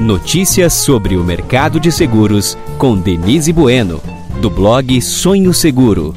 Notícias 0.00 0.74
sobre 0.74 1.16
o 1.16 1.24
mercado 1.24 1.80
de 1.80 1.90
seguros 1.90 2.56
com 2.78 2.96
Denise 2.96 3.52
Bueno, 3.52 4.00
do 4.40 4.48
blog 4.48 5.02
Sonho 5.02 5.52
Seguro. 5.52 6.14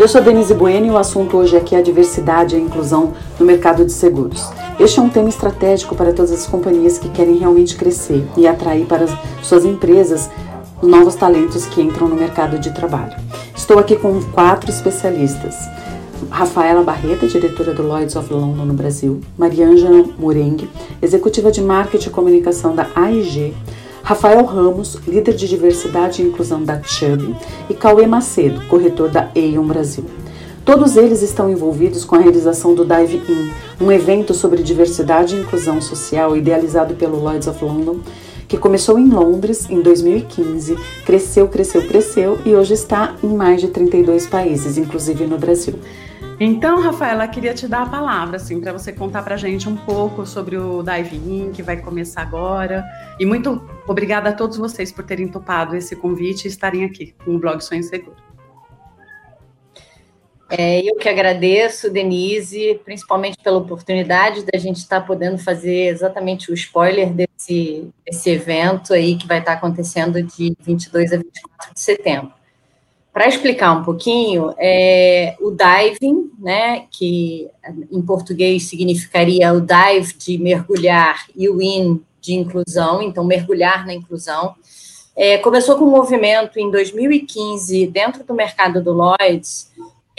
Eu 0.00 0.08
sou 0.08 0.22
Denise 0.22 0.54
Bueno 0.54 0.86
e 0.86 0.90
o 0.90 0.96
assunto 0.96 1.36
hoje 1.36 1.58
aqui 1.58 1.74
é 1.74 1.78
a 1.78 1.82
diversidade 1.82 2.56
e 2.56 2.58
a 2.58 2.62
inclusão 2.62 3.12
no 3.38 3.44
mercado 3.44 3.84
de 3.84 3.92
seguros. 3.92 4.48
Este 4.80 4.98
é 4.98 5.02
um 5.02 5.10
tema 5.10 5.28
estratégico 5.28 5.94
para 5.94 6.14
todas 6.14 6.32
as 6.32 6.46
companhias 6.46 6.96
que 6.96 7.10
querem 7.10 7.36
realmente 7.36 7.76
crescer 7.76 8.26
e 8.34 8.46
atrair 8.46 8.86
para 8.86 9.06
suas 9.42 9.66
empresas 9.66 10.30
novos 10.82 11.16
talentos 11.16 11.66
que 11.66 11.82
entram 11.82 12.08
no 12.08 12.16
mercado 12.16 12.58
de 12.58 12.72
trabalho. 12.72 13.14
Estou 13.68 13.80
aqui 13.80 13.96
com 13.96 14.18
quatro 14.32 14.70
especialistas. 14.70 15.54
Rafaela 16.30 16.82
Barreta, 16.82 17.26
diretora 17.26 17.74
do 17.74 17.82
Lloyds 17.82 18.16
of 18.16 18.32
London 18.32 18.64
no 18.64 18.72
Brasil, 18.72 19.20
Mariângela 19.36 20.06
Murengue, 20.18 20.70
executiva 21.02 21.52
de 21.52 21.60
marketing 21.60 22.08
e 22.08 22.10
comunicação 22.10 22.74
da 22.74 22.88
AIG, 22.94 23.54
Rafael 24.02 24.42
Ramos, 24.46 24.94
líder 25.06 25.34
de 25.34 25.46
diversidade 25.46 26.22
e 26.22 26.24
inclusão 26.24 26.64
da 26.64 26.82
Chubb, 26.82 27.36
e 27.68 27.74
Cauê 27.74 28.06
Macedo, 28.06 28.66
corretor 28.68 29.10
da 29.10 29.28
Aon 29.36 29.66
Brasil. 29.66 30.06
Todos 30.64 30.96
eles 30.96 31.20
estão 31.20 31.50
envolvidos 31.50 32.06
com 32.06 32.16
a 32.16 32.20
realização 32.20 32.74
do 32.74 32.86
Dive 32.86 33.20
In, 33.28 33.84
um 33.84 33.92
evento 33.92 34.32
sobre 34.32 34.62
diversidade 34.62 35.36
e 35.36 35.40
inclusão 35.40 35.78
social 35.82 36.34
idealizado 36.34 36.94
pelo 36.94 37.22
Lloyds 37.22 37.46
of 37.46 37.62
London 37.62 37.98
que 38.48 38.56
começou 38.56 38.98
em 38.98 39.08
Londres 39.08 39.68
em 39.68 39.82
2015, 39.82 40.74
cresceu, 41.04 41.46
cresceu, 41.48 41.86
cresceu 41.86 42.40
e 42.46 42.54
hoje 42.54 42.72
está 42.72 43.14
em 43.22 43.28
mais 43.28 43.60
de 43.60 43.68
32 43.68 44.26
países, 44.26 44.78
inclusive 44.78 45.26
no 45.26 45.36
Brasil. 45.38 45.78
Então, 46.40 46.80
Rafaela, 46.80 47.26
queria 47.26 47.52
te 47.52 47.66
dar 47.66 47.82
a 47.82 47.86
palavra, 47.86 48.36
assim, 48.36 48.60
para 48.60 48.72
você 48.72 48.92
contar 48.92 49.22
para 49.22 49.34
a 49.34 49.38
gente 49.38 49.68
um 49.68 49.76
pouco 49.76 50.24
sobre 50.24 50.56
o 50.56 50.84
Dive 50.84 51.16
In, 51.16 51.50
que 51.50 51.62
vai 51.64 51.76
começar 51.78 52.22
agora. 52.22 52.84
E 53.18 53.26
muito 53.26 53.60
obrigada 53.88 54.30
a 54.30 54.32
todos 54.32 54.56
vocês 54.56 54.92
por 54.92 55.04
terem 55.04 55.26
topado 55.26 55.74
esse 55.74 55.96
convite 55.96 56.44
e 56.44 56.48
estarem 56.48 56.84
aqui 56.84 57.12
com 57.24 57.34
o 57.34 57.38
blog 57.38 57.60
Sonho 57.60 57.82
Seguro. 57.82 58.27
É, 60.50 60.80
eu 60.80 60.96
que 60.96 61.08
agradeço, 61.08 61.90
Denise, 61.90 62.80
principalmente 62.82 63.36
pela 63.42 63.58
oportunidade 63.58 64.44
da 64.50 64.58
gente 64.58 64.78
estar 64.78 65.02
podendo 65.02 65.36
fazer 65.36 65.88
exatamente 65.88 66.50
o 66.50 66.54
spoiler 66.54 67.12
desse, 67.12 67.86
desse 68.06 68.30
evento 68.30 68.94
aí 68.94 69.16
que 69.16 69.26
vai 69.26 69.40
estar 69.40 69.52
acontecendo 69.52 70.22
de 70.22 70.56
22 70.60 71.12
a 71.12 71.16
24 71.18 71.74
de 71.74 71.80
setembro. 71.80 72.32
Para 73.12 73.28
explicar 73.28 73.72
um 73.72 73.82
pouquinho, 73.82 74.54
é, 74.58 75.36
o 75.40 75.50
diving, 75.50 76.30
né, 76.38 76.86
que 76.90 77.50
em 77.90 78.00
português 78.00 78.64
significaria 78.64 79.52
o 79.52 79.60
dive 79.60 80.14
de 80.14 80.38
mergulhar 80.38 81.26
e 81.36 81.48
o 81.48 81.60
in 81.60 82.00
de 82.20 82.34
inclusão, 82.34 83.02
então 83.02 83.24
mergulhar 83.24 83.84
na 83.84 83.92
inclusão, 83.92 84.54
é, 85.16 85.36
começou 85.38 85.76
com 85.76 85.84
um 85.84 85.90
movimento 85.90 86.58
em 86.58 86.70
2015 86.70 87.88
dentro 87.88 88.22
do 88.22 88.32
mercado 88.32 88.80
do 88.80 88.92
Lloyds, 88.92 89.68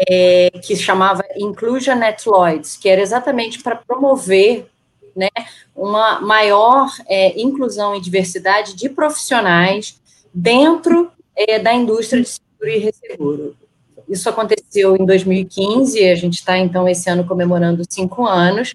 é, 0.08 0.52
que 0.64 0.76
chamava 0.76 1.24
Inclusion 1.38 2.02
at 2.02 2.26
Lloyds, 2.26 2.78
que 2.78 2.88
era 2.88 3.02
exatamente 3.02 3.62
para 3.62 3.76
promover 3.76 4.68
né, 5.16 5.30
uma 5.76 6.22
maior 6.22 6.90
é, 7.08 7.40
inclusão 7.40 7.96
e 7.96 8.02
diversidade 8.02 8.76
de 8.76 8.90
profissionais 8.90 10.00
dentro 10.34 11.12
é, 11.36 11.60
da 11.60 11.74
indústria 11.74 12.22
de 12.22 12.30
seguro 12.30 12.70
e 12.70 12.78
resseguro. 12.78 13.56
Isso 14.08 14.28
aconteceu 14.28 14.96
em 14.96 15.06
2015, 15.06 16.10
a 16.10 16.16
gente 16.16 16.40
está, 16.40 16.58
então, 16.58 16.90
esse 16.90 17.08
ano 17.10 17.28
comemorando 17.28 17.84
cinco 17.88 18.26
anos, 18.26 18.74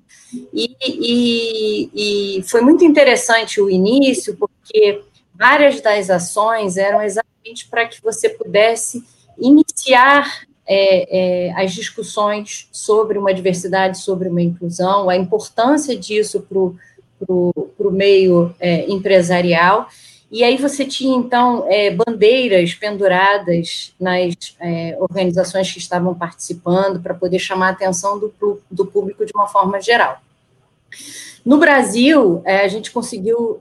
e, 0.53 0.77
e, 0.81 2.39
e 2.39 2.43
foi 2.45 2.61
muito 2.61 2.85
interessante 2.85 3.61
o 3.61 3.69
início, 3.69 4.37
porque 4.37 5.03
várias 5.35 5.81
das 5.81 6.09
ações 6.09 6.77
eram 6.77 7.03
exatamente 7.03 7.67
para 7.69 7.87
que 7.89 8.01
você 8.01 8.29
pudesse 8.29 9.03
iniciar 9.37 10.45
é, 10.67 11.49
é, 11.49 11.53
as 11.53 11.73
discussões 11.73 12.69
sobre 12.73 13.19
uma 13.19 13.35
diversidade, 13.35 13.99
sobre 13.99 14.29
uma 14.29 14.43
inclusão, 14.43 15.11
a 15.11 15.17
importância 15.17 15.97
disso 15.97 16.41
para 16.41 16.59
o 16.59 17.91
meio 17.91 18.55
é, 18.59 18.91
empresarial. 18.91 19.89
E 20.31 20.43
aí 20.43 20.57
você 20.57 20.85
tinha, 20.85 21.17
então, 21.17 21.65
é, 21.69 21.91
bandeiras 21.91 22.75
penduradas 22.75 23.95
nas 24.01 24.35
é, 24.59 24.97
organizações 24.99 25.71
que 25.71 25.79
estavam 25.79 26.15
participando 26.15 27.01
para 27.01 27.15
poder 27.15 27.39
chamar 27.39 27.69
a 27.69 27.73
atenção 27.73 28.19
do, 28.19 28.61
do 28.71 28.87
público 28.87 29.25
de 29.25 29.33
uma 29.35 29.47
forma 29.47 29.81
geral. 29.81 30.19
No 31.45 31.59
Brasil, 31.59 32.41
é, 32.45 32.65
a 32.65 32.69
gente 32.69 32.91
conseguiu 32.91 33.61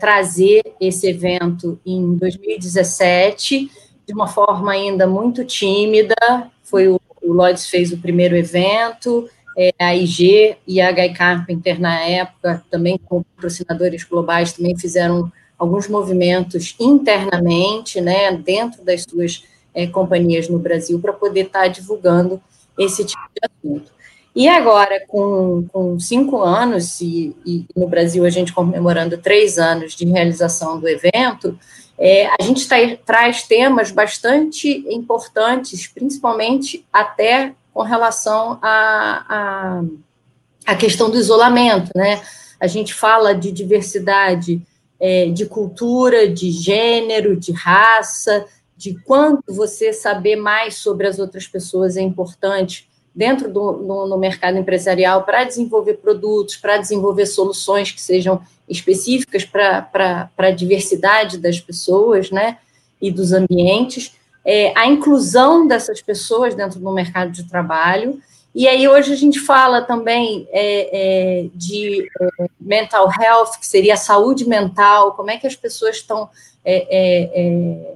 trazer 0.00 0.74
esse 0.80 1.08
evento 1.08 1.78
em 1.86 2.16
2017, 2.16 3.70
de 4.06 4.12
uma 4.12 4.26
forma 4.26 4.72
ainda 4.72 5.06
muito 5.06 5.44
tímida. 5.44 6.14
Foi 6.62 6.88
o, 6.88 7.00
o 7.22 7.32
Lloyds 7.32 7.68
fez 7.68 7.92
o 7.92 7.98
primeiro 7.98 8.36
evento, 8.36 9.28
é, 9.56 9.72
a 9.78 9.94
IG 9.94 10.56
e 10.66 10.80
a 10.80 10.90
Guy 10.90 11.12
Carpenter, 11.12 11.80
na 11.80 12.00
época, 12.00 12.64
também 12.70 12.98
com 12.98 13.22
patrocinadores 13.22 14.04
globais, 14.04 14.52
também 14.52 14.76
fizeram 14.76 15.30
alguns 15.58 15.88
movimentos 15.88 16.74
internamente, 16.80 18.00
né, 18.00 18.32
dentro 18.32 18.84
das 18.84 19.02
suas 19.02 19.44
é, 19.74 19.86
companhias 19.86 20.48
no 20.48 20.58
Brasil, 20.58 20.98
para 20.98 21.12
poder 21.12 21.46
estar 21.46 21.62
tá 21.62 21.68
divulgando 21.68 22.40
esse 22.78 23.04
tipo 23.04 23.22
de 23.34 23.48
assunto. 23.48 23.92
E 24.34 24.48
agora, 24.48 25.04
com, 25.06 25.66
com 25.70 26.00
cinco 26.00 26.40
anos, 26.42 27.00
e, 27.02 27.36
e 27.44 27.66
no 27.76 27.86
Brasil 27.86 28.24
a 28.24 28.30
gente 28.30 28.52
comemorando 28.52 29.18
três 29.18 29.58
anos 29.58 29.94
de 29.94 30.06
realização 30.06 30.80
do 30.80 30.88
evento, 30.88 31.58
é, 31.98 32.26
a 32.26 32.42
gente 32.42 32.66
tá, 32.66 32.76
traz 33.04 33.42
temas 33.42 33.90
bastante 33.90 34.68
importantes, 34.88 35.86
principalmente 35.86 36.84
até 36.92 37.54
com 37.72 37.82
relação 37.82 38.58
à 38.60 39.24
a, 39.28 39.78
a, 39.78 40.72
a, 40.72 40.76
questão 40.76 41.10
do 41.10 41.16
isolamento, 41.16 41.90
né? 41.94 42.22
A 42.60 42.66
gente 42.66 42.94
fala 42.94 43.34
de 43.34 43.50
diversidade 43.50 44.62
é, 45.00 45.26
de 45.30 45.46
cultura, 45.46 46.28
de 46.28 46.50
gênero, 46.50 47.36
de 47.36 47.52
raça, 47.52 48.46
de 48.76 48.94
quanto 49.02 49.52
você 49.52 49.92
saber 49.92 50.36
mais 50.36 50.76
sobre 50.76 51.06
as 51.06 51.18
outras 51.18 51.46
pessoas 51.46 51.96
é 51.96 52.00
importante 52.00 52.88
dentro 53.14 53.52
do 53.52 53.72
no, 53.72 54.06
no 54.06 54.18
mercado 54.18 54.58
empresarial 54.58 55.22
para 55.24 55.44
desenvolver 55.44 55.94
produtos, 55.94 56.56
para 56.56 56.78
desenvolver 56.78 57.26
soluções 57.26 57.90
que 57.90 58.00
sejam 58.00 58.40
específicas 58.72 59.44
para 59.44 60.30
a 60.36 60.50
diversidade 60.50 61.38
das 61.38 61.60
pessoas, 61.60 62.30
né, 62.30 62.58
e 63.00 63.10
dos 63.10 63.32
ambientes, 63.32 64.16
é, 64.44 64.76
a 64.76 64.86
inclusão 64.86 65.66
dessas 65.66 66.00
pessoas 66.00 66.54
dentro 66.54 66.80
do 66.80 66.92
mercado 66.92 67.30
de 67.30 67.44
trabalho, 67.44 68.20
e 68.54 68.68
aí 68.68 68.86
hoje 68.86 69.12
a 69.12 69.16
gente 69.16 69.40
fala 69.40 69.80
também 69.82 70.46
é, 70.50 71.42
é, 71.42 71.48
de 71.54 72.06
é, 72.20 72.46
mental 72.60 73.10
health, 73.18 73.58
que 73.58 73.66
seria 73.66 73.94
a 73.94 73.96
saúde 73.96 74.46
mental, 74.46 75.12
como 75.12 75.30
é 75.30 75.38
que 75.38 75.46
as 75.46 75.56
pessoas 75.56 75.96
estão 75.96 76.28
é, 76.64 76.86
é, 76.90 77.94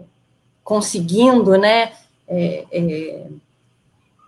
conseguindo, 0.64 1.56
né, 1.56 1.92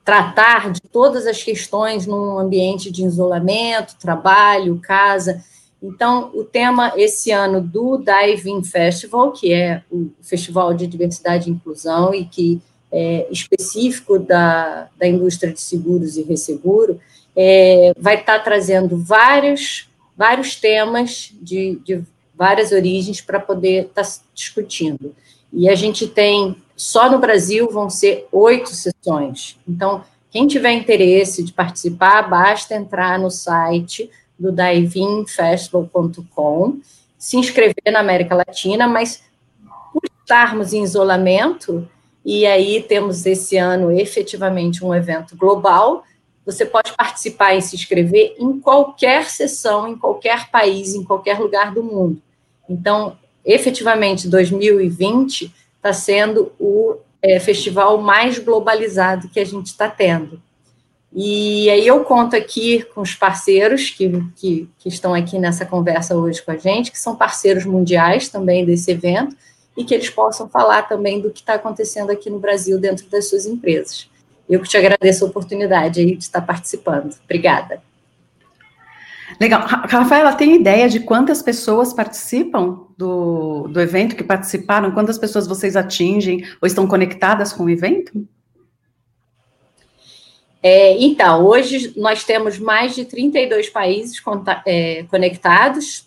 tratar 0.05 0.71
de 0.71 0.81
todas 0.81 1.27
as 1.27 1.43
questões 1.43 2.07
num 2.07 2.39
ambiente 2.39 2.91
de 2.91 3.05
isolamento, 3.05 3.97
trabalho, 3.99 4.81
casa, 4.81 5.45
então, 5.83 6.31
o 6.35 6.43
tema 6.43 6.93
esse 6.97 7.31
ano 7.31 7.61
do 7.61 7.99
Diving 7.99 8.65
Festival, 8.65 9.33
que 9.33 9.53
é 9.53 9.83
o 9.91 10.11
Festival 10.21 10.75
de 10.75 10.87
Diversidade 10.87 11.49
e 11.49 11.53
Inclusão 11.53 12.13
e 12.13 12.25
que 12.25 12.61
é 12.91 13.29
específico 13.31 14.19
da, 14.19 14.89
da 14.99 15.07
indústria 15.07 15.53
de 15.53 15.61
seguros 15.61 16.17
e 16.17 16.23
resseguro, 16.23 17.01
é, 17.37 17.93
vai 17.97 18.19
estar 18.19 18.41
trazendo 18.41 18.97
vários, 18.97 19.89
vários 20.17 20.57
temas 20.57 21.33
de, 21.41 21.79
de 21.85 22.03
várias 22.35 22.73
origens 22.73 23.21
para 23.21 23.39
poder 23.39 23.87
estar 23.87 24.03
discutindo. 24.35 25.15
E 25.53 25.69
a 25.69 25.75
gente 25.75 26.09
tem, 26.09 26.57
só 26.77 27.11
no 27.11 27.19
Brasil, 27.19 27.71
vão 27.71 27.89
ser 27.89 28.27
oito 28.33 28.71
sessões. 28.71 29.59
Então, 29.69 30.03
quem 30.31 30.47
tiver 30.47 30.73
interesse 30.73 31.45
de 31.45 31.53
participar, 31.53 32.29
basta 32.29 32.75
entrar 32.75 33.19
no 33.19 33.31
site 33.31 34.11
do 34.39 34.53
divinfestival.com, 34.53 36.81
se 37.19 37.37
inscrever 37.37 37.93
na 37.93 38.01
América 38.01 38.35
Latina, 38.35 38.87
mas 38.87 39.23
por 39.93 40.03
estarmos 40.21 40.73
em 40.73 40.83
isolamento, 40.83 41.87
e 42.25 42.47
aí 42.47 42.83
temos 42.83 43.27
esse 43.27 43.57
ano 43.57 43.91
efetivamente 43.91 44.85
um 44.85 44.95
evento 44.95 45.37
global, 45.37 46.05
você 46.45 46.65
pode 46.65 46.93
participar 46.97 47.55
e 47.55 47.63
se 47.63 47.77
inscrever 47.77 48.35
em 48.39 48.59
qualquer 48.59 49.29
sessão, 49.29 49.89
em 49.89 49.99
qualquer 49.99 50.51
país, 50.51 50.95
em 50.95 51.05
qualquer 51.05 51.39
lugar 51.39 51.75
do 51.75 51.83
mundo. 51.83 52.23
Então, 52.69 53.19
efetivamente, 53.45 54.29
2020 54.29 55.53
está 55.77 55.93
sendo 55.93 56.53
o 56.59 56.97
é, 57.23 57.41
festival 57.41 57.99
mais 57.99 58.39
globalizado 58.39 59.29
que 59.29 59.41
a 59.41 59.45
gente 59.45 59.67
está 59.67 59.91
tendo. 59.91 60.41
E 61.13 61.71
aí 61.71 61.87
eu 61.87 62.05
conto 62.05 62.37
aqui 62.37 62.83
com 62.95 63.01
os 63.01 63.15
parceiros 63.15 63.91
que, 63.91 64.23
que, 64.37 64.69
que, 64.79 64.89
estão 64.89 65.15
aqui 65.15 65.39
nessa 65.39 65.65
conversa 65.65 66.15
hoje 66.17 66.43
com 66.43 66.51
a 66.51 66.57
gente, 66.57 66.93
que 66.93 66.99
são 66.99 67.17
parceiros 67.17 67.65
mundiais 67.65 68.29
também 68.29 68.65
desse 68.65 68.91
evento, 68.91 69.35
e 69.77 69.85
que 69.85 69.95
eles 69.95 70.11
possam 70.11 70.49
falar 70.49 70.83
também 70.83 71.21
do 71.21 71.31
que 71.31 71.41
está 71.41 71.55
acontecendo 71.55 72.11
aqui 72.11 72.29
no 72.29 72.39
Brasil 72.39 72.79
dentro 72.79 73.09
das 73.09 73.29
suas 73.29 73.47
empresas. 73.47 74.09
Eu 74.49 74.61
que 74.61 74.69
te 74.69 74.77
agradeço 74.77 75.25
a 75.25 75.29
oportunidade 75.29 76.01
aí 76.01 76.17
de 76.17 76.25
estar 76.25 76.43
participando. 76.43 77.15
Obrigada. 77.25 77.83
Legal. 79.41 79.63
Rafaela, 79.65 80.33
tem 80.33 80.57
ideia 80.57 80.89
de 80.89 81.01
quantas 81.01 81.43
pessoas 81.43 81.93
participam 81.93 82.87
do, 82.97 83.69
do 83.69 83.81
evento, 83.81 84.17
que 84.17 84.25
participaram? 84.25 84.91
Quantas 84.91 85.19
pessoas 85.19 85.47
vocês 85.47 85.77
atingem 85.77 86.45
ou 86.61 86.67
estão 86.67 86.87
conectadas 86.87 87.53
com 87.53 87.65
o 87.65 87.71
evento? 87.71 88.27
É, 90.63 90.97
então, 90.99 91.47
hoje 91.47 91.93
nós 91.97 92.25
temos 92.25 92.59
mais 92.59 92.95
de 92.95 93.05
32 93.05 93.71
países 93.71 94.21
é, 94.67 95.05
conectados. 95.05 96.07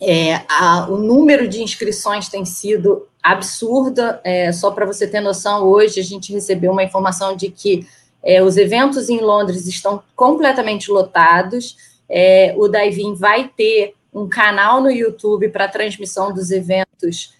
É, 0.00 0.42
a, 0.48 0.86
o 0.88 0.96
número 0.96 1.48
de 1.48 1.62
inscrições 1.62 2.28
tem 2.28 2.44
sido 2.44 3.06
absurdo. 3.22 4.02
É, 4.22 4.52
só 4.52 4.70
para 4.70 4.86
você 4.86 5.06
ter 5.06 5.20
noção, 5.20 5.64
hoje 5.64 6.00
a 6.00 6.04
gente 6.04 6.32
recebeu 6.32 6.72
uma 6.72 6.84
informação 6.84 7.34
de 7.34 7.50
que 7.50 7.86
é, 8.22 8.42
os 8.42 8.56
eventos 8.56 9.08
em 9.08 9.20
Londres 9.20 9.66
estão 9.66 10.02
completamente 10.14 10.90
lotados. 10.90 11.76
É, 12.08 12.54
o 12.58 12.68
Daivin 12.68 13.14
vai 13.14 13.50
ter 13.56 13.94
um 14.12 14.28
canal 14.28 14.82
no 14.82 14.90
YouTube 14.90 15.48
para 15.48 15.68
transmissão 15.68 16.32
dos 16.32 16.50
eventos 16.50 17.38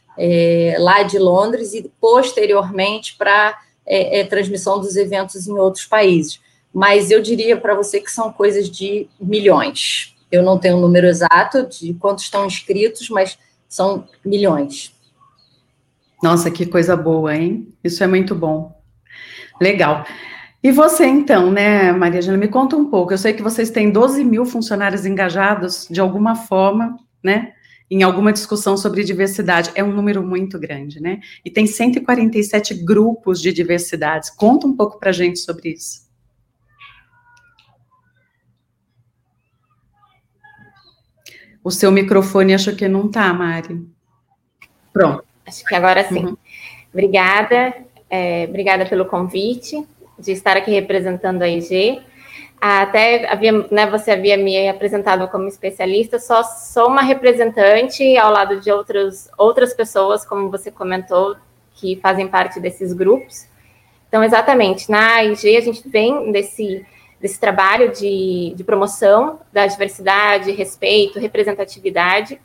lá 0.79 1.03
de 1.03 1.19
Londres 1.19 1.73
e 1.73 1.91
posteriormente 1.99 3.17
para 3.17 3.59
é, 3.91 4.21
é, 4.21 4.25
transmissão 4.25 4.81
dos 4.81 4.95
eventos 4.95 5.49
em 5.49 5.59
outros 5.59 5.85
países. 5.85 6.41
Mas 6.73 7.11
eu 7.11 7.21
diria 7.21 7.57
para 7.57 7.75
você 7.75 8.01
que 8.01 8.11
são 8.11 8.33
coisas 8.33 8.71
de 8.71 9.09
milhões. 9.21 10.15
Eu 10.31 10.45
não 10.45 10.57
tenho 10.57 10.77
o 10.77 10.79
um 10.79 10.83
número 10.83 11.09
exato 11.09 11.67
de 11.67 11.93
quantos 11.95 12.25
estão 12.25 12.47
inscritos, 12.47 13.11
mas 13.11 13.37
são 13.69 14.07
milhões. 14.25 14.95
Nossa, 16.23 16.51
que 16.53 16.67
coisa 16.67 16.97
boa, 16.97 17.35
hein? 17.35 17.67
Isso 17.83 18.05
é 18.05 18.07
muito 18.07 18.33
bom. 18.33 18.81
Legal. 19.61 20.05
E 20.63 20.71
você, 20.71 21.07
então, 21.07 21.51
né, 21.51 21.91
Maria 21.91 22.23
Jana, 22.23 22.39
me 22.39 22.47
conta 22.47 22.77
um 22.77 22.85
pouco. 22.85 23.13
Eu 23.13 23.19
sei 23.19 23.33
que 23.33 23.43
vocês 23.43 23.71
têm 23.71 23.91
12 23.91 24.23
mil 24.23 24.45
funcionários 24.45 25.05
engajados, 25.05 25.89
de 25.91 26.01
alguma 26.01 26.37
forma, 26.37 26.97
né, 27.25 27.55
em 27.91 28.03
alguma 28.03 28.33
discussão 28.33 28.77
sobre 28.77 29.03
diversidade. 29.03 29.73
É 29.75 29.83
um 29.83 29.93
número 29.93 30.23
muito 30.23 30.59
grande, 30.59 31.01
né? 31.01 31.21
E 31.45 31.51
tem 31.51 31.67
147 31.67 32.75
grupos 32.75 33.41
de 33.41 33.53
diversidades. 33.53 34.31
Conta 34.31 34.67
um 34.67 34.77
pouco 34.77 34.99
para 34.99 35.11
a 35.11 35.13
gente 35.13 35.41
sobre 35.41 35.71
isso. 35.71 36.09
O 41.63 41.71
seu 41.71 41.91
microfone 41.91 42.55
acho 42.55 42.75
que 42.75 42.89
não 42.89 43.07
está, 43.07 43.33
Mari. 43.35 43.87
Pronto. 44.93 45.25
Acho 45.47 45.65
que 45.65 45.75
agora 45.75 46.09
sim. 46.09 46.25
Uhum. 46.25 46.37
Obrigada, 46.93 47.75
é, 48.09 48.47
obrigada 48.49 48.87
pelo 48.87 49.05
convite 49.05 49.87
de 50.19 50.33
estar 50.33 50.57
aqui 50.57 50.71
representando 50.71 51.43
a 51.43 51.49
IG. 51.49 52.01
Até 52.61 53.27
havia, 53.33 53.53
né, 53.71 53.87
você 53.87 54.11
havia 54.11 54.37
me 54.37 54.69
apresentado 54.69 55.27
como 55.29 55.49
especialista, 55.49 56.19
só 56.19 56.43
sou 56.43 56.89
uma 56.89 57.01
representante 57.01 58.19
ao 58.19 58.31
lado 58.31 58.61
de 58.61 58.71
outros, 58.71 59.31
outras 59.39 59.73
pessoas, 59.73 60.27
como 60.27 60.51
você 60.51 60.71
comentou, 60.71 61.37
que 61.73 61.97
fazem 62.03 62.29
parte 62.29 62.61
desses 62.61 62.93
grupos. 62.93 63.47
Então, 64.09 64.23
exatamente, 64.23 64.91
na 64.91 65.25
IG 65.25 65.57
a 65.57 65.61
gente 65.62 65.89
vem 65.89 66.31
desse, 66.33 66.85
desse 67.19 67.41
trabalho 67.41 67.93
de, 67.93 68.53
de 68.55 68.62
promoção 68.62 69.41
da 69.51 69.67
diversidade, 69.67 70.51
respeito, 70.51 71.19
representatividade, 71.19 72.39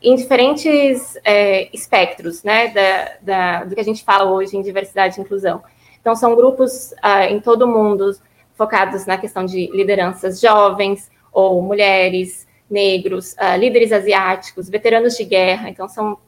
em 0.00 0.14
diferentes 0.14 1.18
é, 1.24 1.68
espectros, 1.74 2.44
né, 2.44 2.68
da, 2.68 3.12
da, 3.22 3.64
do 3.64 3.74
que 3.74 3.80
a 3.80 3.84
gente 3.84 4.04
fala 4.04 4.30
hoje 4.30 4.56
em 4.56 4.62
diversidade 4.62 5.18
e 5.18 5.22
inclusão. 5.22 5.62
Então, 6.00 6.14
são 6.14 6.36
grupos 6.36 6.92
uh, 6.92 7.24
em 7.28 7.40
todo 7.40 7.62
o 7.62 7.68
mundo 7.68 8.14
focados 8.54 9.06
na 9.06 9.16
questão 9.16 9.44
de 9.44 9.70
lideranças 9.72 10.40
jovens 10.40 11.10
ou 11.32 11.62
mulheres, 11.62 12.46
negros, 12.70 13.34
uh, 13.34 13.56
líderes 13.58 13.92
asiáticos, 13.92 14.68
veteranos 14.68 15.16
de 15.16 15.24
guerra. 15.24 15.68
Então, 15.68 15.88
são 15.88 16.18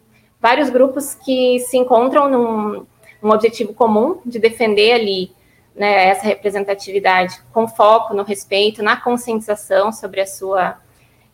vários 0.40 0.68
grupos 0.68 1.14
que 1.14 1.58
se 1.60 1.76
encontram 1.76 2.28
num, 2.28 2.86
objetivo 3.22 3.72
comum 3.72 4.20
de 4.26 4.38
defender 4.38 4.92
ali 4.92 5.32
né, 5.74 6.08
essa 6.08 6.26
representatividade 6.26 7.40
com 7.52 7.66
foco 7.66 8.12
no 8.12 8.22
respeito, 8.22 8.82
na 8.82 8.98
conscientização 8.98 9.90
sobre 9.90 10.20
a 10.20 10.26
sua 10.26 10.78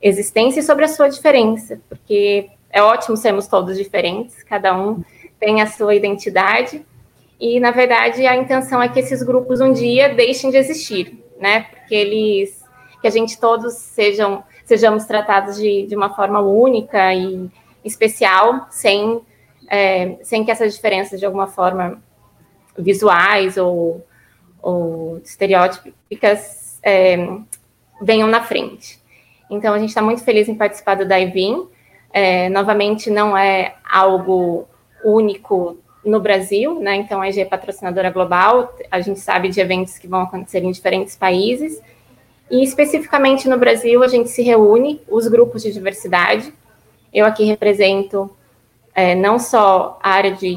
existência 0.00 0.60
e 0.60 0.62
sobre 0.62 0.84
a 0.84 0.88
sua 0.88 1.08
diferença, 1.08 1.80
porque 1.88 2.48
é 2.70 2.80
ótimo 2.80 3.16
sermos 3.16 3.48
todos 3.48 3.76
diferentes, 3.76 4.44
cada 4.44 4.78
um 4.78 5.02
tem 5.40 5.60
a 5.60 5.66
sua 5.66 5.94
identidade, 5.94 6.86
e, 7.40 7.58
na 7.58 7.70
verdade, 7.70 8.26
a 8.26 8.36
intenção 8.36 8.82
é 8.82 8.88
que 8.88 9.00
esses 9.00 9.22
grupos 9.22 9.62
um 9.62 9.72
dia 9.72 10.14
deixem 10.14 10.50
de 10.50 10.58
existir, 10.58 11.24
né? 11.40 11.62
Porque 11.62 11.94
eles, 11.94 12.62
que 13.00 13.08
a 13.08 13.10
gente 13.10 13.40
todos 13.40 13.72
sejam, 13.72 14.44
sejamos 14.66 15.06
tratados 15.06 15.56
de, 15.56 15.86
de 15.86 15.96
uma 15.96 16.14
forma 16.14 16.40
única 16.40 17.14
e 17.14 17.48
especial, 17.82 18.66
sem, 18.68 19.22
é, 19.68 20.18
sem 20.22 20.44
que 20.44 20.50
essas 20.50 20.74
diferenças, 20.74 21.18
de 21.18 21.24
alguma 21.24 21.46
forma, 21.46 22.02
visuais 22.76 23.56
ou, 23.56 24.06
ou 24.60 25.16
estereótipicas 25.24 26.78
é, 26.82 27.26
venham 28.02 28.28
na 28.28 28.42
frente. 28.42 29.00
Então, 29.48 29.72
a 29.72 29.78
gente 29.78 29.88
está 29.88 30.02
muito 30.02 30.22
feliz 30.22 30.46
em 30.46 30.54
participar 30.54 30.94
do 30.94 31.08
Daivin. 31.08 31.66
É, 32.12 32.50
novamente, 32.50 33.08
não 33.08 33.34
é 33.34 33.76
algo 33.90 34.68
único 35.02 35.78
no 36.04 36.20
Brasil, 36.20 36.80
né? 36.80 36.96
Então 36.96 37.20
a 37.20 37.28
EG 37.28 37.40
é 37.40 37.44
patrocinadora 37.44 38.10
global, 38.10 38.74
a 38.90 39.00
gente 39.00 39.20
sabe 39.20 39.48
de 39.48 39.60
eventos 39.60 39.98
que 39.98 40.08
vão 40.08 40.22
acontecer 40.22 40.62
em 40.62 40.70
diferentes 40.70 41.16
países. 41.16 41.80
E 42.50 42.64
especificamente 42.64 43.48
no 43.48 43.58
Brasil, 43.58 44.02
a 44.02 44.08
gente 44.08 44.28
se 44.28 44.42
reúne, 44.42 45.00
os 45.08 45.28
grupos 45.28 45.62
de 45.62 45.72
diversidade. 45.72 46.52
Eu 47.12 47.24
aqui 47.24 47.44
represento 47.44 48.30
é, 48.94 49.14
não 49.14 49.38
só 49.38 49.98
a 50.02 50.10
área 50.10 50.32
de 50.32 50.56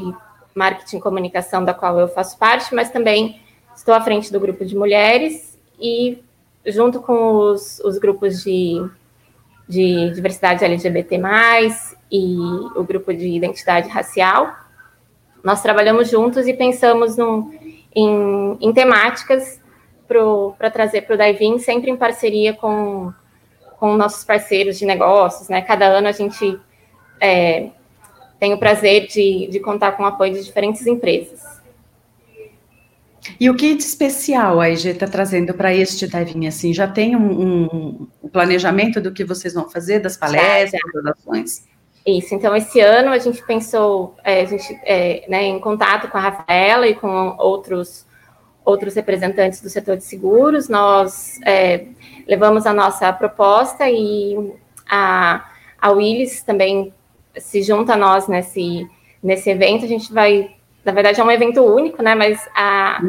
marketing 0.54 0.96
e 0.96 1.00
comunicação, 1.00 1.64
da 1.64 1.74
qual 1.74 1.98
eu 1.98 2.08
faço 2.08 2.38
parte, 2.38 2.74
mas 2.74 2.90
também 2.90 3.40
estou 3.76 3.94
à 3.94 4.00
frente 4.00 4.32
do 4.32 4.40
grupo 4.40 4.64
de 4.64 4.76
mulheres 4.76 5.58
e, 5.80 6.18
junto 6.66 7.00
com 7.00 7.34
os, 7.34 7.80
os 7.80 7.98
grupos 7.98 8.42
de, 8.42 8.84
de 9.68 10.10
diversidade 10.10 10.64
LGBT, 10.64 11.20
e 12.10 12.36
o 12.76 12.84
grupo 12.84 13.12
de 13.12 13.28
identidade 13.28 13.88
racial, 13.88 14.63
nós 15.44 15.62
trabalhamos 15.62 16.10
juntos 16.10 16.48
e 16.48 16.54
pensamos 16.54 17.18
num, 17.18 17.52
em, 17.94 18.56
em 18.60 18.72
temáticas 18.72 19.60
para 20.56 20.70
trazer 20.70 21.02
para 21.02 21.14
o 21.14 21.18
Daivin, 21.18 21.58
sempre 21.58 21.90
em 21.90 21.96
parceria 21.96 22.54
com, 22.54 23.12
com 23.78 23.94
nossos 23.94 24.24
parceiros 24.24 24.78
de 24.78 24.86
negócios. 24.86 25.48
Né? 25.48 25.60
Cada 25.60 25.86
ano 25.86 26.08
a 26.08 26.12
gente 26.12 26.58
é, 27.20 27.68
tem 28.40 28.54
o 28.54 28.58
prazer 28.58 29.06
de, 29.06 29.48
de 29.50 29.60
contar 29.60 29.92
com 29.92 30.02
o 30.02 30.06
apoio 30.06 30.32
de 30.32 30.42
diferentes 30.42 30.86
empresas. 30.86 31.42
E 33.38 33.48
o 33.48 33.54
que 33.54 33.74
de 33.74 33.82
especial 33.82 34.60
a 34.60 34.68
IG 34.68 34.90
está 34.90 35.06
trazendo 35.06 35.54
para 35.54 35.74
este 35.74 36.06
Daivin? 36.06 36.46
Assim, 36.46 36.74
já 36.74 36.86
tem 36.86 37.16
um, 37.16 38.06
um, 38.22 38.28
planejamento 38.28 39.00
do 39.00 39.12
que 39.12 39.24
vocês 39.24 39.54
vão 39.54 39.68
fazer, 39.70 40.00
das 40.00 40.16
palestras, 40.16 40.82
das 40.94 41.16
ações? 41.18 41.73
Isso, 42.06 42.34
então 42.34 42.54
esse 42.54 42.80
ano 42.80 43.10
a 43.10 43.18
gente 43.18 43.42
pensou, 43.42 44.14
é, 44.22 44.42
a 44.42 44.44
gente, 44.44 44.78
é, 44.84 45.24
né, 45.26 45.44
em 45.44 45.58
contato 45.58 46.08
com 46.08 46.18
a 46.18 46.20
Rafaela 46.20 46.86
e 46.86 46.94
com 46.94 47.34
outros, 47.38 48.06
outros 48.62 48.94
representantes 48.94 49.62
do 49.62 49.70
setor 49.70 49.96
de 49.96 50.04
seguros, 50.04 50.68
nós 50.68 51.40
é, 51.46 51.86
levamos 52.26 52.66
a 52.66 52.74
nossa 52.74 53.10
proposta 53.10 53.88
e 53.88 54.36
a, 54.86 55.50
a 55.80 55.90
Willis 55.92 56.42
também 56.42 56.92
se 57.38 57.62
junta 57.62 57.94
a 57.94 57.96
nós 57.96 58.28
nesse, 58.28 58.86
nesse 59.22 59.48
evento. 59.48 59.86
A 59.86 59.88
gente 59.88 60.12
vai, 60.12 60.54
na 60.84 60.92
verdade, 60.92 61.22
é 61.22 61.24
um 61.24 61.30
evento 61.30 61.62
único, 61.62 62.02
né? 62.02 62.14
Mas 62.14 62.38
a, 62.54 63.00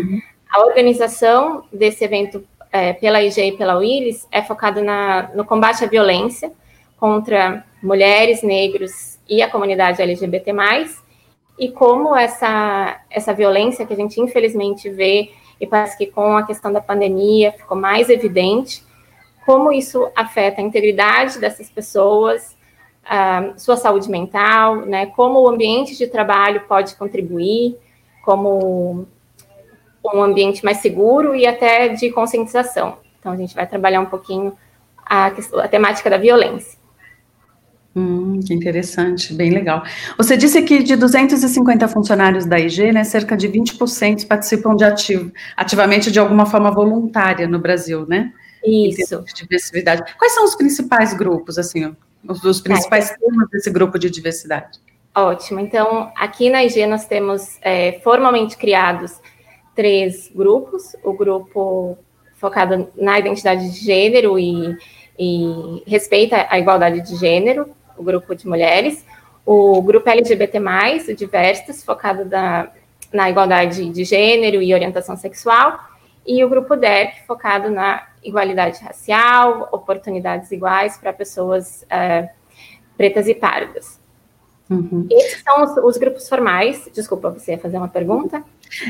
a 0.51 0.65
organização 0.65 1.65
desse 1.71 2.05
evento 2.05 2.45
é, 2.71 2.93
pela 2.93 3.21
IG 3.21 3.41
e 3.41 3.57
pela 3.57 3.75
Willis 3.75 4.25
é 4.31 4.41
focada 4.41 4.81
na, 4.81 5.29
no 5.35 5.43
combate 5.43 5.83
à 5.83 5.87
violência 5.87 6.51
contra 6.97 7.65
mulheres, 7.81 8.41
negros 8.41 9.19
e 9.27 9.41
a 9.41 9.49
comunidade 9.49 10.01
LGBT+, 10.01 10.53
e 11.57 11.71
como 11.71 12.15
essa, 12.15 12.99
essa 13.09 13.33
violência 13.33 13.85
que 13.85 13.93
a 13.93 13.95
gente 13.95 14.19
infelizmente 14.19 14.89
vê, 14.89 15.31
e 15.59 15.65
parece 15.65 15.97
que 15.97 16.07
com 16.07 16.35
a 16.35 16.43
questão 16.43 16.71
da 16.71 16.81
pandemia 16.81 17.51
ficou 17.53 17.77
mais 17.77 18.09
evidente, 18.09 18.83
como 19.45 19.71
isso 19.71 20.09
afeta 20.15 20.59
a 20.59 20.63
integridade 20.63 21.39
dessas 21.39 21.69
pessoas, 21.69 22.55
sua 23.57 23.77
saúde 23.77 24.09
mental, 24.09 24.77
né, 24.77 25.05
como 25.05 25.39
o 25.39 25.47
ambiente 25.47 25.95
de 25.95 26.07
trabalho 26.07 26.61
pode 26.67 26.95
contribuir, 26.95 27.77
como 28.23 29.05
um 30.03 30.21
ambiente 30.21 30.65
mais 30.65 30.77
seguro 30.77 31.35
e 31.35 31.45
até 31.45 31.89
de 31.89 32.11
conscientização. 32.11 32.97
Então, 33.19 33.31
a 33.31 33.37
gente 33.37 33.55
vai 33.55 33.65
trabalhar 33.65 34.01
um 34.01 34.05
pouquinho 34.05 34.55
a, 35.05 35.27
a 35.27 35.67
temática 35.67 36.09
da 36.09 36.17
violência. 36.17 36.74
Hum, 37.95 38.41
que 38.45 38.53
interessante, 38.53 39.33
bem 39.33 39.51
legal. 39.51 39.81
Você 40.17 40.35
disse 40.35 40.61
que 40.63 40.83
de 40.83 40.97
250 40.97 41.87
funcionários 41.87 42.45
da 42.45 42.59
IG, 42.59 42.91
né, 42.91 43.05
cerca 43.05 43.37
de 43.37 43.47
20% 43.47 44.27
participam 44.27 44.75
de 44.75 44.83
ativo, 44.83 45.31
ativamente 45.55 46.11
de 46.11 46.19
alguma 46.19 46.45
forma 46.45 46.69
voluntária 46.71 47.47
no 47.47 47.57
Brasil, 47.57 48.05
né? 48.05 48.33
Isso. 48.65 49.23
De 49.23 49.33
diversidade. 49.33 50.03
Quais 50.17 50.33
são 50.33 50.43
os 50.43 50.55
principais 50.55 51.13
grupos, 51.13 51.57
assim, 51.57 51.95
os, 52.27 52.43
os 52.43 52.59
principais 52.59 53.11
é. 53.11 53.15
temas 53.15 53.49
desse 53.49 53.69
grupo 53.69 53.97
de 53.97 54.09
diversidade? 54.09 54.79
Ótimo. 55.15 55.61
Então, 55.61 56.11
aqui 56.17 56.49
na 56.49 56.65
IG 56.65 56.85
nós 56.87 57.05
temos 57.05 57.57
é, 57.61 57.93
formalmente 58.03 58.57
criados 58.57 59.21
três 59.73 60.29
grupos: 60.35 60.95
o 61.01 61.13
grupo 61.13 61.97
focado 62.33 62.89
na 62.97 63.17
identidade 63.19 63.71
de 63.71 63.85
gênero 63.85 64.37
e, 64.37 64.75
e 65.17 65.83
respeita 65.87 66.45
a 66.49 66.59
igualdade 66.59 67.01
de 67.01 67.15
gênero, 67.15 67.69
o 67.97 68.03
grupo 68.03 68.35
de 68.35 68.47
mulheres, 68.47 69.05
o 69.45 69.81
grupo 69.81 70.09
LGBT+, 70.09 70.59
o 71.09 71.15
Diversas, 71.15 71.83
focado 71.83 72.25
na, 72.25 72.69
na 73.13 73.29
igualdade 73.29 73.89
de 73.89 74.03
gênero 74.03 74.61
e 74.61 74.73
orientação 74.73 75.15
sexual, 75.15 75.79
e 76.25 76.43
o 76.43 76.49
grupo 76.49 76.75
DERC, 76.75 77.25
focado 77.27 77.69
na 77.69 78.03
igualdade 78.23 78.83
racial, 78.83 79.69
oportunidades 79.71 80.51
iguais 80.51 80.97
para 80.97 81.13
pessoas 81.13 81.85
é, 81.89 82.29
pretas 82.97 83.27
e 83.27 83.35
pardas. 83.35 83.99
Uhum. 84.67 85.07
Esses 85.11 85.43
são 85.43 85.63
os, 85.63 85.77
os, 85.77 85.97
grupos 85.97 86.27
formais. 86.27 86.89
Desculpa, 86.91 87.29
você 87.29 87.51
ia 87.51 87.59
fazer 87.59 87.77
uma 87.77 87.87
pergunta? 87.87 88.43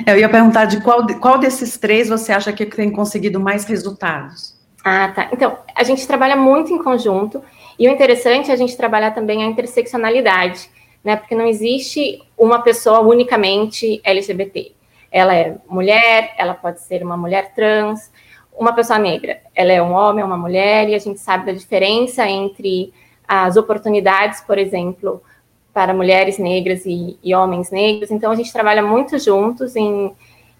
Eu 0.07 0.17
ia 0.17 0.29
perguntar 0.29 0.65
de 0.65 0.81
qual, 0.81 1.05
qual 1.19 1.37
desses 1.37 1.77
três 1.77 2.07
você 2.07 2.31
acha 2.31 2.53
que 2.53 2.65
tem 2.65 2.89
conseguido 2.89 3.39
mais 3.41 3.65
resultados? 3.65 4.55
Ah, 4.83 5.09
tá. 5.09 5.29
Então, 5.33 5.57
a 5.75 5.83
gente 5.83 6.07
trabalha 6.07 6.35
muito 6.35 6.71
em 6.71 6.81
conjunto, 6.81 7.43
e 7.77 7.87
o 7.87 7.91
interessante 7.91 8.49
é 8.49 8.53
a 8.53 8.57
gente 8.57 8.77
trabalhar 8.77 9.11
também 9.11 9.43
a 9.43 9.47
interseccionalidade, 9.47 10.69
né? 11.03 11.15
Porque 11.15 11.35
não 11.35 11.45
existe 11.45 12.21
uma 12.37 12.61
pessoa 12.61 13.01
unicamente 13.01 14.01
LGBT. 14.03 14.71
Ela 15.11 15.35
é 15.35 15.57
mulher, 15.69 16.33
ela 16.37 16.53
pode 16.53 16.81
ser 16.81 17.03
uma 17.03 17.15
mulher 17.15 17.53
trans, 17.53 18.11
uma 18.57 18.73
pessoa 18.73 18.97
negra, 18.97 19.41
ela 19.53 19.71
é 19.71 19.81
um 19.81 19.91
homem, 19.91 20.23
uma 20.23 20.37
mulher, 20.37 20.89
e 20.89 20.95
a 20.95 20.99
gente 20.99 21.19
sabe 21.19 21.45
da 21.45 21.51
diferença 21.51 22.27
entre 22.27 22.93
as 23.27 23.57
oportunidades, 23.57 24.41
por 24.41 24.57
exemplo, 24.57 25.21
para 25.73 25.93
mulheres 25.93 26.37
negras 26.37 26.85
e, 26.85 27.19
e 27.21 27.35
homens 27.35 27.69
negros. 27.69 28.11
Então, 28.11 28.31
a 28.31 28.35
gente 28.35 28.53
trabalha 28.53 28.81
muito 28.81 29.19
juntos 29.19 29.75
em, 29.75 30.13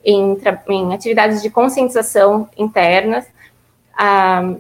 em, 0.04 0.38
em 0.70 0.94
atividades 0.94 1.42
de 1.42 1.50
conscientização 1.50 2.50
internas. 2.58 3.26
Ah, 3.98 4.56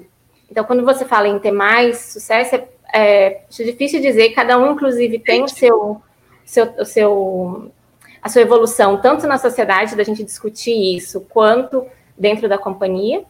então, 0.49 0.63
quando 0.63 0.83
você 0.83 1.05
fala 1.05 1.27
em 1.27 1.39
ter 1.39 1.51
mais 1.51 1.97
sucesso, 1.97 2.55
é, 2.55 2.67
é, 2.93 3.41
difícil 3.49 4.01
dizer, 4.01 4.29
cada 4.31 4.57
um, 4.57 4.73
inclusive, 4.73 5.19
tem 5.19 5.43
o 5.43 5.47
seu, 5.47 6.01
seu, 6.45 6.73
o 6.79 6.85
seu, 6.85 7.71
a 8.21 8.29
sua 8.29 8.41
evolução, 8.41 8.97
tanto 9.01 9.27
na 9.27 9.37
sociedade, 9.37 9.95
da 9.95 10.03
gente 10.03 10.23
discutir 10.23 10.95
isso, 10.95 11.21
quanto 11.29 11.85
dentro 12.17 12.47
da 12.47 12.57
companhia. 12.57 13.23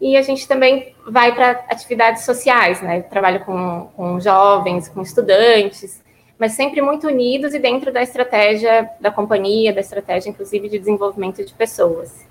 E 0.00 0.16
a 0.16 0.22
gente 0.22 0.48
também 0.48 0.94
vai 1.06 1.32
para 1.32 1.64
atividades 1.70 2.24
sociais, 2.24 2.82
né? 2.82 2.98
Eu 2.98 3.02
trabalho 3.04 3.44
com, 3.44 3.88
com 3.96 4.20
jovens, 4.20 4.88
com 4.88 5.00
estudantes, 5.00 6.02
mas 6.36 6.52
sempre 6.52 6.82
muito 6.82 7.06
unidos 7.06 7.54
e 7.54 7.58
dentro 7.60 7.92
da 7.92 8.02
estratégia 8.02 8.90
da 9.00 9.12
companhia, 9.12 9.72
da 9.72 9.80
estratégia, 9.80 10.28
inclusive, 10.28 10.68
de 10.68 10.78
desenvolvimento 10.78 11.44
de 11.44 11.54
pessoas. 11.54 12.26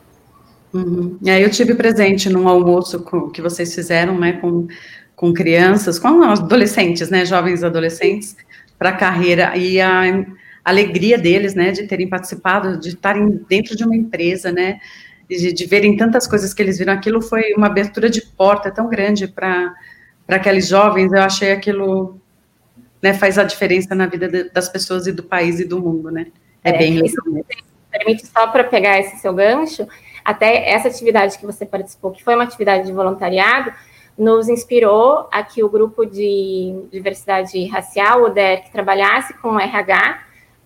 Uhum. 0.74 1.18
E 1.22 1.30
aí 1.30 1.42
eu 1.42 1.50
tive 1.50 1.76
presente 1.76 2.30
num 2.30 2.48
almoço 2.48 3.04
que 3.34 3.42
vocês 3.42 3.74
fizeram, 3.76 4.18
né, 4.18 4.34
com, 4.34 4.68
com 5.16 5.34
crianças, 5.34 6.00
com 6.00 6.24
adolescentes, 6.24 7.10
né, 7.10 7.26
jovens 7.26 7.64
adolescentes, 7.64 8.36
para 8.78 8.90
a 8.90 8.96
carreira, 8.96 9.56
e 9.56 9.80
a 9.80 10.26
alegria 10.64 11.18
deles, 11.18 11.54
né, 11.54 11.72
de 11.72 11.84
terem 11.88 12.08
participado, 12.08 12.80
de 12.80 12.90
estarem 12.90 13.42
dentro 13.50 13.76
de 13.76 13.84
uma 13.84 13.96
empresa, 13.96 14.52
né, 14.52 14.80
de, 15.30 15.52
de 15.52 15.66
verem 15.66 15.96
tantas 15.96 16.26
coisas 16.26 16.54
que 16.54 16.62
eles 16.62 16.78
viram, 16.78 16.94
aquilo 16.94 17.22
foi 17.22 17.54
uma 17.56 17.68
abertura 17.68 18.10
de 18.10 18.22
porta 18.22 18.72
tão 18.72 18.90
grande 18.90 19.28
para 19.28 19.74
aqueles 20.28 20.68
jovens, 20.68 21.12
eu 21.12 21.22
achei 21.22 21.52
aquilo 21.52 22.20
né, 23.02 23.14
faz 23.14 23.38
a 23.38 23.44
diferença 23.44 23.96
na 23.96 24.06
vida 24.06 24.28
de, 24.28 24.50
das 24.52 24.70
pessoas 24.70 25.08
e 25.08 25.12
do 25.12 25.24
país 25.24 25.60
e 25.60 25.66
do 25.66 25.82
mundo, 25.82 26.12
né? 26.12 26.28
É, 26.64 26.70
é 26.70 26.78
bem 26.78 27.02
legal. 27.02 27.46
Permite 27.90 28.28
só 28.28 28.48
para 28.48 28.64
pegar 28.64 29.00
esse 29.00 29.18
seu 29.18 29.34
gancho, 29.34 29.88
até 30.24 30.70
essa 30.70 30.88
atividade 30.88 31.38
que 31.38 31.46
você 31.46 31.66
participou, 31.66 32.12
que 32.12 32.24
foi 32.24 32.36
uma 32.36 32.44
atividade 32.44 32.86
de 32.86 32.94
voluntariado, 32.94 33.72
nos 34.18 34.50
inspirou 34.50 35.28
a 35.32 35.44
que 35.44 35.64
o 35.64 35.70
grupo 35.70 36.06
de 36.06 36.86
diversidade 36.92 37.66
racial, 37.68 38.24
o 38.24 38.30
DER, 38.30 38.64
que 38.64 38.72
trabalhasse 38.72 39.34
com 39.36 39.50
o 39.50 39.60
RH 39.60 40.20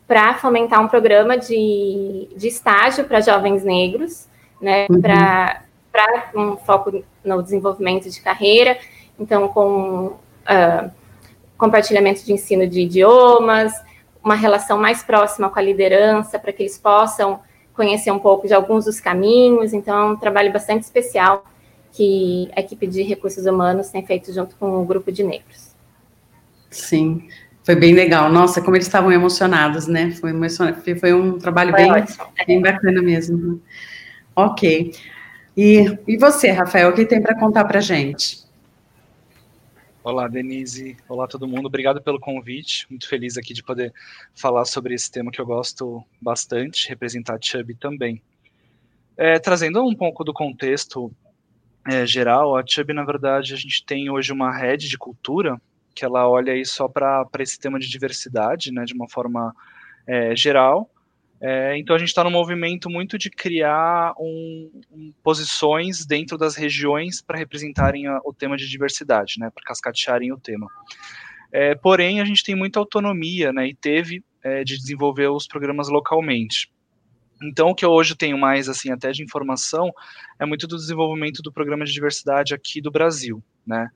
para 0.07 0.33
fomentar 0.35 0.81
um 0.81 0.87
programa 0.87 1.37
de, 1.37 2.27
de 2.35 2.47
estágio 2.47 3.05
para 3.05 3.21
jovens 3.21 3.63
negros, 3.63 4.27
né, 4.61 4.87
uhum. 4.89 5.01
para 5.01 5.61
um 6.35 6.57
foco 6.57 7.03
no 7.23 7.41
desenvolvimento 7.41 8.09
de 8.09 8.21
carreira, 8.21 8.77
então 9.19 9.47
com 9.47 10.07
uh, 10.07 10.91
compartilhamento 11.57 12.25
de 12.25 12.33
ensino 12.33 12.67
de 12.67 12.81
idiomas, 12.81 13.73
uma 14.23 14.35
relação 14.35 14.77
mais 14.77 15.03
próxima 15.03 15.49
com 15.49 15.59
a 15.59 15.61
liderança, 15.61 16.37
para 16.37 16.51
que 16.51 16.63
eles 16.63 16.77
possam 16.77 17.39
conhecer 17.75 18.11
um 18.11 18.19
pouco 18.19 18.47
de 18.47 18.53
alguns 18.53 18.85
dos 18.85 18.99
caminhos. 18.99 19.73
Então, 19.73 19.97
é 19.97 20.05
um 20.11 20.15
trabalho 20.15 20.51
bastante 20.51 20.83
especial 20.83 21.43
que 21.91 22.49
a 22.55 22.59
equipe 22.59 22.87
de 22.87 23.03
recursos 23.03 23.45
humanos 23.45 23.89
tem 23.89 24.05
feito 24.05 24.33
junto 24.33 24.55
com 24.57 24.81
o 24.81 24.85
grupo 24.85 25.11
de 25.11 25.23
negros. 25.23 25.73
Sim, 26.69 27.27
foi 27.63 27.75
bem 27.75 27.93
legal. 27.93 28.29
Nossa, 28.29 28.61
como 28.61 28.75
eles 28.75 28.87
estavam 28.87 29.11
emocionados, 29.11 29.87
né? 29.87 30.11
Foi, 30.11 30.31
foi 30.99 31.13
um 31.13 31.37
trabalho 31.37 31.71
foi 31.71 31.83
bem, 31.83 32.05
bem 32.47 32.61
bacana 32.61 33.01
mesmo. 33.01 33.61
Ok. 34.35 34.93
E, 35.55 35.97
e 36.05 36.17
você, 36.17 36.51
Rafael, 36.51 36.89
o 36.89 36.93
que 36.93 37.05
tem 37.05 37.21
para 37.21 37.39
contar 37.39 37.63
para 37.63 37.79
gente? 37.79 38.44
Olá, 40.05 40.27
Denise. 40.27 40.95
Olá, 41.09 41.27
todo 41.27 41.47
mundo. 41.47 41.65
Obrigado 41.65 41.99
pelo 41.99 42.19
convite. 42.19 42.85
Muito 42.91 43.09
feliz 43.09 43.39
aqui 43.39 43.55
de 43.55 43.63
poder 43.63 43.91
falar 44.35 44.63
sobre 44.63 44.93
esse 44.93 45.11
tema 45.11 45.31
que 45.31 45.41
eu 45.41 45.45
gosto 45.47 46.05
bastante, 46.21 46.87
representar 46.87 47.33
a 47.33 47.41
Chubby 47.41 47.73
também. 47.73 48.21
É, 49.17 49.39
trazendo 49.39 49.83
um 49.83 49.95
pouco 49.95 50.23
do 50.23 50.31
contexto 50.31 51.11
é, 51.87 52.05
geral, 52.05 52.55
a 52.55 52.63
Chubby, 52.63 52.93
na 52.93 53.03
verdade, 53.03 53.55
a 53.55 53.57
gente 53.57 53.83
tem 53.83 54.07
hoje 54.07 54.31
uma 54.31 54.55
rede 54.55 54.87
de 54.87 54.95
cultura 54.95 55.59
que 55.95 56.05
ela 56.05 56.29
olha 56.29 56.53
aí 56.53 56.63
só 56.63 56.87
para 56.87 57.27
esse 57.39 57.59
tema 57.59 57.79
de 57.79 57.89
diversidade, 57.89 58.71
né, 58.71 58.85
de 58.85 58.93
uma 58.93 59.09
forma 59.09 59.55
é, 60.05 60.35
geral, 60.35 60.87
é, 61.41 61.77
então 61.77 61.95
a 61.95 61.99
gente 61.99 62.09
está 62.09 62.23
no 62.23 62.31
movimento 62.31 62.89
muito 62.89 63.17
de 63.17 63.29
criar 63.29 64.13
um, 64.17 64.71
um, 64.91 65.13
posições 65.21 66.05
dentro 66.05 66.37
das 66.37 66.55
regiões 66.55 67.21
para 67.21 67.37
representarem 67.37 68.07
a, 68.07 68.19
o 68.23 68.33
tema 68.33 68.55
de 68.55 68.69
diversidade, 68.69 69.35
né, 69.37 69.49
para 69.53 69.63
cascatearem 69.63 70.31
o 70.31 70.39
tema. 70.39 70.67
É, 71.51 71.75
porém, 71.75 72.21
a 72.21 72.25
gente 72.25 72.43
tem 72.43 72.55
muita 72.55 72.79
autonomia, 72.79 73.51
né, 73.51 73.67
e 73.67 73.75
teve 73.75 74.23
é, 74.43 74.63
de 74.63 74.77
desenvolver 74.77 75.27
os 75.27 75.47
programas 75.47 75.89
localmente. 75.89 76.71
Então, 77.43 77.69
o 77.69 77.75
que 77.75 77.83
eu 77.83 77.91
hoje 77.91 78.15
tenho 78.15 78.37
mais, 78.37 78.69
assim, 78.69 78.91
até 78.91 79.11
de 79.11 79.21
informação, 79.21 79.91
é 80.39 80.45
muito 80.45 80.67
do 80.67 80.77
desenvolvimento 80.77 81.41
do 81.41 81.51
programa 81.51 81.83
de 81.83 81.91
diversidade 81.91 82.53
aqui 82.53 82.79
do 82.79 82.89
Brasil, 82.91 83.43
né. 83.67 83.89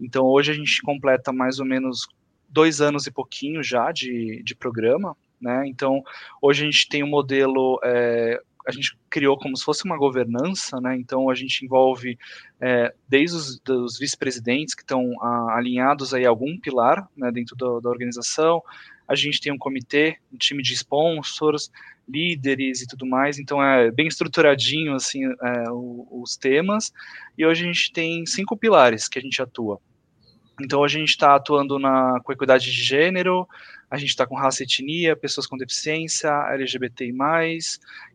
Então, 0.00 0.24
hoje 0.24 0.52
a 0.52 0.54
gente 0.54 0.80
completa 0.82 1.32
mais 1.32 1.58
ou 1.58 1.66
menos 1.66 2.06
dois 2.48 2.80
anos 2.80 3.06
e 3.06 3.12
pouquinho 3.12 3.62
já 3.62 3.90
de, 3.90 4.42
de 4.44 4.54
programa, 4.54 5.16
né? 5.44 5.64
Então, 5.66 6.02
hoje 6.40 6.62
a 6.62 6.64
gente 6.64 6.88
tem 6.88 7.04
um 7.04 7.08
modelo, 7.08 7.78
é, 7.84 8.40
a 8.66 8.72
gente 8.72 8.96
criou 9.10 9.38
como 9.38 9.56
se 9.56 9.62
fosse 9.62 9.84
uma 9.84 9.98
governança, 9.98 10.80
né? 10.80 10.96
Então, 10.96 11.28
a 11.28 11.34
gente 11.34 11.64
envolve 11.64 12.18
é, 12.60 12.92
desde 13.06 13.36
os, 13.70 13.98
vice-presidentes 13.98 14.74
que 14.74 14.82
estão 14.82 15.12
alinhados 15.50 16.14
aí 16.14 16.24
a 16.24 16.30
algum 16.30 16.58
pilar 16.58 17.06
né, 17.16 17.30
dentro 17.30 17.54
do, 17.54 17.80
da 17.80 17.90
organização, 17.90 18.62
a 19.06 19.14
gente 19.14 19.40
tem 19.40 19.52
um 19.52 19.58
comitê, 19.58 20.16
um 20.32 20.38
time 20.38 20.62
de 20.62 20.72
sponsors, 20.72 21.70
líderes 22.08 22.82
e 22.82 22.86
tudo 22.86 23.06
mais, 23.06 23.38
então 23.38 23.62
é 23.62 23.90
bem 23.90 24.06
estruturadinho 24.06 24.94
assim 24.94 25.24
é, 25.24 25.64
os 25.70 26.36
temas, 26.36 26.92
e 27.36 27.44
hoje 27.44 27.64
a 27.64 27.66
gente 27.66 27.92
tem 27.92 28.26
cinco 28.26 28.56
pilares 28.56 29.08
que 29.08 29.18
a 29.18 29.22
gente 29.22 29.40
atua. 29.40 29.78
Então 30.60 30.84
a 30.84 30.88
gente 30.88 31.08
está 31.08 31.34
atuando 31.34 31.78
na 31.78 32.20
com 32.22 32.32
equidade 32.32 32.64
de 32.64 32.82
gênero, 32.82 33.48
a 33.94 33.98
gente 33.98 34.10
está 34.10 34.26
com 34.26 34.34
raça 34.34 34.62
e 34.62 34.64
etnia, 34.64 35.14
pessoas 35.14 35.46
com 35.46 35.56
deficiência, 35.56 36.28
LGBT+, 36.50 37.12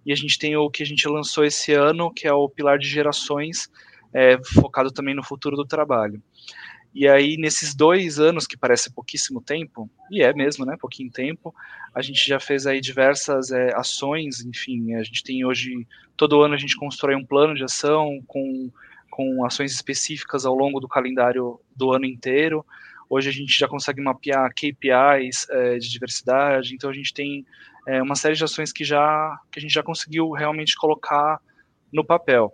e 0.05 0.11
a 0.11 0.15
gente 0.15 0.37
tem 0.37 0.55
o 0.57 0.69
que 0.69 0.83
a 0.83 0.85
gente 0.85 1.07
lançou 1.07 1.45
esse 1.45 1.71
ano, 1.73 2.13
que 2.13 2.27
é 2.27 2.33
o 2.33 2.49
pilar 2.49 2.77
de 2.77 2.87
gerações, 2.87 3.69
é, 4.13 4.37
focado 4.43 4.91
também 4.91 5.15
no 5.15 5.23
futuro 5.23 5.55
do 5.55 5.65
trabalho. 5.65 6.21
E 6.93 7.07
aí, 7.07 7.37
nesses 7.37 7.73
dois 7.73 8.19
anos, 8.19 8.45
que 8.45 8.57
parece 8.57 8.91
pouquíssimo 8.91 9.41
tempo, 9.41 9.89
e 10.11 10.21
é 10.21 10.33
mesmo, 10.33 10.65
né, 10.65 10.75
pouquinho 10.77 11.09
tempo, 11.09 11.55
a 11.95 12.01
gente 12.01 12.27
já 12.27 12.39
fez 12.41 12.67
aí 12.67 12.81
diversas 12.81 13.51
é, 13.51 13.73
ações, 13.73 14.41
enfim, 14.41 14.95
a 14.95 15.03
gente 15.03 15.23
tem 15.23 15.45
hoje, 15.45 15.87
todo 16.17 16.41
ano 16.41 16.55
a 16.55 16.57
gente 16.57 16.75
constrói 16.75 17.15
um 17.15 17.25
plano 17.25 17.55
de 17.55 17.63
ação 17.63 18.21
com, 18.27 18.69
com 19.09 19.45
ações 19.45 19.71
específicas 19.71 20.45
ao 20.45 20.55
longo 20.55 20.81
do 20.81 20.89
calendário 20.89 21.57
do 21.73 21.93
ano 21.93 22.05
inteiro, 22.05 22.65
hoje 23.09 23.29
a 23.29 23.33
gente 23.33 23.57
já 23.57 23.67
consegue 23.67 24.01
mapear 24.01 24.53
KPIs 24.53 25.47
é, 25.49 25.77
de 25.77 25.89
diversidade, 25.89 26.73
então 26.73 26.89
a 26.89 26.93
gente 26.93 27.13
tem 27.13 27.45
é, 27.87 28.01
uma 28.01 28.15
série 28.15 28.35
de 28.35 28.43
ações 28.43 28.71
que, 28.71 28.83
já, 28.83 29.37
que 29.51 29.59
a 29.59 29.61
gente 29.61 29.73
já 29.73 29.81
conseguiu 29.81 30.31
realmente 30.31 30.75
colocar 30.75 31.39
no 31.91 32.05
papel. 32.05 32.53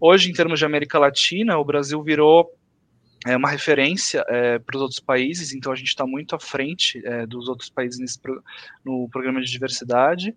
Hoje, 0.00 0.30
em 0.30 0.32
termos 0.32 0.58
de 0.58 0.64
América 0.64 0.98
Latina, 0.98 1.58
o 1.58 1.64
Brasil 1.64 2.02
virou 2.02 2.50
é 3.24 3.36
uma 3.36 3.48
referência 3.48 4.24
é, 4.28 4.58
para 4.58 4.76
os 4.76 4.82
outros 4.82 4.98
países, 4.98 5.54
então 5.54 5.72
a 5.72 5.76
gente 5.76 5.88
está 5.88 6.04
muito 6.04 6.34
à 6.34 6.40
frente 6.40 7.00
é, 7.06 7.24
dos 7.24 7.48
outros 7.48 7.70
países 7.70 8.00
nesse, 8.00 8.18
no 8.84 9.08
programa 9.10 9.40
de 9.40 9.48
diversidade. 9.48 10.34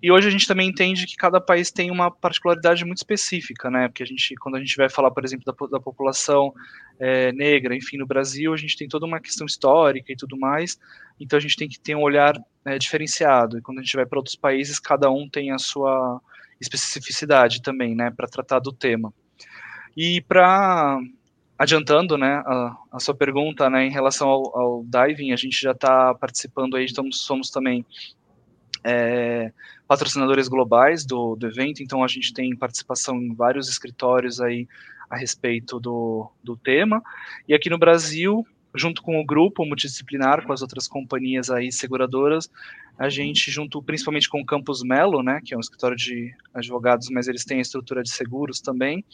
E 0.00 0.12
hoje 0.12 0.28
a 0.28 0.30
gente 0.30 0.46
também 0.46 0.68
entende 0.68 1.06
que 1.06 1.16
cada 1.16 1.40
país 1.40 1.72
tem 1.72 1.90
uma 1.90 2.08
particularidade 2.08 2.84
muito 2.84 2.98
específica, 2.98 3.68
né? 3.68 3.88
Porque 3.88 4.04
a 4.04 4.06
gente, 4.06 4.34
quando 4.36 4.54
a 4.54 4.60
gente 4.60 4.76
vai 4.76 4.88
falar, 4.88 5.10
por 5.10 5.24
exemplo, 5.24 5.44
da, 5.44 5.66
da 5.66 5.80
população 5.80 6.54
é, 7.00 7.32
negra, 7.32 7.74
enfim, 7.74 7.96
no 7.98 8.06
Brasil, 8.06 8.54
a 8.54 8.56
gente 8.56 8.76
tem 8.76 8.86
toda 8.86 9.06
uma 9.06 9.20
questão 9.20 9.44
histórica 9.44 10.12
e 10.12 10.16
tudo 10.16 10.38
mais, 10.38 10.78
então 11.18 11.36
a 11.36 11.40
gente 11.40 11.56
tem 11.56 11.68
que 11.68 11.80
ter 11.80 11.96
um 11.96 12.02
olhar 12.02 12.40
é, 12.64 12.78
diferenciado. 12.78 13.58
E 13.58 13.62
quando 13.62 13.78
a 13.78 13.82
gente 13.82 13.96
vai 13.96 14.06
para 14.06 14.18
outros 14.18 14.36
países, 14.36 14.78
cada 14.78 15.10
um 15.10 15.28
tem 15.28 15.50
a 15.50 15.58
sua 15.58 16.20
especificidade 16.60 17.60
também, 17.60 17.94
né, 17.94 18.10
para 18.10 18.28
tratar 18.28 18.60
do 18.60 18.72
tema. 18.72 19.12
E 19.96 20.20
para 20.22 21.00
adiantando, 21.58 22.16
né, 22.16 22.40
a, 22.46 22.76
a, 22.92 23.00
sua 23.00 23.16
pergunta, 23.16 23.68
né, 23.68 23.84
em 23.84 23.90
relação 23.90 24.28
ao, 24.28 24.56
ao 24.56 24.84
diving, 24.84 25.32
a 25.32 25.36
gente 25.36 25.60
já 25.60 25.72
está 25.72 26.14
participando 26.14 26.76
aí, 26.76 26.84
estamos, 26.84 27.20
somos 27.20 27.50
também 27.50 27.84
é, 28.84 29.52
patrocinadores 29.86 30.48
globais 30.48 31.04
do, 31.04 31.36
do 31.36 31.46
evento, 31.46 31.82
então 31.82 32.02
a 32.02 32.08
gente 32.08 32.32
tem 32.32 32.54
participação 32.56 33.16
em 33.16 33.34
vários 33.34 33.68
escritórios 33.68 34.40
aí 34.40 34.66
a 35.10 35.16
respeito 35.16 35.80
do, 35.80 36.30
do 36.42 36.56
tema, 36.56 37.02
e 37.48 37.54
aqui 37.54 37.70
no 37.70 37.78
Brasil, 37.78 38.46
junto 38.74 39.02
com 39.02 39.20
o 39.20 39.24
grupo 39.24 39.64
multidisciplinar, 39.64 40.46
com 40.46 40.52
as 40.52 40.60
outras 40.60 40.86
companhias 40.86 41.50
aí 41.50 41.72
seguradoras, 41.72 42.50
a 42.98 43.08
gente, 43.08 43.50
junto 43.50 43.82
principalmente 43.82 44.28
com 44.28 44.40
o 44.40 44.46
Campus 44.46 44.82
Melo, 44.82 45.22
né, 45.22 45.40
que 45.44 45.54
é 45.54 45.56
um 45.56 45.60
escritório 45.60 45.96
de 45.96 46.34
advogados, 46.52 47.08
mas 47.10 47.28
eles 47.28 47.44
têm 47.44 47.58
a 47.58 47.62
estrutura 47.62 48.02
de 48.02 48.10
seguros 48.10 48.60
também, 48.60 49.04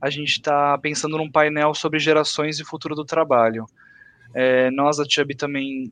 a 0.00 0.10
gente 0.10 0.32
está 0.32 0.76
pensando 0.78 1.16
num 1.16 1.30
painel 1.30 1.74
sobre 1.74 1.98
gerações 1.98 2.60
e 2.60 2.64
futuro 2.64 2.94
do 2.94 3.04
trabalho. 3.04 3.66
É, 4.34 4.70
nós, 4.70 4.98
a 5.00 5.04
Chub, 5.08 5.34
também 5.34 5.90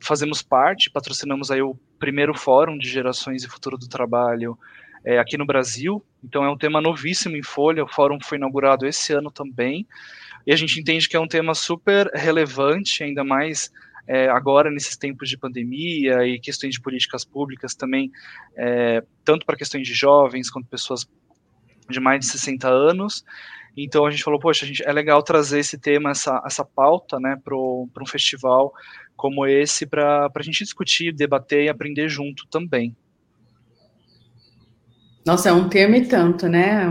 fazemos 0.00 0.42
parte, 0.42 0.90
patrocinamos 0.90 1.50
aí 1.50 1.62
o 1.62 1.76
primeiro 1.98 2.34
fórum 2.34 2.76
de 2.76 2.88
gerações 2.88 3.44
e 3.44 3.48
futuro 3.48 3.76
do 3.76 3.88
trabalho 3.88 4.58
é, 5.04 5.18
aqui 5.18 5.36
no 5.36 5.46
Brasil, 5.46 6.04
então 6.22 6.44
é 6.44 6.50
um 6.50 6.56
tema 6.56 6.80
novíssimo 6.80 7.36
em 7.36 7.42
Folha, 7.42 7.84
o 7.84 7.88
fórum 7.88 8.18
foi 8.20 8.38
inaugurado 8.38 8.86
esse 8.86 9.12
ano 9.12 9.30
também, 9.30 9.86
e 10.46 10.52
a 10.52 10.56
gente 10.56 10.78
entende 10.80 11.08
que 11.08 11.16
é 11.16 11.20
um 11.20 11.28
tema 11.28 11.54
super 11.54 12.10
relevante, 12.14 13.02
ainda 13.02 13.22
mais 13.22 13.70
é, 14.06 14.28
agora 14.28 14.70
nesses 14.70 14.96
tempos 14.96 15.28
de 15.28 15.38
pandemia 15.38 16.26
e 16.26 16.40
questões 16.40 16.74
de 16.74 16.80
políticas 16.80 17.24
públicas 17.24 17.74
também, 17.74 18.10
é, 18.56 19.04
tanto 19.24 19.46
para 19.46 19.56
questões 19.56 19.86
de 19.86 19.94
jovens 19.94 20.50
quanto 20.50 20.68
pessoas 20.68 21.08
de 21.88 22.00
mais 22.00 22.20
de 22.20 22.26
60 22.26 22.68
anos. 22.68 23.24
Então 23.76 24.04
a 24.04 24.10
gente 24.10 24.22
falou, 24.22 24.40
poxa, 24.40 24.66
gente, 24.66 24.82
é 24.84 24.92
legal 24.92 25.22
trazer 25.22 25.60
esse 25.60 25.78
tema, 25.78 26.10
essa, 26.10 26.42
essa 26.44 26.64
pauta, 26.64 27.20
né, 27.20 27.36
para 27.42 27.54
um 27.56 28.06
festival 28.06 28.72
como 29.20 29.46
esse, 29.46 29.84
para 29.84 30.30
a 30.34 30.42
gente 30.42 30.64
discutir, 30.64 31.12
debater 31.12 31.64
e 31.64 31.68
aprender 31.68 32.08
junto 32.08 32.46
também. 32.48 32.96
Nossa, 35.26 35.50
é 35.50 35.52
um 35.52 35.68
tema 35.68 35.98
e 35.98 36.06
tanto, 36.06 36.48
né? 36.48 36.86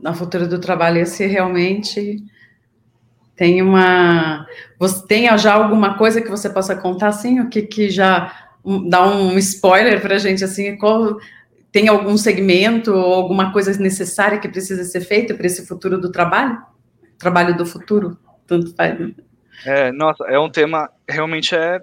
Na 0.00 0.14
Futura 0.14 0.48
do 0.48 0.58
Trabalho, 0.58 1.02
esse 1.02 1.26
realmente 1.26 2.24
tem 3.36 3.60
uma. 3.60 4.46
Você 4.78 5.06
tem 5.06 5.36
já 5.36 5.52
alguma 5.52 5.98
coisa 5.98 6.22
que 6.22 6.30
você 6.30 6.48
possa 6.48 6.74
contar, 6.74 7.08
assim, 7.08 7.38
o 7.38 7.50
que, 7.50 7.60
que 7.60 7.90
já 7.90 8.48
dá 8.88 9.06
um 9.06 9.36
spoiler 9.36 10.00
para 10.00 10.14
a 10.14 10.18
gente, 10.18 10.42
assim, 10.42 10.74
qual, 10.78 11.18
tem 11.70 11.86
algum 11.86 12.16
segmento 12.16 12.94
ou 12.94 13.12
alguma 13.12 13.52
coisa 13.52 13.78
necessária 13.78 14.38
que 14.38 14.48
precisa 14.48 14.84
ser 14.84 15.02
feita 15.02 15.34
para 15.34 15.46
esse 15.46 15.66
futuro 15.66 16.00
do 16.00 16.10
trabalho? 16.10 16.62
Trabalho 17.18 17.54
do 17.54 17.66
futuro, 17.66 18.16
tanto 18.46 18.74
faz. 18.74 18.98
É, 19.64 19.90
nossa, 19.92 20.24
é 20.24 20.38
um 20.38 20.50
tema 20.50 20.90
realmente 21.08 21.54
é 21.54 21.82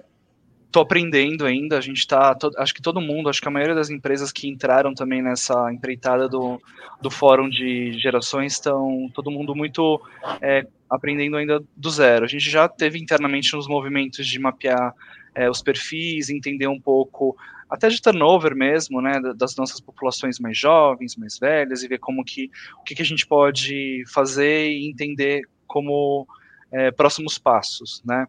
tô 0.74 0.80
aprendendo 0.80 1.46
ainda, 1.46 1.78
a 1.78 1.80
gente 1.80 1.98
está, 1.98 2.36
acho 2.58 2.74
que 2.74 2.82
todo 2.82 3.00
mundo, 3.00 3.28
acho 3.28 3.40
que 3.40 3.46
a 3.46 3.50
maioria 3.50 3.76
das 3.76 3.90
empresas 3.90 4.32
que 4.32 4.48
entraram 4.48 4.92
também 4.92 5.22
nessa 5.22 5.72
empreitada 5.72 6.28
do, 6.28 6.60
do 7.00 7.12
fórum 7.12 7.48
de 7.48 7.92
gerações 7.92 8.54
estão, 8.54 9.08
todo 9.14 9.30
mundo 9.30 9.54
muito 9.54 10.02
é, 10.42 10.66
aprendendo 10.90 11.36
ainda 11.36 11.62
do 11.76 11.90
zero. 11.90 12.24
A 12.24 12.28
gente 12.28 12.50
já 12.50 12.68
teve 12.68 12.98
internamente 12.98 13.54
nos 13.54 13.68
movimentos 13.68 14.26
de 14.26 14.36
mapear 14.40 14.92
é, 15.32 15.48
os 15.48 15.62
perfis, 15.62 16.28
entender 16.28 16.66
um 16.66 16.80
pouco 16.80 17.36
até 17.70 17.88
de 17.88 18.02
turnover 18.02 18.56
mesmo, 18.56 19.00
né, 19.00 19.20
das 19.36 19.54
nossas 19.54 19.80
populações 19.80 20.40
mais 20.40 20.58
jovens, 20.58 21.14
mais 21.14 21.38
velhas, 21.38 21.84
e 21.84 21.88
ver 21.88 21.98
como 21.98 22.24
que, 22.24 22.50
o 22.80 22.82
que, 22.82 22.96
que 22.96 23.02
a 23.02 23.06
gente 23.06 23.24
pode 23.24 24.02
fazer 24.12 24.70
e 24.70 24.90
entender 24.90 25.42
como 25.68 26.26
é, 26.74 26.90
próximos 26.90 27.38
passos, 27.38 28.02
né. 28.04 28.26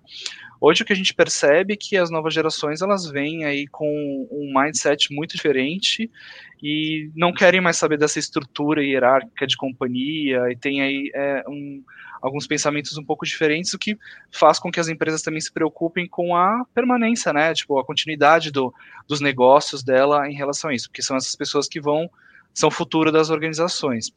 Hoje 0.62 0.84
o 0.84 0.86
que 0.86 0.94
a 0.94 0.96
gente 0.96 1.14
percebe 1.14 1.74
é 1.74 1.78
que 1.78 1.98
as 1.98 2.10
novas 2.10 2.34
gerações, 2.34 2.82
elas 2.82 3.10
vêm 3.10 3.44
aí 3.44 3.68
com 3.68 3.88
um 4.32 4.54
mindset 4.56 5.14
muito 5.14 5.36
diferente 5.36 6.10
e 6.64 7.10
não 7.16 7.34
querem 7.34 7.60
mais 7.60 7.78
saber 7.78 7.98
dessa 7.98 8.20
estrutura 8.20 8.84
hierárquica 8.84 9.46
de 9.46 9.58
companhia, 9.58 10.52
e 10.52 10.56
tem 10.56 10.82
aí 10.82 11.12
é, 11.14 11.44
um 11.48 11.84
alguns 12.22 12.48
pensamentos 12.48 12.98
um 12.98 13.04
pouco 13.04 13.24
diferentes, 13.24 13.74
o 13.74 13.78
que 13.78 13.96
faz 14.32 14.58
com 14.58 14.72
que 14.72 14.80
as 14.80 14.88
empresas 14.88 15.22
também 15.22 15.40
se 15.40 15.54
preocupem 15.54 16.08
com 16.08 16.36
a 16.36 16.66
permanência, 16.74 17.32
né? 17.32 17.54
Tipo, 17.54 17.78
a 17.78 17.86
continuidade 17.86 18.50
do, 18.52 18.74
dos 19.08 19.22
negócios 19.22 19.84
dela 19.84 20.28
em 20.28 20.34
relação 20.34 20.72
a 20.72 20.74
isso, 20.74 20.90
porque 20.90 21.04
são 21.04 21.16
essas 21.16 21.36
pessoas 21.36 21.68
que 21.68 21.80
vão, 21.80 22.10
são 22.52 22.70
o 22.70 22.72
futuro 22.72 23.12
das 23.12 23.30
organizações. 23.30 24.12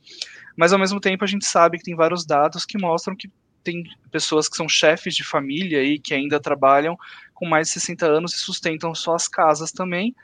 Mas 0.56 0.72
ao 0.72 0.78
mesmo 0.78 1.00
tempo 1.00 1.22
a 1.22 1.26
gente 1.26 1.44
sabe 1.44 1.76
que 1.76 1.84
tem 1.84 1.94
vários 1.94 2.24
dados 2.24 2.64
que 2.64 2.78
mostram 2.78 3.14
que 3.14 3.30
tem 3.62 3.84
pessoas 4.10 4.48
que 4.48 4.56
são 4.56 4.68
chefes 4.68 5.14
de 5.14 5.24
família 5.24 5.82
e 5.82 5.98
que 5.98 6.14
ainda 6.14 6.40
trabalham 6.40 6.96
com 7.34 7.46
mais 7.46 7.68
de 7.68 7.74
60 7.74 8.06
anos 8.06 8.34
e 8.34 8.38
sustentam 8.38 8.94
suas 8.94 9.28
casas 9.28 9.70
também, 9.70 10.14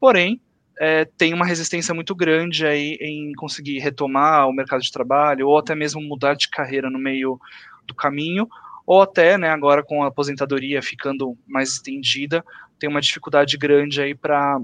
porém 0.00 0.40
é, 0.78 1.04
tem 1.04 1.32
uma 1.32 1.46
resistência 1.46 1.94
muito 1.94 2.14
grande 2.14 2.66
aí 2.66 2.98
em 3.00 3.32
conseguir 3.34 3.78
retomar 3.78 4.48
o 4.48 4.52
mercado 4.52 4.82
de 4.82 4.92
trabalho, 4.92 5.48
ou 5.48 5.58
até 5.58 5.74
mesmo 5.74 6.00
mudar 6.02 6.34
de 6.34 6.48
carreira 6.48 6.90
no 6.90 6.98
meio 6.98 7.40
do 7.86 7.94
caminho, 7.94 8.46
ou 8.86 9.02
até, 9.02 9.36
né, 9.38 9.48
agora 9.48 9.82
com 9.82 10.04
a 10.04 10.08
aposentadoria 10.08 10.82
ficando 10.82 11.36
mais 11.46 11.72
estendida, 11.72 12.44
tem 12.78 12.88
uma 12.88 13.00
dificuldade 13.00 13.56
grande 13.56 14.00
aí 14.00 14.14
para 14.14 14.60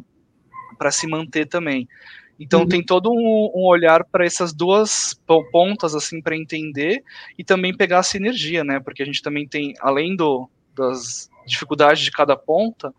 se 0.90 1.06
manter 1.06 1.46
também. 1.46 1.88
Então 2.38 2.62
uhum. 2.62 2.68
tem 2.68 2.82
todo 2.82 3.10
um, 3.10 3.52
um 3.54 3.66
olhar 3.66 4.04
para 4.04 4.24
essas 4.24 4.52
duas 4.52 5.14
pontas 5.50 5.94
assim 5.94 6.20
para 6.20 6.36
entender 6.36 7.02
e 7.38 7.44
também 7.44 7.76
pegar 7.76 8.00
a 8.00 8.02
sinergia, 8.02 8.64
né? 8.64 8.80
Porque 8.80 9.02
a 9.02 9.06
gente 9.06 9.22
também 9.22 9.46
tem, 9.46 9.74
além 9.80 10.16
do, 10.16 10.48
das 10.74 11.30
dificuldades 11.46 12.02
de 12.02 12.10
cada 12.10 12.36
ponta, 12.36 12.92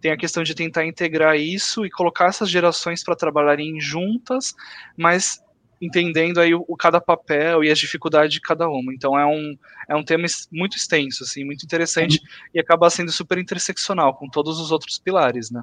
tem 0.00 0.12
a 0.12 0.16
questão 0.16 0.42
de 0.42 0.54
tentar 0.54 0.86
integrar 0.86 1.36
isso 1.36 1.84
e 1.84 1.90
colocar 1.90 2.26
essas 2.26 2.48
gerações 2.48 3.02
para 3.02 3.16
trabalharem 3.16 3.80
juntas, 3.80 4.54
mas 4.96 5.42
entendendo 5.80 6.40
aí 6.40 6.54
o, 6.54 6.64
o, 6.66 6.76
cada 6.76 7.00
papel 7.00 7.62
e 7.62 7.70
as 7.70 7.78
dificuldades 7.78 8.32
de 8.32 8.40
cada 8.40 8.68
uma. 8.68 8.94
Então 8.94 9.18
é 9.18 9.26
um, 9.26 9.56
é 9.88 9.96
um 9.96 10.04
tema 10.04 10.26
muito 10.50 10.76
extenso, 10.76 11.24
assim, 11.24 11.44
muito 11.44 11.64
interessante 11.64 12.18
uhum. 12.18 12.26
e 12.54 12.60
acaba 12.60 12.88
sendo 12.88 13.12
super 13.12 13.38
interseccional 13.38 14.14
com 14.14 14.28
todos 14.28 14.58
os 14.58 14.70
outros 14.70 14.98
pilares, 14.98 15.50
né? 15.50 15.62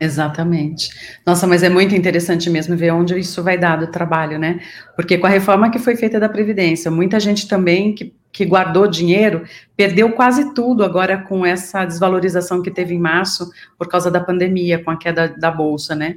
Exatamente. 0.00 0.90
Nossa, 1.26 1.46
mas 1.46 1.62
é 1.62 1.68
muito 1.68 1.94
interessante 1.94 2.48
mesmo 2.48 2.76
ver 2.76 2.92
onde 2.92 3.18
isso 3.18 3.42
vai 3.42 3.58
dar 3.58 3.76
do 3.76 3.88
trabalho, 3.88 4.38
né? 4.38 4.60
Porque 4.94 5.18
com 5.18 5.26
a 5.26 5.30
reforma 5.30 5.70
que 5.70 5.78
foi 5.78 5.96
feita 5.96 6.20
da 6.20 6.28
Previdência, 6.28 6.90
muita 6.90 7.18
gente 7.18 7.48
também 7.48 7.94
que 7.94 8.14
que 8.30 8.44
guardou 8.44 8.86
dinheiro, 8.86 9.44
perdeu 9.76 10.12
quase 10.12 10.54
tudo 10.54 10.84
agora 10.84 11.18
com 11.18 11.44
essa 11.44 11.84
desvalorização 11.84 12.62
que 12.62 12.70
teve 12.70 12.94
em 12.94 12.98
março 12.98 13.50
por 13.76 13.88
causa 13.88 14.10
da 14.10 14.20
pandemia, 14.20 14.82
com 14.82 14.90
a 14.90 14.96
queda 14.96 15.28
da 15.28 15.50
bolsa, 15.50 15.94
né? 15.94 16.16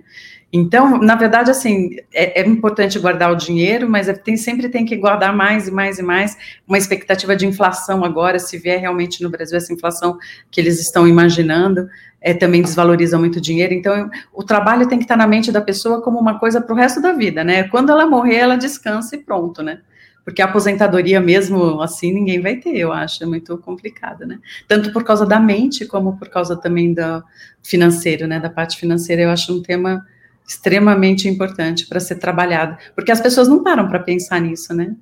Então, 0.53 0.97
na 0.97 1.15
verdade, 1.15 1.49
assim, 1.49 1.95
é, 2.13 2.41
é 2.41 2.47
importante 2.47 2.99
guardar 2.99 3.31
o 3.31 3.35
dinheiro, 3.35 3.89
mas 3.89 4.09
é, 4.09 4.13
tem, 4.13 4.35
sempre 4.35 4.67
tem 4.67 4.85
que 4.85 4.97
guardar 4.97 5.33
mais 5.33 5.69
e 5.69 5.71
mais 5.71 5.97
e 5.97 6.03
mais. 6.03 6.37
Uma 6.67 6.77
expectativa 6.77 7.35
de 7.35 7.47
inflação 7.47 8.03
agora, 8.03 8.37
se 8.37 8.57
vier 8.57 8.79
realmente 8.79 9.23
no 9.23 9.29
Brasil 9.29 9.57
essa 9.57 9.71
inflação 9.71 10.17
que 10.49 10.59
eles 10.59 10.81
estão 10.81 11.07
imaginando, 11.07 11.87
é, 12.19 12.33
também 12.33 12.61
desvaloriza 12.61 13.17
muito 13.17 13.37
o 13.37 13.41
dinheiro. 13.41 13.73
Então, 13.73 14.09
o 14.33 14.43
trabalho 14.43 14.87
tem 14.87 14.97
que 14.97 15.05
estar 15.05 15.15
na 15.15 15.25
mente 15.25 15.53
da 15.53 15.61
pessoa 15.61 16.01
como 16.01 16.19
uma 16.19 16.37
coisa 16.37 16.59
para 16.59 16.73
o 16.73 16.77
resto 16.77 17.01
da 17.01 17.13
vida, 17.13 17.45
né? 17.45 17.63
Quando 17.69 17.89
ela 17.89 18.05
morrer, 18.05 18.35
ela 18.35 18.57
descansa 18.57 19.15
e 19.15 19.19
pronto, 19.19 19.63
né? 19.63 19.79
Porque 20.25 20.41
a 20.41 20.45
aposentadoria 20.45 21.19
mesmo 21.19 21.81
assim 21.81 22.13
ninguém 22.13 22.39
vai 22.41 22.57
ter, 22.57 22.77
eu 22.77 22.91
acho, 22.91 23.23
é 23.23 23.25
muito 23.25 23.57
complicado, 23.57 24.25
né? 24.25 24.37
Tanto 24.67 24.91
por 24.91 25.03
causa 25.03 25.25
da 25.25 25.39
mente 25.39 25.85
como 25.85 26.17
por 26.17 26.29
causa 26.29 26.55
também 26.55 26.93
da 26.93 27.23
financeiro, 27.63 28.27
né? 28.27 28.39
Da 28.39 28.49
parte 28.49 28.77
financeira, 28.77 29.23
eu 29.23 29.31
acho 29.31 29.57
um 29.57 29.63
tema 29.63 30.05
extremamente 30.47 31.27
importante 31.27 31.87
para 31.87 31.99
ser 31.99 32.15
trabalhado, 32.15 32.77
porque 32.95 33.11
as 33.11 33.21
pessoas 33.21 33.47
não 33.47 33.63
param 33.63 33.87
para 33.87 33.99
pensar 33.99 34.39
nisso, 34.39 34.73
né? 34.73 34.95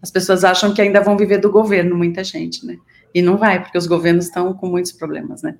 As 0.00 0.10
pessoas 0.10 0.44
acham 0.44 0.72
que 0.72 0.80
ainda 0.80 1.00
vão 1.00 1.16
viver 1.16 1.38
do 1.38 1.50
governo, 1.50 1.96
muita 1.96 2.22
gente, 2.22 2.64
né? 2.64 2.76
E 3.14 3.22
não 3.22 3.36
vai, 3.36 3.62
porque 3.62 3.78
os 3.78 3.86
governos 3.86 4.26
estão 4.26 4.52
com 4.54 4.68
muitos 4.68 4.92
problemas, 4.92 5.42
né? 5.42 5.56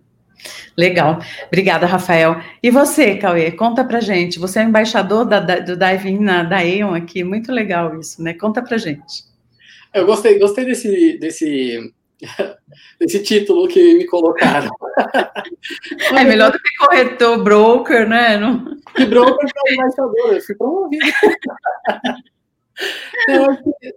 Legal. 0.77 1.19
Obrigada, 1.49 1.87
Rafael. 1.87 2.41
E 2.63 2.71
você, 2.71 3.17
Cauê, 3.17 3.51
conta 3.51 3.85
pra 3.85 4.01
gente. 4.01 4.39
Você 4.39 4.61
é 4.61 4.63
embaixador 4.63 5.25
da, 5.25 5.41
da, 5.41 5.59
do 5.59 5.77
Diving 5.77 6.21
na, 6.21 6.45
da 6.45 6.59
Aeon 6.59 6.95
aqui. 6.95 7.25
Muito 7.25 7.51
legal 7.51 7.99
isso, 7.99 8.23
né? 8.23 8.35
Conta 8.35 8.63
pra 8.63 8.79
gente. 8.79 9.25
Eu 9.93 10.07
gostei, 10.07 10.39
gostei 10.39 10.65
desse, 10.65 11.19
desse, 11.19 11.93
desse 12.99 13.23
título 13.23 13.69
que 13.69 13.95
me 13.95 14.07
colocaram. 14.07 14.71
É 16.17 16.25
melhor 16.25 16.51
do 16.51 16.59
que 16.59 16.77
corretor, 16.77 17.43
broker, 17.43 18.09
né? 18.09 18.37
Não... 18.37 18.77
Que 18.97 19.05
broker 19.05 19.37
para 19.37 19.73
embaixador, 19.73 20.35
eu 20.35 20.41
fui 20.41 20.55
promovido. 20.57 21.07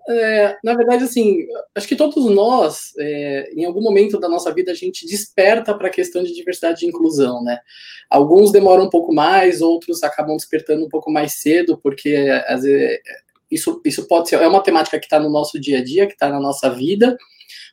é, 0.09 0.57
na 0.63 0.75
verdade, 0.75 1.03
assim, 1.03 1.45
acho 1.75 1.87
que 1.87 1.95
todos 1.95 2.25
nós, 2.25 2.91
é, 2.99 3.51
em 3.55 3.65
algum 3.65 3.81
momento 3.81 4.19
da 4.19 4.29
nossa 4.29 4.53
vida, 4.53 4.71
a 4.71 4.75
gente 4.75 5.05
desperta 5.05 5.75
para 5.75 5.87
a 5.87 5.91
questão 5.91 6.23
de 6.23 6.33
diversidade 6.33 6.85
e 6.85 6.89
inclusão, 6.89 7.43
né? 7.43 7.59
Alguns 8.09 8.51
demoram 8.51 8.85
um 8.85 8.89
pouco 8.89 9.13
mais, 9.13 9.61
outros 9.61 10.03
acabam 10.03 10.35
despertando 10.35 10.85
um 10.85 10.89
pouco 10.89 11.11
mais 11.11 11.41
cedo, 11.41 11.79
porque 11.81 12.15
às 12.47 12.63
vezes, 12.63 12.99
isso, 13.51 13.81
isso 13.85 14.07
pode 14.07 14.29
ser, 14.29 14.41
é 14.41 14.47
uma 14.47 14.63
temática 14.63 14.99
que 14.99 15.05
está 15.05 15.19
no 15.19 15.29
nosso 15.29 15.59
dia 15.59 15.79
a 15.79 15.83
dia, 15.83 16.07
que 16.07 16.13
está 16.13 16.29
na 16.29 16.39
nossa 16.39 16.69
vida, 16.69 17.17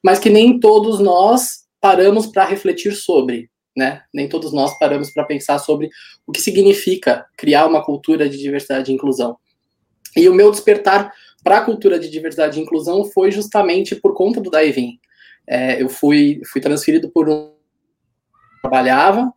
mas 0.03 0.19
que 0.19 0.29
nem 0.29 0.59
todos 0.59 0.99
nós 1.01 1.67
paramos 1.81 2.27
para 2.27 2.45
refletir 2.45 2.93
sobre, 2.93 3.51
né? 3.77 4.03
Nem 4.13 4.29
todos 4.29 4.53
nós 4.53 4.77
paramos 4.79 5.11
para 5.11 5.25
pensar 5.25 5.59
sobre 5.59 5.89
o 6.27 6.33
que 6.33 6.41
significa 6.41 7.27
criar 7.37 7.67
uma 7.67 7.85
cultura 7.85 8.29
de 8.29 8.37
diversidade 8.37 8.91
e 8.91 8.95
inclusão. 8.95 9.37
E 10.17 10.29
o 10.29 10.35
meu 10.35 10.51
despertar 10.51 11.13
para 11.45 11.59
a 11.59 11.65
cultura 11.65 11.99
de 11.99 12.11
diversidade 12.11 12.59
e 12.59 12.63
inclusão 12.63 13.05
foi 13.05 13.31
justamente 13.31 13.95
por 13.95 14.15
conta 14.15 14.41
do 14.41 14.51
Daivin. 14.51 14.99
É, 15.47 15.81
eu 15.81 15.89
fui, 15.89 16.41
fui 16.45 16.61
transferido 16.61 17.09
por 17.11 17.29
um 17.29 17.53
trabalhava 18.61 19.23
uh, 19.23 19.33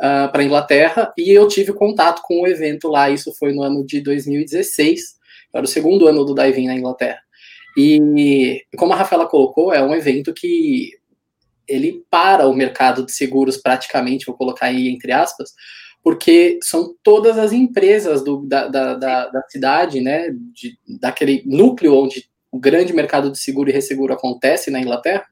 ah, 0.00 0.28
para 0.28 0.42
a 0.42 0.44
Inglaterra 0.44 1.12
e 1.16 1.30
eu 1.30 1.46
tive 1.48 1.72
contato 1.72 2.22
com 2.22 2.42
o 2.42 2.46
evento 2.46 2.88
lá. 2.88 3.10
Isso 3.10 3.32
foi 3.38 3.52
no 3.52 3.62
ano 3.62 3.84
de 3.84 4.00
2016, 4.00 5.16
era 5.52 5.64
o 5.64 5.68
segundo 5.68 6.06
ano 6.06 6.24
do 6.24 6.34
Daivin 6.34 6.66
na 6.66 6.74
Inglaterra. 6.74 7.20
E 7.76 8.64
como 8.76 8.92
a 8.92 8.96
Rafaela 8.96 9.26
colocou, 9.26 9.72
é 9.72 9.82
um 9.82 9.94
evento 9.94 10.34
que 10.34 10.90
ele 11.68 12.04
para 12.10 12.48
o 12.48 12.54
mercado 12.54 13.06
de 13.06 13.12
seguros 13.12 13.56
praticamente, 13.56 14.26
vou 14.26 14.34
colocar 14.34 14.66
aí 14.66 14.88
entre 14.88 15.12
aspas, 15.12 15.52
porque 16.02 16.58
são 16.62 16.94
todas 17.02 17.38
as 17.38 17.52
empresas 17.52 18.24
do, 18.24 18.44
da, 18.46 18.66
da, 18.66 18.94
da, 18.94 19.28
da, 19.28 19.42
cidade, 19.48 20.00
né, 20.00 20.30
de, 20.52 20.78
daquele 21.00 21.42
núcleo 21.46 21.94
onde 21.94 22.28
o 22.50 22.58
grande 22.58 22.92
mercado 22.92 23.30
de 23.30 23.38
seguro 23.38 23.70
e 23.70 23.72
resseguro 23.72 24.12
acontece 24.12 24.70
na 24.70 24.80
Inglaterra, 24.80 25.24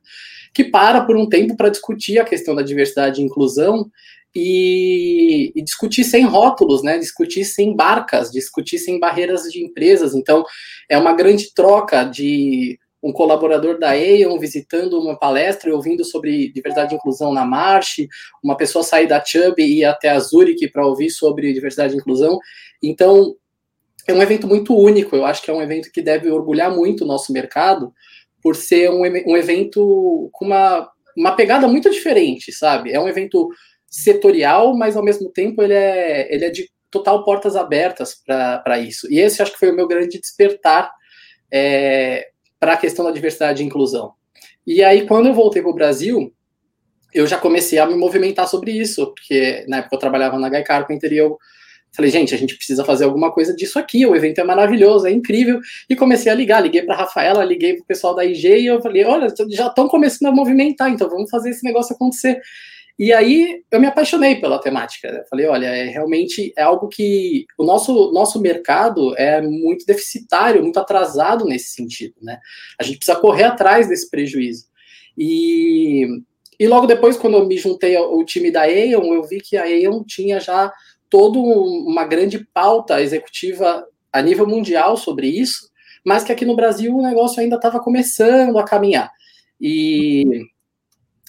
que 0.54 0.64
para 0.64 1.04
por 1.04 1.16
um 1.16 1.28
tempo 1.28 1.56
para 1.56 1.70
discutir 1.70 2.18
a 2.18 2.24
questão 2.24 2.54
da 2.54 2.62
diversidade 2.62 3.20
e 3.20 3.24
inclusão 3.24 3.90
e, 4.34 5.52
e, 5.54 5.62
discutir 5.62 6.04
sem 6.04 6.24
rótulos, 6.24 6.82
né? 6.82 6.98
Discutir 6.98 7.44
sem 7.44 7.74
barcas, 7.74 8.30
discutir 8.30 8.78
sem 8.78 8.98
barreiras 9.00 9.42
de 9.44 9.64
empresas. 9.64 10.14
Então, 10.14 10.44
é 10.88 10.98
uma 10.98 11.14
grande 11.14 11.52
troca 11.54 12.04
de 12.04 12.78
um 13.02 13.12
colaborador 13.12 13.78
da 13.78 13.90
Aeon 13.90 14.38
visitando 14.38 15.00
uma 15.00 15.16
palestra 15.16 15.70
e 15.70 15.72
ouvindo 15.72 16.04
sobre 16.04 16.52
diversidade 16.52 16.94
e 16.94 16.96
inclusão 16.96 17.32
na 17.32 17.44
Marche, 17.44 18.08
uma 18.42 18.56
pessoa 18.56 18.82
sair 18.82 19.06
da 19.06 19.24
Chubb 19.24 19.62
e 19.62 19.80
ir 19.80 19.84
até 19.84 20.08
a 20.08 20.18
Zurich 20.18 20.68
para 20.68 20.86
ouvir 20.86 21.10
sobre 21.10 21.52
diversidade 21.52 21.94
e 21.94 21.96
inclusão. 21.96 22.38
Então, 22.82 23.36
é 24.06 24.12
um 24.12 24.22
evento 24.22 24.46
muito 24.48 24.76
único, 24.76 25.14
eu 25.14 25.24
acho 25.24 25.42
que 25.42 25.50
é 25.50 25.54
um 25.54 25.62
evento 25.62 25.92
que 25.92 26.02
deve 26.02 26.30
orgulhar 26.30 26.74
muito 26.74 27.04
o 27.04 27.06
nosso 27.06 27.32
mercado, 27.32 27.92
por 28.42 28.56
ser 28.56 28.90
um, 28.90 29.02
um 29.02 29.36
evento 29.36 30.30
com 30.32 30.46
uma, 30.46 30.88
uma 31.16 31.32
pegada 31.32 31.68
muito 31.68 31.90
diferente, 31.90 32.52
sabe? 32.52 32.92
É 32.92 33.00
um 33.00 33.08
evento 33.08 33.48
setorial, 33.90 34.76
mas 34.76 34.96
ao 34.96 35.04
mesmo 35.04 35.30
tempo 35.30 35.62
ele 35.62 35.74
é, 35.74 36.32
ele 36.34 36.44
é 36.44 36.50
de 36.50 36.70
total 36.90 37.24
portas 37.24 37.56
abertas 37.56 38.14
para 38.14 38.78
isso. 38.78 39.10
E 39.10 39.18
esse 39.18 39.42
acho 39.42 39.52
que 39.52 39.58
foi 39.58 39.70
o 39.70 39.76
meu 39.76 39.86
grande 39.86 40.18
despertar 40.18 40.90
é, 41.52 42.28
para 42.58 42.74
a 42.74 42.76
questão 42.76 43.04
da 43.04 43.10
diversidade 43.10 43.62
e 43.62 43.66
inclusão. 43.66 44.12
E 44.66 44.82
aí, 44.82 45.06
quando 45.06 45.26
eu 45.26 45.34
voltei 45.34 45.62
para 45.62 45.70
o 45.70 45.74
Brasil, 45.74 46.32
eu 47.12 47.26
já 47.26 47.38
comecei 47.38 47.78
a 47.78 47.86
me 47.86 47.94
movimentar 47.94 48.46
sobre 48.46 48.72
isso, 48.72 49.06
porque 49.14 49.64
na 49.66 49.78
época 49.78 49.96
eu 49.96 50.00
trabalhava 50.00 50.38
na 50.38 50.48
Guy 50.48 50.62
Carpenter 50.62 51.12
e 51.12 51.16
eu 51.16 51.38
falei, 51.94 52.10
gente, 52.10 52.34
a 52.34 52.38
gente 52.38 52.54
precisa 52.54 52.84
fazer 52.84 53.04
alguma 53.04 53.32
coisa 53.32 53.54
disso 53.54 53.78
aqui, 53.78 54.04
o 54.04 54.14
evento 54.14 54.40
é 54.40 54.44
maravilhoso, 54.44 55.06
é 55.06 55.10
incrível, 55.10 55.58
e 55.88 55.96
comecei 55.96 56.30
a 56.30 56.34
ligar, 56.34 56.60
liguei 56.60 56.82
para 56.82 56.94
a 56.94 56.98
Rafaela, 56.98 57.44
liguei 57.44 57.74
para 57.74 57.82
o 57.82 57.86
pessoal 57.86 58.14
da 58.14 58.24
IG 58.24 58.48
e 58.60 58.66
eu 58.66 58.82
falei, 58.82 59.04
olha, 59.04 59.28
já 59.50 59.68
estão 59.68 59.88
começando 59.88 60.28
a 60.28 60.34
movimentar, 60.34 60.90
então 60.90 61.08
vamos 61.08 61.30
fazer 61.30 61.50
esse 61.50 61.64
negócio 61.64 61.94
acontecer. 61.94 62.40
E 62.98 63.12
aí 63.12 63.62
eu 63.70 63.80
me 63.80 63.86
apaixonei 63.86 64.40
pela 64.40 64.60
temática. 64.60 65.06
Eu 65.08 65.24
falei, 65.30 65.46
olha, 65.46 65.66
é, 65.66 65.84
realmente 65.84 66.52
é 66.56 66.62
algo 66.62 66.88
que 66.88 67.46
o 67.56 67.64
nosso, 67.64 68.10
nosso 68.12 68.40
mercado 68.40 69.16
é 69.16 69.40
muito 69.40 69.86
deficitário, 69.86 70.62
muito 70.62 70.80
atrasado 70.80 71.44
nesse 71.44 71.74
sentido, 71.74 72.14
né? 72.20 72.40
A 72.78 72.82
gente 72.82 72.96
precisa 72.98 73.18
correr 73.18 73.44
atrás 73.44 73.88
desse 73.88 74.10
prejuízo. 74.10 74.66
E, 75.16 76.06
e 76.58 76.66
logo 76.66 76.86
depois, 76.86 77.16
quando 77.16 77.36
eu 77.36 77.46
me 77.46 77.56
juntei 77.56 77.94
ao, 77.94 78.12
ao 78.12 78.24
time 78.24 78.50
da 78.50 78.62
Aeon, 78.62 79.14
eu 79.14 79.22
vi 79.22 79.40
que 79.40 79.56
a 79.56 79.62
Aeon 79.62 80.02
tinha 80.02 80.40
já 80.40 80.72
toda 81.08 81.38
uma 81.38 82.04
grande 82.04 82.44
pauta 82.52 83.00
executiva 83.00 83.86
a 84.12 84.20
nível 84.20 84.46
mundial 84.46 84.96
sobre 84.96 85.28
isso, 85.28 85.70
mas 86.04 86.24
que 86.24 86.32
aqui 86.32 86.44
no 86.44 86.56
Brasil 86.56 86.96
o 86.96 87.02
negócio 87.02 87.40
ainda 87.40 87.56
estava 87.56 87.78
começando 87.78 88.58
a 88.58 88.64
caminhar. 88.64 89.10
E 89.60 90.24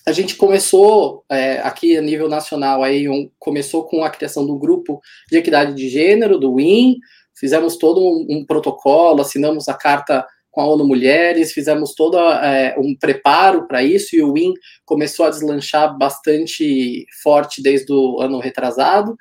a 0.05 0.12
gente 0.12 0.35
começou 0.35 1.23
é, 1.29 1.59
aqui 1.59 1.97
a 1.97 2.01
nível 2.01 2.27
nacional, 2.27 2.83
aí 2.83 3.07
um, 3.09 3.29
começou 3.38 3.85
com 3.85 4.03
a 4.03 4.09
criação 4.09 4.45
do 4.45 4.57
grupo 4.57 4.99
de 5.29 5.38
equidade 5.38 5.73
de 5.73 5.89
gênero, 5.89 6.38
do 6.38 6.53
WIN, 6.53 6.97
fizemos 7.35 7.77
todo 7.77 8.01
um, 8.01 8.25
um 8.29 8.45
protocolo, 8.45 9.21
assinamos 9.21 9.67
a 9.67 9.73
carta 9.73 10.25
com 10.51 10.62
a 10.62 10.67
ONU 10.67 10.88
Mulheres, 10.88 11.53
fizemos 11.53 11.93
todo 11.93 12.17
é, 12.17 12.75
um 12.77 12.95
preparo 12.97 13.67
para 13.67 13.83
isso, 13.83 14.15
e 14.15 14.23
o 14.23 14.33
WIN 14.33 14.53
começou 14.85 15.25
a 15.25 15.29
deslanchar 15.29 15.97
bastante 15.97 17.05
forte 17.21 17.62
desde 17.62 17.91
o 17.93 18.19
ano 18.19 18.39
retrasado, 18.39 19.15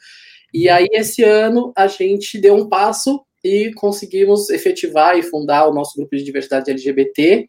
e 0.53 0.69
aí 0.69 0.89
esse 0.93 1.23
ano 1.23 1.73
a 1.77 1.87
gente 1.87 2.41
deu 2.41 2.55
um 2.55 2.69
passo 2.69 3.23
e 3.45 3.73
conseguimos 3.75 4.49
efetivar 4.51 5.17
e 5.19 5.23
fundar 5.23 5.69
o 5.69 5.75
nosso 5.75 5.97
grupo 5.97 6.17
de 6.17 6.25
diversidade 6.25 6.71
LGBT, 6.71 7.47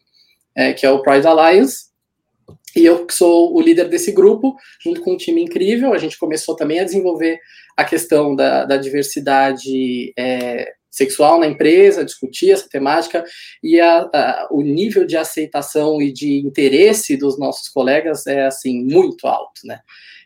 é, 0.55 0.73
que 0.73 0.85
é 0.85 0.91
o 0.91 1.01
Pride 1.01 1.25
Alliance, 1.25 1.88
e 2.75 2.85
eu 2.85 3.07
sou 3.09 3.55
o 3.55 3.61
líder 3.61 3.89
desse 3.89 4.11
grupo, 4.11 4.55
junto 4.81 5.01
com 5.01 5.13
um 5.13 5.17
time 5.17 5.41
incrível. 5.41 5.93
A 5.93 5.97
gente 5.97 6.17
começou 6.17 6.55
também 6.55 6.79
a 6.79 6.83
desenvolver 6.83 7.39
a 7.75 7.83
questão 7.83 8.35
da, 8.35 8.65
da 8.65 8.77
diversidade 8.77 10.13
é, 10.17 10.73
sexual 10.89 11.39
na 11.39 11.47
empresa, 11.47 12.03
discutir 12.03 12.51
essa 12.51 12.67
temática, 12.67 13.23
e 13.63 13.79
a, 13.79 14.01
a, 14.13 14.47
o 14.51 14.61
nível 14.61 15.05
de 15.05 15.15
aceitação 15.15 16.01
e 16.01 16.11
de 16.11 16.39
interesse 16.39 17.15
dos 17.15 17.39
nossos 17.39 17.69
colegas 17.69 18.27
é, 18.27 18.45
assim, 18.45 18.83
muito 18.83 19.27
alto, 19.27 19.61
né? 19.63 19.79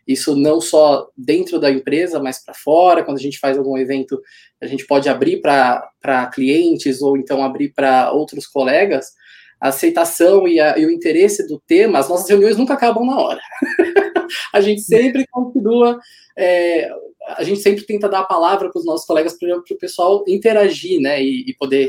Isso 0.05 0.35
não 0.35 0.59
só 0.59 1.07
dentro 1.17 1.59
da 1.59 1.71
empresa, 1.71 2.19
mas 2.19 2.43
para 2.43 2.53
fora, 2.53 3.03
quando 3.03 3.17
a 3.17 3.21
gente 3.21 3.39
faz 3.39 3.57
algum 3.57 3.77
evento, 3.77 4.21
a 4.61 4.67
gente 4.67 4.85
pode 4.85 5.07
abrir 5.07 5.39
para 5.39 6.29
clientes 6.33 7.01
ou 7.01 7.15
então 7.15 7.41
abrir 7.41 7.69
para 7.73 8.11
outros 8.11 8.45
colegas, 8.45 9.13
a 9.63 9.69
aceitação 9.69 10.45
e, 10.45 10.59
a, 10.59 10.77
e, 10.77 10.85
o 10.85 10.91
interesse 10.91 11.47
do 11.47 11.57
tema, 11.65 11.97
as 11.97 12.09
nossas 12.09 12.29
reuniões 12.29 12.57
nunca 12.57 12.73
acabam 12.73 13.05
na 13.05 13.17
hora. 13.17 13.39
a 14.53 14.59
gente 14.59 14.81
sempre 14.81 15.25
continua, 15.31 15.97
é, 16.37 16.91
a 17.29 17.43
gente 17.45 17.61
sempre 17.61 17.85
tenta 17.85 18.09
dar 18.09 18.19
a 18.19 18.25
palavra 18.25 18.69
para 18.69 18.77
os 18.77 18.85
nossos 18.85 19.07
colegas 19.07 19.37
para 19.39 19.55
o 19.57 19.77
pessoal 19.79 20.21
interagir, 20.27 20.99
né, 20.99 21.23
e, 21.23 21.45
e, 21.47 21.55
poder 21.55 21.87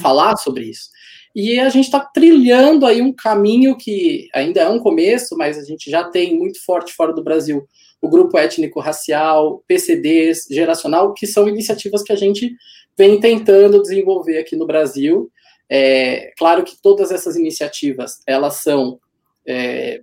falar 0.00 0.36
sobre 0.36 0.66
isso. 0.66 0.90
E 1.34 1.58
a 1.58 1.68
gente 1.68 1.86
está 1.86 1.98
trilhando 1.98 2.86
aí 2.86 3.02
um 3.02 3.12
caminho 3.12 3.76
que 3.76 4.28
ainda 4.32 4.60
é 4.60 4.68
um 4.68 4.78
começo, 4.78 5.36
mas 5.36 5.58
a 5.58 5.64
gente 5.64 5.90
já 5.90 6.04
tem 6.04 6.38
muito 6.38 6.64
forte 6.64 6.92
fora 6.94 7.12
do 7.12 7.24
Brasil 7.24 7.66
o 8.00 8.08
grupo 8.08 8.38
étnico-racial, 8.38 9.64
PCDs, 9.66 10.46
geracional, 10.48 11.12
que 11.12 11.26
são 11.26 11.48
iniciativas 11.48 12.04
que 12.04 12.12
a 12.12 12.16
gente 12.16 12.54
vem 12.96 13.18
tentando 13.18 13.82
desenvolver 13.82 14.38
aqui 14.38 14.54
no 14.54 14.68
Brasil 14.68 15.28
é, 15.70 16.32
claro 16.36 16.64
que 16.64 16.80
todas 16.80 17.10
essas 17.10 17.36
iniciativas, 17.36 18.20
elas 18.26 18.56
são 18.56 18.98
é, 19.46 20.02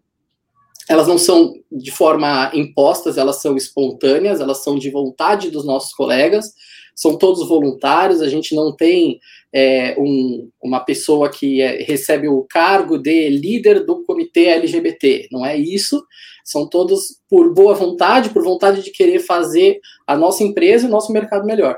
elas 0.88 1.08
não 1.08 1.18
são 1.18 1.54
de 1.72 1.92
forma 1.92 2.52
impostas, 2.54 3.18
elas 3.18 3.42
são 3.42 3.56
espontâneas, 3.56 4.40
elas 4.40 4.64
são 4.64 4.78
de 4.78 4.90
vontade 4.90 5.50
dos 5.50 5.66
nossos 5.66 5.94
colegas, 5.94 6.54
são 6.96 7.18
todos 7.18 7.48
voluntários, 7.48 8.22
a 8.22 8.30
gente 8.30 8.56
não 8.56 8.74
tem 8.76 9.20
é, 9.52 9.96
um, 10.00 10.50
uma 10.62 10.80
pessoa 10.80 11.30
que 11.30 11.62
é, 11.62 11.84
recebe 11.84 12.28
o 12.28 12.44
cargo 12.44 12.98
de 12.98 13.30
líder 13.30 13.84
do 13.86 14.04
comitê 14.04 14.46
LGBT, 14.46 15.28
não 15.32 15.46
é 15.46 15.58
isso, 15.58 16.06
são 16.44 16.70
todos 16.70 17.20
por 17.28 17.54
boa 17.54 17.74
vontade, 17.74 18.30
por 18.30 18.44
vontade 18.44 18.84
de 18.84 18.92
querer 18.92 19.20
fazer 19.20 19.80
a 20.06 20.16
nossa 20.16 20.44
empresa 20.44 20.86
e 20.86 20.88
o 20.88 20.92
nosso 20.92 21.12
mercado 21.12 21.46
melhor. 21.46 21.78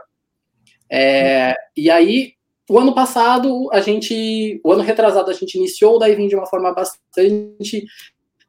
É, 0.91 1.55
e 1.75 1.89
aí, 1.89 2.33
o 2.69 2.77
ano 2.77 2.93
passado, 2.93 3.69
a 3.71 3.79
gente, 3.79 4.59
o 4.63 4.71
ano 4.71 4.83
retrasado, 4.83 5.31
a 5.31 5.33
gente 5.33 5.55
iniciou 5.55 5.95
o 5.95 5.99
Daivin 5.99 6.27
de 6.27 6.35
uma 6.35 6.45
forma 6.45 6.73
bastante 6.73 7.85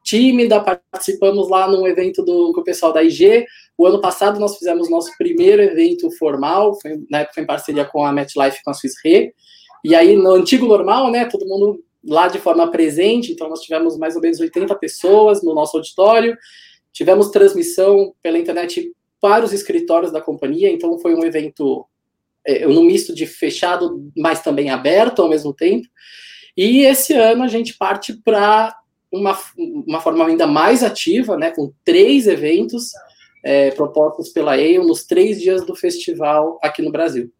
tímida, 0.05 0.61
participamos 0.61 1.49
lá 1.49 1.69
num 1.69 1.87
evento 1.87 2.25
do, 2.25 2.53
com 2.53 2.61
o 2.61 2.65
pessoal 2.65 2.93
da 2.93 3.03
IG. 3.03 3.47
O 3.77 3.87
ano 3.87 4.01
passado 4.01 4.41
nós 4.41 4.57
fizemos 4.57 4.91
nosso 4.91 5.11
primeiro 5.17 5.63
evento 5.63 6.11
formal, 6.13 6.77
foi, 6.81 6.99
na 7.09 7.21
época 7.21 7.41
em 7.41 7.47
parceria 7.47 7.85
com 7.85 8.05
a 8.05 8.13
MetLife 8.13 8.59
e 8.59 8.63
com 8.65 8.71
a 8.71 8.75
Swiss 8.75 8.95
Re. 9.05 9.33
E 9.85 9.95
aí, 9.95 10.17
no 10.17 10.33
antigo 10.33 10.67
normal, 10.67 11.11
né, 11.11 11.27
todo 11.27 11.47
mundo 11.47 11.83
lá 12.05 12.27
de 12.27 12.39
forma 12.39 12.69
presente, 12.71 13.33
então 13.33 13.49
nós 13.49 13.61
tivemos 13.61 13.97
mais 13.99 14.17
ou 14.17 14.23
menos 14.23 14.41
80 14.41 14.75
pessoas 14.77 15.43
no 15.43 15.55
nosso 15.55 15.77
auditório. 15.77 16.37
Tivemos 16.93 17.29
transmissão 17.29 18.15
pela 18.23 18.39
internet 18.39 18.93
para 19.21 19.45
os 19.45 19.53
escritórios 19.53 20.11
da 20.11 20.21
companhia, 20.21 20.71
então 20.71 20.99
foi 20.99 21.15
um 21.15 21.25
evento 21.25 21.87
é, 22.49 22.67
no 22.67 22.83
misto 22.83 23.15
de 23.15 23.27
fechado, 23.27 24.11
mas 24.17 24.41
também 24.41 24.71
aberto 24.71 25.21
ao 25.21 25.29
mesmo 25.29 25.53
tempo. 25.53 25.87
E 26.57 26.81
esse 26.81 27.13
ano 27.13 27.45
a 27.45 27.49
gente 27.49 27.77
parte 27.77 28.15
para 28.15 28.75
uma, 29.13 29.39
uma 29.87 30.01
forma 30.01 30.27
ainda 30.27 30.47
mais 30.47 30.83
ativa, 30.83 31.37
né, 31.37 31.51
com 31.51 31.71
três 31.85 32.27
eventos 32.27 32.91
é, 33.45 33.71
propostos 33.73 34.31
pela 34.31 34.57
EIO 34.57 34.83
nos 34.83 35.05
três 35.05 35.39
dias 35.39 35.65
do 35.67 35.77
festival 35.77 36.59
aqui 36.63 36.81
no 36.81 36.91
Brasil. 36.91 37.31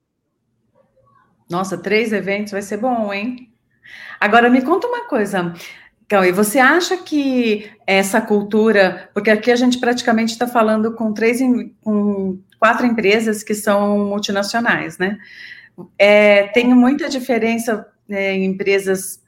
Nossa, 1.51 1.79
três 1.79 2.13
eventos 2.13 2.53
vai 2.53 2.61
ser 2.61 2.77
bom, 2.77 3.13
hein? 3.13 3.51
Agora 4.21 4.51
me 4.51 4.61
conta 4.61 4.87
uma 4.87 5.09
coisa, 5.09 5.55
Cauê, 6.09 6.33
você 6.33 6.59
acha 6.59 6.97
que 6.97 7.71
essa 7.87 8.21
cultura, 8.21 9.11
porque 9.13 9.31
aqui 9.31 9.51
a 9.53 9.57
gente 9.57 9.79
praticamente 9.79 10.33
está 10.33 10.47
falando 10.47 10.95
com 10.95 11.13
três, 11.13 11.39
com 11.83 12.39
quatro 12.59 12.87
empresas 12.87 13.43
que 13.43 13.55
são 13.55 13.99
multinacionais, 14.07 14.97
né? 14.97 15.19
É, 15.99 16.49
tem 16.49 16.67
muita 16.75 17.09
diferença 17.09 17.87
é, 18.09 18.33
em 18.33 18.47
empresas 18.47 19.21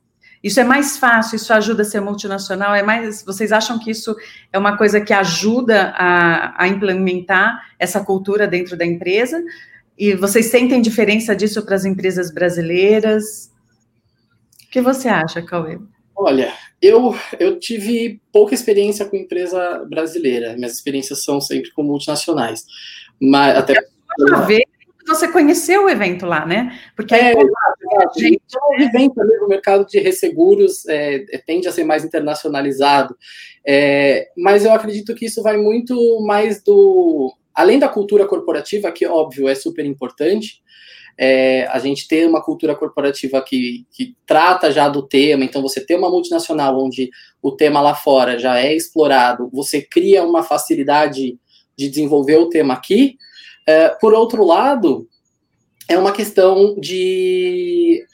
isso 0.42 0.58
é 0.58 0.64
mais 0.64 0.96
fácil, 0.96 1.36
isso 1.36 1.52
ajuda 1.52 1.82
a 1.82 1.84
ser 1.84 2.00
multinacional, 2.00 2.74
é 2.74 2.82
mais. 2.82 3.22
Vocês 3.22 3.52
acham 3.52 3.78
que 3.78 3.90
isso 3.90 4.16
é 4.50 4.58
uma 4.58 4.76
coisa 4.76 4.98
que 5.00 5.12
ajuda 5.12 5.92
a, 5.94 6.64
a 6.64 6.66
implementar 6.66 7.62
essa 7.78 8.02
cultura 8.02 8.46
dentro 8.46 8.74
da 8.74 8.86
empresa? 8.86 9.42
E 9.98 10.14
vocês 10.14 10.46
sentem 10.46 10.80
diferença 10.80 11.36
disso 11.36 11.62
para 11.62 11.76
as 11.76 11.84
empresas 11.84 12.32
brasileiras? 12.32 13.52
O 14.64 14.70
que 14.70 14.80
você 14.80 15.08
acha, 15.08 15.42
Cauê? 15.42 15.78
Olha, 16.16 16.54
eu, 16.82 17.14
eu 17.38 17.58
tive 17.58 18.20
pouca 18.32 18.54
experiência 18.54 19.04
com 19.04 19.16
empresa 19.16 19.84
brasileira. 19.88 20.54
Minhas 20.54 20.74
experiências 20.74 21.24
são 21.24 21.40
sempre 21.40 21.70
com 21.72 21.82
multinacionais. 21.82 22.64
Mas 23.20 23.56
até. 23.56 23.74
Uma 24.18 24.42
vez 24.42 24.64
você 25.06 25.28
conheceu 25.28 25.84
o 25.84 25.88
evento 25.88 26.24
lá, 26.24 26.46
né? 26.46 26.78
Porque 26.94 27.14
é, 27.14 27.32
exato, 27.32 27.48
exato. 27.82 28.20
Gente... 28.20 28.40
Então, 28.46 28.60
o 28.70 28.80
evento 28.80 29.14
também 29.14 29.38
no 29.40 29.48
mercado 29.48 29.86
de 29.86 29.98
resseguros 29.98 30.86
é, 30.86 31.24
é, 31.32 31.38
tende 31.38 31.68
a 31.68 31.72
ser 31.72 31.84
mais 31.84 32.04
internacionalizado, 32.04 33.16
é, 33.66 34.28
mas 34.36 34.64
eu 34.64 34.72
acredito 34.72 35.14
que 35.14 35.26
isso 35.26 35.42
vai 35.42 35.56
muito 35.56 36.20
mais 36.20 36.62
do 36.62 37.34
além 37.54 37.78
da 37.78 37.88
cultura 37.88 38.26
corporativa, 38.26 38.92
que 38.92 39.06
óbvio 39.06 39.48
é 39.48 39.54
super 39.54 39.84
importante. 39.84 40.62
É, 41.18 41.66
a 41.66 41.78
gente 41.78 42.08
ter 42.08 42.26
uma 42.26 42.42
cultura 42.42 42.74
corporativa 42.74 43.42
que, 43.42 43.86
que 43.90 44.14
trata 44.26 44.72
já 44.72 44.88
do 44.88 45.06
tema, 45.06 45.44
então 45.44 45.60
você 45.60 45.84
ter 45.84 45.96
uma 45.96 46.10
multinacional 46.10 46.82
onde 46.82 47.10
o 47.42 47.52
tema 47.52 47.80
lá 47.80 47.94
fora 47.94 48.38
já 48.38 48.58
é 48.58 48.74
explorado, 48.74 49.50
você 49.52 49.82
cria 49.82 50.24
uma 50.24 50.42
facilidade 50.42 51.38
de 51.76 51.88
desenvolver 51.88 52.36
o 52.36 52.48
tema 52.48 52.74
aqui, 52.74 53.16
é, 53.66 53.88
por 53.88 54.14
outro 54.14 54.44
lado, 54.44 55.08
é 55.88 55.98
uma 55.98 56.12
questão 56.12 56.74
de, 56.78 58.04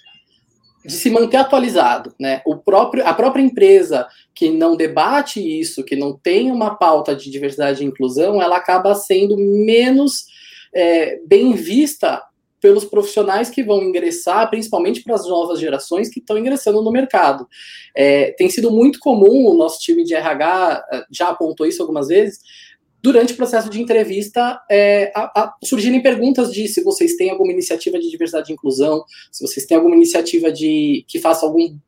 de 0.85 0.93
se 0.93 1.11
manter 1.11 1.37
atualizado. 1.37 2.15
Né? 2.19 2.43
O 2.47 2.57
próprio, 2.57 3.07
a 3.07 3.13
própria 3.13 3.43
empresa 3.43 4.07
que 4.35 4.51
não 4.51 4.77
debate 4.77 5.41
isso, 5.41 5.85
que 5.85 5.97
não 5.97 6.17
tem 6.17 6.51
uma 6.51 6.75
pauta 6.75 7.15
de 7.15 7.31
diversidade 7.31 7.83
e 7.83 7.87
inclusão, 7.87 8.41
ela 8.41 8.57
acaba 8.57 8.95
sendo 8.95 9.37
menos 9.37 10.27
é, 10.75 11.19
bem 11.27 11.53
vista 11.55 12.23
pelos 12.61 12.85
profissionais 12.85 13.51
que 13.51 13.63
vão 13.63 13.83
ingressar, 13.83 14.49
principalmente 14.49 15.03
para 15.03 15.15
as 15.15 15.27
novas 15.29 15.61
gerações 15.61 16.09
que 16.09 16.21
estão 16.21 16.39
ingressando 16.39 16.83
no 16.83 16.91
mercado. 16.91 17.47
É, 17.95 18.33
tem 18.33 18.49
sido 18.49 18.71
muito 18.71 18.99
comum, 18.99 19.47
o 19.47 19.55
nosso 19.55 19.79
time 19.81 20.05
de 20.05 20.15
RH 20.15 20.85
é, 20.93 21.05
já 21.11 21.29
apontou 21.29 21.67
isso 21.67 21.83
algumas 21.83 22.09
vezes, 22.09 22.41
durante 23.03 23.35
o 23.35 23.37
processo 23.37 23.71
de 23.71 23.81
entrevista, 23.81 24.61
é, 24.69 25.13
a, 25.15 25.43
a, 25.43 25.55
surgirem 25.63 26.03
perguntas 26.03 26.53
de 26.53 26.67
se 26.67 26.83
vocês 26.83 27.15
têm 27.15 27.31
alguma 27.31 27.53
iniciativa 27.53 28.01
de 28.01 28.11
diversidade 28.11 28.51
e 28.51 28.55
inclusão, 28.55 29.05
se 29.31 29.47
vocês 29.47 29.65
têm 29.65 29.77
alguma 29.77 29.95
iniciativa 29.95 30.51
de 30.51 31.05
que 31.07 31.21
faça 31.21 31.47
algum 31.47 31.79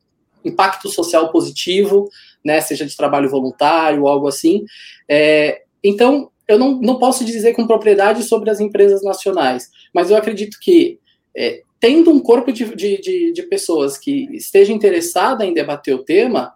impacto 0.45 0.87
social 0.87 1.29
positivo, 1.29 2.09
né, 2.43 2.61
seja 2.61 2.85
de 2.85 2.95
trabalho 2.95 3.29
voluntário 3.29 4.03
ou 4.03 4.07
algo 4.07 4.27
assim. 4.27 4.63
É, 5.09 5.63
então, 5.83 6.31
eu 6.49 6.57
não, 6.57 6.81
não 6.81 6.99
posso 6.99 7.23
dizer 7.23 7.53
com 7.53 7.67
propriedade 7.67 8.23
sobre 8.23 8.49
as 8.49 8.59
empresas 8.59 9.03
nacionais, 9.03 9.69
mas 9.93 10.09
eu 10.09 10.17
acredito 10.17 10.57
que, 10.59 10.99
é, 11.35 11.61
tendo 11.79 12.11
um 12.11 12.19
corpo 12.19 12.51
de, 12.51 12.75
de, 12.75 13.31
de, 13.31 13.43
pessoas 13.43 13.97
que 13.97 14.27
esteja 14.35 14.73
interessada 14.73 15.45
em 15.45 15.53
debater 15.53 15.95
o 15.95 16.03
tema, 16.03 16.53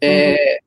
é, 0.00 0.32
uhum 0.32 0.64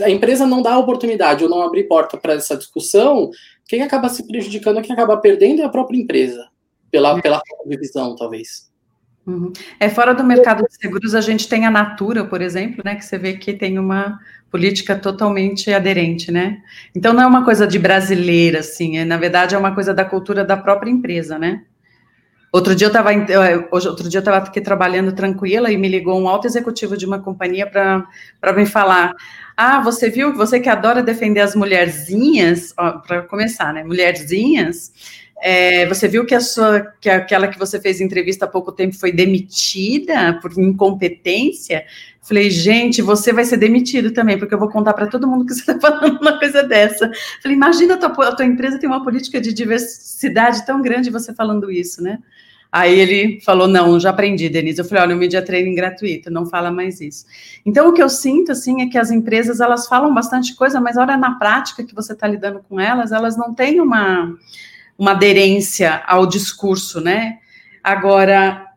a 0.00 0.08
empresa 0.08 0.46
não 0.46 0.62
dá 0.62 0.78
oportunidade 0.78 1.44
ou 1.44 1.50
não 1.50 1.62
abrir 1.62 1.84
porta 1.84 2.16
para 2.16 2.34
essa 2.34 2.56
discussão, 2.56 3.30
quem 3.66 3.82
acaba 3.82 4.08
se 4.08 4.26
prejudicando, 4.26 4.80
quem 4.80 4.92
acaba 4.92 5.16
perdendo 5.18 5.60
é 5.60 5.64
a 5.64 5.68
própria 5.68 5.98
empresa, 5.98 6.48
pela, 6.90 7.20
pela 7.20 7.42
falta 7.46 7.68
de 7.68 7.76
visão, 7.76 8.16
talvez. 8.16 8.70
Uhum. 9.26 9.52
É 9.78 9.88
fora 9.88 10.14
do 10.14 10.24
mercado 10.24 10.64
de 10.64 10.74
seguros, 10.74 11.14
a 11.14 11.20
gente 11.20 11.48
tem 11.48 11.66
a 11.66 11.70
Natura, 11.70 12.24
por 12.24 12.40
exemplo, 12.40 12.82
né, 12.84 12.96
que 12.96 13.04
você 13.04 13.18
vê 13.18 13.34
que 13.34 13.52
tem 13.52 13.78
uma 13.78 14.18
política 14.52 14.94
totalmente 14.94 15.72
aderente, 15.72 16.30
né? 16.30 16.58
Então 16.94 17.14
não 17.14 17.22
é 17.22 17.26
uma 17.26 17.42
coisa 17.42 17.66
de 17.66 17.78
brasileira, 17.78 18.60
assim, 18.60 18.98
é, 18.98 19.04
na 19.04 19.16
verdade 19.16 19.54
é 19.54 19.58
uma 19.58 19.74
coisa 19.74 19.94
da 19.94 20.04
cultura 20.04 20.44
da 20.44 20.58
própria 20.58 20.90
empresa, 20.90 21.38
né? 21.38 21.62
Outro 22.52 22.74
dia 22.76 22.88
eu 22.88 22.90
estava 22.90 23.08
outro 23.70 24.10
dia 24.10 24.18
eu 24.18 24.20
estava 24.20 24.36
aqui 24.36 24.60
trabalhando 24.60 25.12
tranquila 25.12 25.72
e 25.72 25.78
me 25.78 25.88
ligou 25.88 26.20
um 26.20 26.28
alto 26.28 26.46
executivo 26.46 26.98
de 26.98 27.06
uma 27.06 27.18
companhia 27.18 27.66
para 27.66 28.52
me 28.54 28.66
falar: 28.66 29.14
"Ah, 29.56 29.80
você 29.80 30.10
viu, 30.10 30.34
você 30.34 30.60
que 30.60 30.68
adora 30.68 31.02
defender 31.02 31.40
as 31.40 31.54
mulherzinhas, 31.54 32.74
para 33.06 33.22
começar, 33.22 33.72
né? 33.72 33.82
Mulherzinhas, 33.82 34.92
é, 35.42 35.86
você 35.86 36.06
viu 36.06 36.24
que 36.24 36.34
a 36.34 36.40
sua 36.40 36.80
que 37.00 37.10
aquela 37.10 37.48
que 37.48 37.58
você 37.58 37.80
fez 37.80 38.00
entrevista 38.00 38.44
há 38.44 38.48
pouco 38.48 38.72
tempo 38.72 38.94
foi 38.96 39.12
demitida 39.12 40.38
por 40.40 40.52
incompetência?" 40.58 41.84
Falei, 42.24 42.50
gente, 42.50 43.02
você 43.02 43.32
vai 43.32 43.44
ser 43.44 43.56
demitido 43.56 44.12
também, 44.12 44.38
porque 44.38 44.54
eu 44.54 44.58
vou 44.58 44.68
contar 44.68 44.94
para 44.94 45.08
todo 45.08 45.26
mundo 45.26 45.44
que 45.44 45.54
você 45.54 45.72
está 45.72 45.80
falando 45.80 46.20
uma 46.20 46.38
coisa 46.38 46.62
dessa. 46.62 47.10
Falei, 47.42 47.56
imagina 47.56 47.94
a 47.94 47.96
tua, 47.96 48.28
a 48.28 48.36
tua 48.36 48.44
empresa 48.44 48.78
tem 48.78 48.88
uma 48.88 49.02
política 49.02 49.40
de 49.40 49.52
diversidade 49.52 50.64
tão 50.64 50.80
grande 50.80 51.10
você 51.10 51.34
falando 51.34 51.68
isso, 51.68 52.00
né? 52.00 52.20
Aí 52.72 52.98
ele 52.98 53.38
falou: 53.42 53.68
Não, 53.68 54.00
já 54.00 54.08
aprendi, 54.08 54.48
Denise. 54.48 54.78
Eu 54.78 54.86
falei: 54.86 55.04
Olha, 55.04 55.14
o 55.14 55.18
media 55.18 55.42
training 55.42 55.74
gratuito, 55.74 56.30
não 56.30 56.46
fala 56.46 56.70
mais 56.70 57.02
isso. 57.02 57.26
Então, 57.66 57.88
o 57.88 57.92
que 57.92 58.02
eu 58.02 58.08
sinto, 58.08 58.52
assim, 58.52 58.80
é 58.80 58.88
que 58.88 58.96
as 58.96 59.10
empresas 59.10 59.60
elas 59.60 59.86
falam 59.86 60.14
bastante 60.14 60.56
coisa, 60.56 60.80
mas 60.80 60.96
a 60.96 61.02
hora 61.02 61.18
na 61.18 61.34
prática 61.38 61.84
que 61.84 61.94
você 61.94 62.14
está 62.14 62.26
lidando 62.26 62.64
com 62.66 62.80
elas, 62.80 63.12
elas 63.12 63.36
não 63.36 63.52
têm 63.52 63.78
uma, 63.78 64.34
uma 65.02 65.10
aderência 65.10 66.00
ao 66.06 66.24
discurso, 66.24 67.00
né? 67.00 67.40
Agora, 67.82 68.68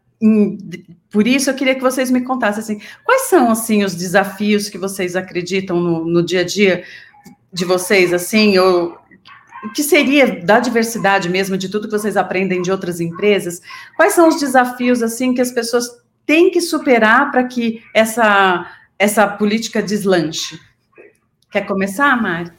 por 1.12 1.28
isso 1.28 1.52
eu 1.52 1.54
queria 1.54 1.76
que 1.76 1.82
vocês 1.82 2.10
me 2.10 2.22
contassem 2.22 2.64
assim, 2.64 2.82
quais 3.04 3.28
são 3.28 3.52
assim 3.52 3.84
os 3.84 3.94
desafios 3.94 4.68
que 4.68 4.80
vocês 4.80 5.16
acreditam 5.16 5.80
no, 5.80 6.04
no 6.04 6.26
dia 6.26 6.42
a 6.42 6.44
dia 6.44 6.84
de 7.54 7.64
vocês, 7.64 8.12
assim, 8.12 8.58
ou 8.58 8.98
que 9.76 9.84
seria 9.84 10.44
da 10.44 10.60
diversidade 10.60 11.30
mesmo, 11.30 11.60
de 11.60 11.70
tudo 11.70 11.88
que 11.88 11.96
vocês 11.96 12.18
aprendem 12.18 12.60
de 12.60 12.72
outras 12.72 13.00
empresas, 13.00 13.62
quais 13.96 14.14
são 14.14 14.28
os 14.28 14.40
desafios, 14.40 15.04
assim, 15.04 15.32
que 15.32 15.42
as 15.42 15.52
pessoas 15.52 15.88
têm 16.26 16.50
que 16.50 16.60
superar 16.60 17.32
para 17.32 17.44
que 17.44 17.84
essa, 17.94 18.66
essa 18.98 19.28
política 19.28 19.80
deslanche? 19.80 20.60
Quer 21.52 21.68
começar, 21.68 22.20
Mari? 22.20 22.52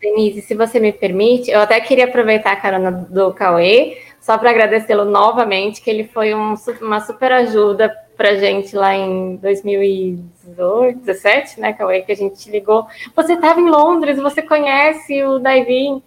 Denise, 0.00 0.40
se 0.40 0.54
você 0.54 0.80
me 0.80 0.92
permite, 0.92 1.50
eu 1.50 1.60
até 1.60 1.78
queria 1.80 2.06
aproveitar 2.06 2.52
a 2.52 2.56
carona 2.56 2.90
do 2.90 3.34
Cauê, 3.34 4.02
só 4.18 4.38
para 4.38 4.48
agradecê-lo 4.50 5.04
novamente, 5.04 5.82
que 5.82 5.90
ele 5.90 6.04
foi 6.04 6.34
um, 6.34 6.54
uma 6.80 7.00
super 7.00 7.30
ajuda 7.32 7.94
para 8.16 8.36
gente 8.36 8.74
lá 8.74 8.94
em 8.94 9.36
2017, 9.36 11.60
né, 11.60 11.74
Cauê, 11.74 12.00
que 12.02 12.12
a 12.12 12.16
gente 12.16 12.50
ligou. 12.50 12.86
Você 13.14 13.34
estava 13.34 13.60
em 13.60 13.68
Londres, 13.68 14.18
você 14.18 14.40
conhece 14.42 15.22
o 15.22 15.38
Daivin? 15.38 16.02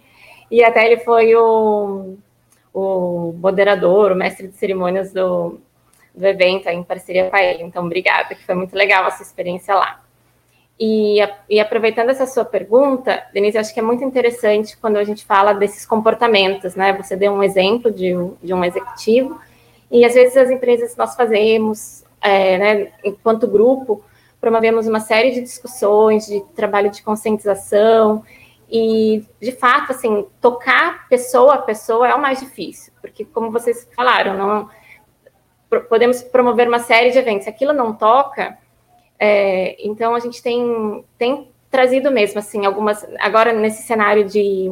E 0.50 0.62
até 0.62 0.84
ele 0.86 0.98
foi 0.98 1.34
o, 1.34 2.16
o 2.72 3.34
moderador, 3.38 4.12
o 4.12 4.16
mestre 4.16 4.48
de 4.48 4.56
cerimônias 4.56 5.12
do, 5.12 5.58
do 6.14 6.26
evento, 6.26 6.68
em 6.68 6.82
parceria 6.84 7.30
com 7.30 7.36
ele. 7.36 7.62
Então, 7.62 7.84
obrigada, 7.84 8.34
que 8.34 8.44
foi 8.44 8.54
muito 8.54 8.74
legal 8.74 9.06
essa 9.06 9.22
experiência 9.22 9.74
lá. 9.74 10.03
E, 10.78 11.18
e, 11.48 11.60
aproveitando 11.60 12.10
essa 12.10 12.26
sua 12.26 12.44
pergunta, 12.44 13.24
Denise, 13.32 13.56
acho 13.56 13.72
que 13.72 13.78
é 13.78 13.82
muito 13.82 14.02
interessante 14.02 14.76
quando 14.76 14.96
a 14.96 15.04
gente 15.04 15.24
fala 15.24 15.52
desses 15.52 15.86
comportamentos, 15.86 16.74
né? 16.74 16.92
Você 16.94 17.16
deu 17.16 17.32
um 17.32 17.42
exemplo 17.42 17.92
de, 17.92 18.12
de 18.42 18.52
um 18.52 18.64
executivo, 18.64 19.40
e 19.90 20.04
às 20.04 20.14
vezes 20.14 20.36
as 20.36 20.50
empresas 20.50 20.96
nós 20.96 21.14
fazemos, 21.14 22.04
é, 22.20 22.58
né, 22.58 22.92
enquanto 23.04 23.46
grupo, 23.46 24.02
promovemos 24.40 24.88
uma 24.88 24.98
série 24.98 25.30
de 25.30 25.42
discussões, 25.42 26.26
de 26.26 26.40
trabalho 26.56 26.90
de 26.90 27.02
conscientização, 27.02 28.24
e 28.68 29.24
de 29.40 29.52
fato, 29.52 29.92
assim, 29.92 30.26
tocar 30.40 31.06
pessoa 31.08 31.54
a 31.54 31.58
pessoa 31.58 32.08
é 32.08 32.14
o 32.14 32.20
mais 32.20 32.40
difícil, 32.40 32.92
porque 33.00 33.24
como 33.24 33.52
vocês 33.52 33.88
falaram, 33.94 34.36
não 34.36 34.68
podemos 35.88 36.22
promover 36.22 36.66
uma 36.66 36.80
série 36.80 37.10
de 37.10 37.18
eventos, 37.18 37.46
aquilo 37.46 37.72
não 37.72 37.92
toca 37.92 38.58
é, 39.26 39.76
então 39.78 40.14
a 40.14 40.20
gente 40.20 40.42
tem, 40.42 41.02
tem 41.16 41.48
trazido 41.70 42.10
mesmo 42.10 42.38
assim 42.40 42.66
algumas 42.66 43.06
agora 43.18 43.54
nesse 43.54 43.82
cenário 43.82 44.26
de, 44.26 44.70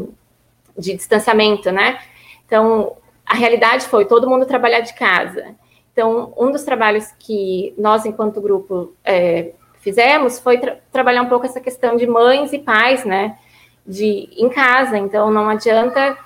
de 0.76 0.94
distanciamento, 0.94 1.72
né? 1.72 1.98
Então 2.44 2.94
a 3.24 3.34
realidade 3.34 3.86
foi 3.86 4.04
todo 4.04 4.28
mundo 4.28 4.44
trabalhar 4.44 4.80
de 4.80 4.92
casa. 4.92 5.54
Então 5.90 6.34
um 6.36 6.52
dos 6.52 6.64
trabalhos 6.64 7.06
que 7.18 7.72
nós 7.78 8.04
enquanto 8.04 8.42
grupo 8.42 8.92
é, 9.02 9.52
fizemos 9.80 10.38
foi 10.38 10.58
tra 10.58 10.76
trabalhar 10.92 11.22
um 11.22 11.30
pouco 11.30 11.46
essa 11.46 11.60
questão 11.60 11.96
de 11.96 12.06
mães 12.06 12.52
e 12.52 12.58
pais, 12.58 13.06
né? 13.06 13.38
De 13.86 14.28
em 14.36 14.50
casa. 14.50 14.98
Então 14.98 15.30
não 15.30 15.48
adianta 15.48 16.18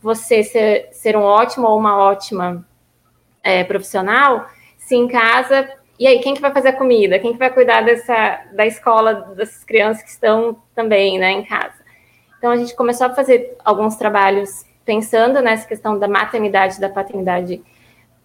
você 0.00 0.42
ser, 0.42 0.88
ser 0.90 1.18
um 1.18 1.22
ótimo 1.22 1.66
ou 1.66 1.78
uma 1.78 1.98
ótima 1.98 2.66
é, 3.42 3.62
profissional 3.62 4.46
se 4.78 4.96
em 4.96 5.06
casa 5.06 5.68
e 5.98 6.06
aí, 6.06 6.18
quem 6.18 6.34
que 6.34 6.40
vai 6.40 6.52
fazer 6.52 6.68
a 6.68 6.72
comida? 6.72 7.18
Quem 7.18 7.32
que 7.32 7.38
vai 7.38 7.50
cuidar 7.50 7.82
dessa, 7.82 8.40
da 8.52 8.66
escola 8.66 9.14
dessas 9.36 9.62
crianças 9.62 10.02
que 10.02 10.10
estão 10.10 10.56
também, 10.74 11.18
né, 11.18 11.30
em 11.30 11.44
casa? 11.44 11.84
Então, 12.38 12.50
a 12.50 12.56
gente 12.56 12.74
começou 12.74 13.06
a 13.06 13.14
fazer 13.14 13.56
alguns 13.64 13.96
trabalhos 13.96 14.64
pensando 14.84 15.40
nessa 15.40 15.66
questão 15.66 15.98
da 15.98 16.08
maternidade, 16.08 16.80
da 16.80 16.88
paternidade 16.88 17.62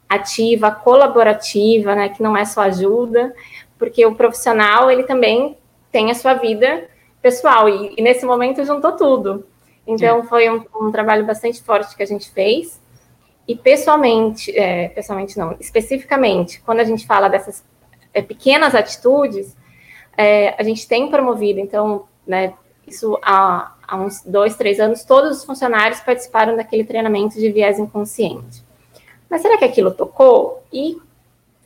ativa, 0.10 0.71
colaborativa, 0.71 1.93
né, 1.93 2.10
que 2.10 2.23
não 2.23 2.36
é 2.36 2.43
só 2.43 2.62
ajuda, 2.62 3.34
porque 3.77 4.03
o 4.05 4.15
profissional, 4.15 4.89
ele 4.89 5.03
também 5.03 5.55
tem 5.91 6.10
a 6.10 6.15
sua 6.15 6.34
vida 6.34 6.89
pessoal, 7.21 7.69
e, 7.69 7.93
e 7.97 8.01
nesse 8.01 8.25
momento 8.25 8.65
juntou 8.65 8.93
tudo. 8.93 9.45
Então, 9.86 10.19
é. 10.19 10.23
foi 10.23 10.49
um, 10.49 10.65
um 10.75 10.91
trabalho 10.91 11.25
bastante 11.25 11.62
forte 11.62 11.95
que 11.95 12.03
a 12.03 12.08
gente 12.08 12.32
fez, 12.32 12.78
e 13.49 13.55
pessoalmente, 13.55 14.55
é, 14.55 14.89
pessoalmente 14.89 15.35
não, 15.35 15.57
especificamente, 15.59 16.62
quando 16.62 16.81
a 16.81 16.83
gente 16.83 17.07
fala 17.07 17.27
dessas 17.27 17.65
é, 18.13 18.21
pequenas 18.21 18.75
atitudes, 18.75 19.57
é, 20.15 20.53
a 20.55 20.62
gente 20.62 20.88
tem 20.88 21.09
promovido, 21.09 21.59
então, 21.59 22.05
né, 22.27 22.53
isso 22.88 23.17
há, 23.23 23.73
há, 23.88 23.97
uns 23.97 24.21
dois, 24.23 24.55
três 24.55 24.79
anos, 24.79 25.03
todos 25.03 25.39
os 25.39 25.45
funcionários 25.45 25.99
participaram 25.99 26.55
daquele 26.55 26.83
treinamento 26.83 27.39
de 27.39 27.51
viés 27.51 27.79
inconsciente. 27.79 28.63
Mas 29.27 29.41
será 29.41 29.57
que 29.57 29.65
aquilo 29.65 29.89
tocou? 29.89 30.63
E 30.71 30.99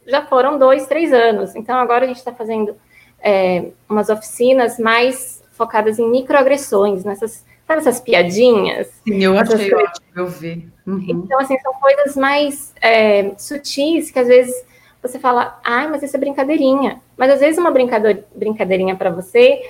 já 0.07 0.25
foram 0.25 0.57
dois, 0.57 0.87
três 0.87 1.11
anos. 1.11 1.53
Então, 1.53 1.77
agora 1.77 2.05
a 2.05 2.07
gente 2.07 2.17
está 2.17 2.31
fazendo 2.31 2.77
é, 3.19 3.71
umas 3.89 4.07
oficinas 4.07 4.79
mais 4.79 5.43
focadas 5.51 5.99
em 5.99 6.09
microagressões, 6.09 7.03
nessas 7.03 7.43
Sabe 7.67 7.79
essas 7.79 8.01
piadinhas? 8.01 8.87
Sim, 9.07 9.23
eu 9.23 9.37
achei 9.37 9.69
coisas... 9.69 9.89
ótimo, 9.89 10.07
eu 10.15 10.27
vi. 10.27 10.69
Uhum. 10.85 11.23
Então, 11.25 11.39
assim, 11.39 11.57
são 11.59 11.73
coisas 11.73 12.15
mais 12.15 12.73
é, 12.81 13.31
sutis 13.37 14.11
que 14.11 14.19
às 14.19 14.27
vezes 14.27 14.53
você 15.01 15.19
fala, 15.19 15.59
ai, 15.63 15.87
mas 15.89 16.03
isso 16.03 16.15
é 16.15 16.19
brincadeirinha. 16.19 17.01
Mas 17.17 17.31
às 17.31 17.39
vezes 17.39 17.57
uma 17.57 17.71
brincadeirinha 17.71 18.95
para 18.95 19.09
você 19.09 19.61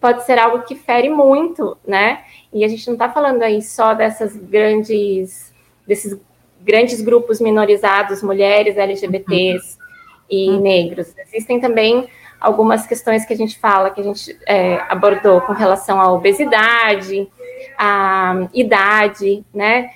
pode 0.00 0.24
ser 0.24 0.38
algo 0.38 0.62
que 0.62 0.74
fere 0.74 1.08
muito, 1.08 1.76
né? 1.86 2.24
E 2.52 2.64
a 2.64 2.68
gente 2.68 2.86
não 2.86 2.94
está 2.94 3.08
falando 3.08 3.42
aí 3.42 3.62
só 3.62 3.94
dessas 3.94 4.36
grandes, 4.36 5.52
desses 5.86 6.18
grandes 6.60 7.00
grupos 7.00 7.40
minorizados, 7.40 8.22
mulheres, 8.22 8.76
LGBTs 8.76 9.76
uhum. 9.76 9.86
e 10.30 10.50
uhum. 10.50 10.60
negros. 10.60 11.14
Existem 11.18 11.60
também 11.60 12.08
algumas 12.40 12.86
questões 12.86 13.24
que 13.24 13.32
a 13.32 13.36
gente 13.36 13.58
fala, 13.58 13.90
que 13.90 14.00
a 14.00 14.04
gente 14.04 14.38
é, 14.46 14.76
abordou 14.88 15.40
com 15.40 15.52
relação 15.52 16.00
à 16.00 16.12
obesidade, 16.12 17.28
à 17.78 18.48
idade, 18.52 19.44
né? 19.52 19.90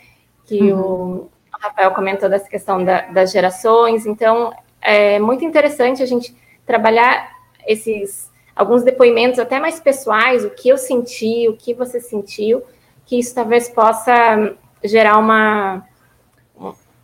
Que 0.47 0.73
uhum. 0.73 0.81
o 0.81 1.31
Rafael 1.61 1.91
comentou 1.93 2.29
dessa 2.29 2.49
questão 2.49 2.85
da, 2.85 3.03
das 3.03 3.33
gerações. 3.33 4.07
Então, 4.07 4.53
é 4.81 5.19
muito 5.19 5.45
interessante 5.45 6.03
a 6.03 6.07
gente 6.07 6.35
trabalhar 6.67 7.31
esses 7.67 8.31
alguns 8.55 8.83
depoimentos 8.83 9.39
até 9.39 9.59
mais 9.59 9.81
pessoais, 9.81 10.45
o 10.45 10.51
que 10.51 10.69
eu 10.69 10.77
senti, 10.77 11.49
o 11.49 11.57
que 11.57 11.73
você 11.73 11.99
sentiu, 12.01 12.63
que 13.07 13.19
isso 13.19 13.35
talvez 13.35 13.69
possa 13.69 14.55
gerar 14.85 15.19
uma 15.19 15.87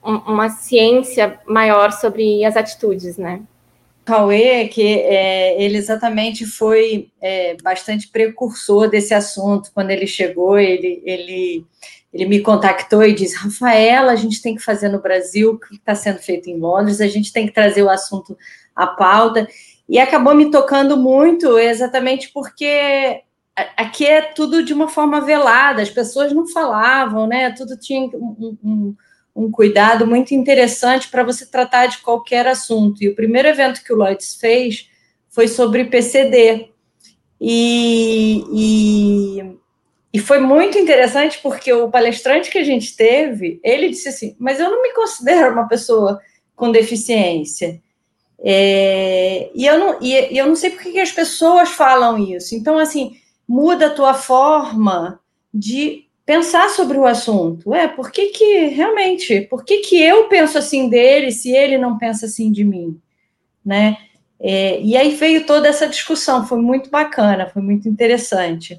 uma 0.02 0.48
ciência 0.50 1.40
maior 1.46 1.90
sobre 1.90 2.44
as 2.44 2.56
atitudes, 2.56 3.18
né? 3.18 3.42
Cauê, 4.06 4.68
que 4.68 5.00
é, 5.00 5.60
ele 5.60 5.76
exatamente 5.76 6.46
foi 6.46 7.10
é, 7.20 7.56
bastante 7.60 8.08
precursor 8.08 8.88
desse 8.88 9.12
assunto. 9.12 9.72
Quando 9.74 9.90
ele 9.90 10.06
chegou, 10.06 10.56
ele, 10.56 11.02
ele, 11.04 11.66
ele 12.14 12.26
me 12.26 12.40
contactou 12.40 13.02
e 13.02 13.12
disse: 13.12 13.36
Rafaela, 13.36 14.12
a 14.12 14.16
gente 14.16 14.40
tem 14.40 14.54
que 14.54 14.62
fazer 14.62 14.88
no 14.88 15.02
Brasil 15.02 15.50
o 15.50 15.58
que 15.58 15.74
está 15.74 15.96
sendo 15.96 16.20
feito 16.20 16.48
em 16.48 16.56
Londres, 16.56 17.00
a 17.00 17.08
gente 17.08 17.32
tem 17.32 17.46
que 17.46 17.52
trazer 17.52 17.82
o 17.82 17.90
assunto 17.90 18.38
à 18.76 18.86
pauta. 18.86 19.48
E 19.88 19.98
acabou 19.98 20.34
me 20.36 20.52
tocando 20.52 20.96
muito, 20.96 21.58
exatamente 21.58 22.30
porque 22.32 23.22
aqui 23.76 24.06
é 24.06 24.22
tudo 24.22 24.62
de 24.62 24.72
uma 24.72 24.88
forma 24.88 25.20
velada, 25.20 25.82
as 25.82 25.90
pessoas 25.90 26.32
não 26.32 26.46
falavam, 26.46 27.26
né? 27.26 27.50
Tudo 27.50 27.76
tinha 27.76 28.02
um, 28.02 28.56
um 28.62 28.96
um 29.36 29.50
cuidado 29.50 30.06
muito 30.06 30.34
interessante 30.34 31.08
para 31.08 31.22
você 31.22 31.44
tratar 31.44 31.86
de 31.86 31.98
qualquer 31.98 32.46
assunto. 32.46 33.04
E 33.04 33.08
o 33.08 33.14
primeiro 33.14 33.46
evento 33.46 33.84
que 33.84 33.92
o 33.92 33.96
Lloyds 33.96 34.36
fez 34.36 34.88
foi 35.28 35.46
sobre 35.46 35.84
PCD. 35.84 36.70
E, 37.38 38.42
e, 38.50 39.56
e, 40.14 40.18
foi 40.18 40.40
muito 40.40 40.78
interessante 40.78 41.38
porque 41.42 41.70
o 41.70 41.90
palestrante 41.90 42.50
que 42.50 42.56
a 42.56 42.64
gente 42.64 42.96
teve, 42.96 43.60
ele 43.62 43.90
disse 43.90 44.08
assim, 44.08 44.34
mas 44.38 44.58
eu 44.58 44.70
não 44.70 44.82
me 44.82 44.94
considero 44.94 45.52
uma 45.52 45.68
pessoa 45.68 46.18
com 46.54 46.72
deficiência. 46.72 47.82
É, 48.38 49.50
e, 49.54 49.66
eu 49.66 49.78
não, 49.78 49.98
e, 50.00 50.32
e 50.32 50.38
eu 50.38 50.46
não 50.46 50.56
sei 50.56 50.70
por 50.70 50.82
que 50.82 50.98
as 50.98 51.12
pessoas 51.12 51.68
falam 51.68 52.16
isso. 52.16 52.54
Então, 52.54 52.78
assim, 52.78 53.18
muda 53.46 53.88
a 53.88 53.94
tua 53.94 54.14
forma 54.14 55.20
de 55.52 56.05
pensar 56.26 56.68
sobre 56.70 56.98
o 56.98 57.06
assunto. 57.06 57.72
É, 57.72 57.86
por 57.86 58.10
que 58.10 58.26
que, 58.26 58.66
realmente, 58.66 59.42
por 59.42 59.64
que 59.64 59.78
que 59.78 60.02
eu 60.02 60.28
penso 60.28 60.58
assim 60.58 60.90
dele 60.90 61.30
se 61.30 61.52
ele 61.52 61.78
não 61.78 61.96
pensa 61.96 62.26
assim 62.26 62.50
de 62.50 62.64
mim, 62.64 63.00
né? 63.64 63.96
É, 64.38 64.80
e 64.82 64.96
aí 64.96 65.14
veio 65.14 65.46
toda 65.46 65.68
essa 65.68 65.88
discussão, 65.88 66.46
foi 66.46 66.60
muito 66.60 66.90
bacana, 66.90 67.48
foi 67.48 67.62
muito 67.62 67.88
interessante. 67.88 68.78